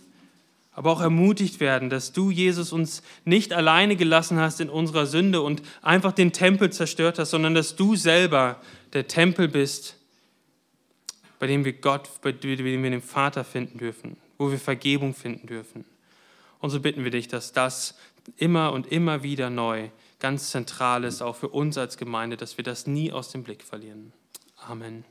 aber 0.80 0.92
auch 0.92 1.02
ermutigt 1.02 1.60
werden, 1.60 1.90
dass 1.90 2.14
du, 2.14 2.30
Jesus, 2.30 2.72
uns 2.72 3.02
nicht 3.26 3.52
alleine 3.52 3.96
gelassen 3.96 4.38
hast 4.38 4.62
in 4.62 4.70
unserer 4.70 5.04
Sünde 5.04 5.42
und 5.42 5.60
einfach 5.82 6.12
den 6.12 6.32
Tempel 6.32 6.72
zerstört 6.72 7.18
hast, 7.18 7.32
sondern 7.32 7.54
dass 7.54 7.76
du 7.76 7.96
selber 7.96 8.58
der 8.94 9.06
Tempel 9.06 9.46
bist, 9.46 9.98
bei 11.38 11.46
dem 11.46 11.66
wir 11.66 11.74
Gott, 11.74 12.08
bei 12.22 12.32
dem 12.32 12.64
wir 12.64 12.90
den 12.90 13.02
Vater 13.02 13.44
finden 13.44 13.76
dürfen, 13.76 14.16
wo 14.38 14.50
wir 14.50 14.58
Vergebung 14.58 15.12
finden 15.12 15.46
dürfen. 15.46 15.84
Und 16.60 16.70
so 16.70 16.80
bitten 16.80 17.04
wir 17.04 17.10
dich, 17.10 17.28
dass 17.28 17.52
das 17.52 17.98
immer 18.38 18.72
und 18.72 18.90
immer 18.90 19.22
wieder 19.22 19.50
neu 19.50 19.90
ganz 20.18 20.48
zentral 20.48 21.04
ist, 21.04 21.20
auch 21.20 21.36
für 21.36 21.48
uns 21.48 21.76
als 21.76 21.98
Gemeinde, 21.98 22.38
dass 22.38 22.56
wir 22.56 22.64
das 22.64 22.86
nie 22.86 23.12
aus 23.12 23.30
dem 23.30 23.42
Blick 23.42 23.64
verlieren. 23.64 24.14
Amen. 24.56 25.04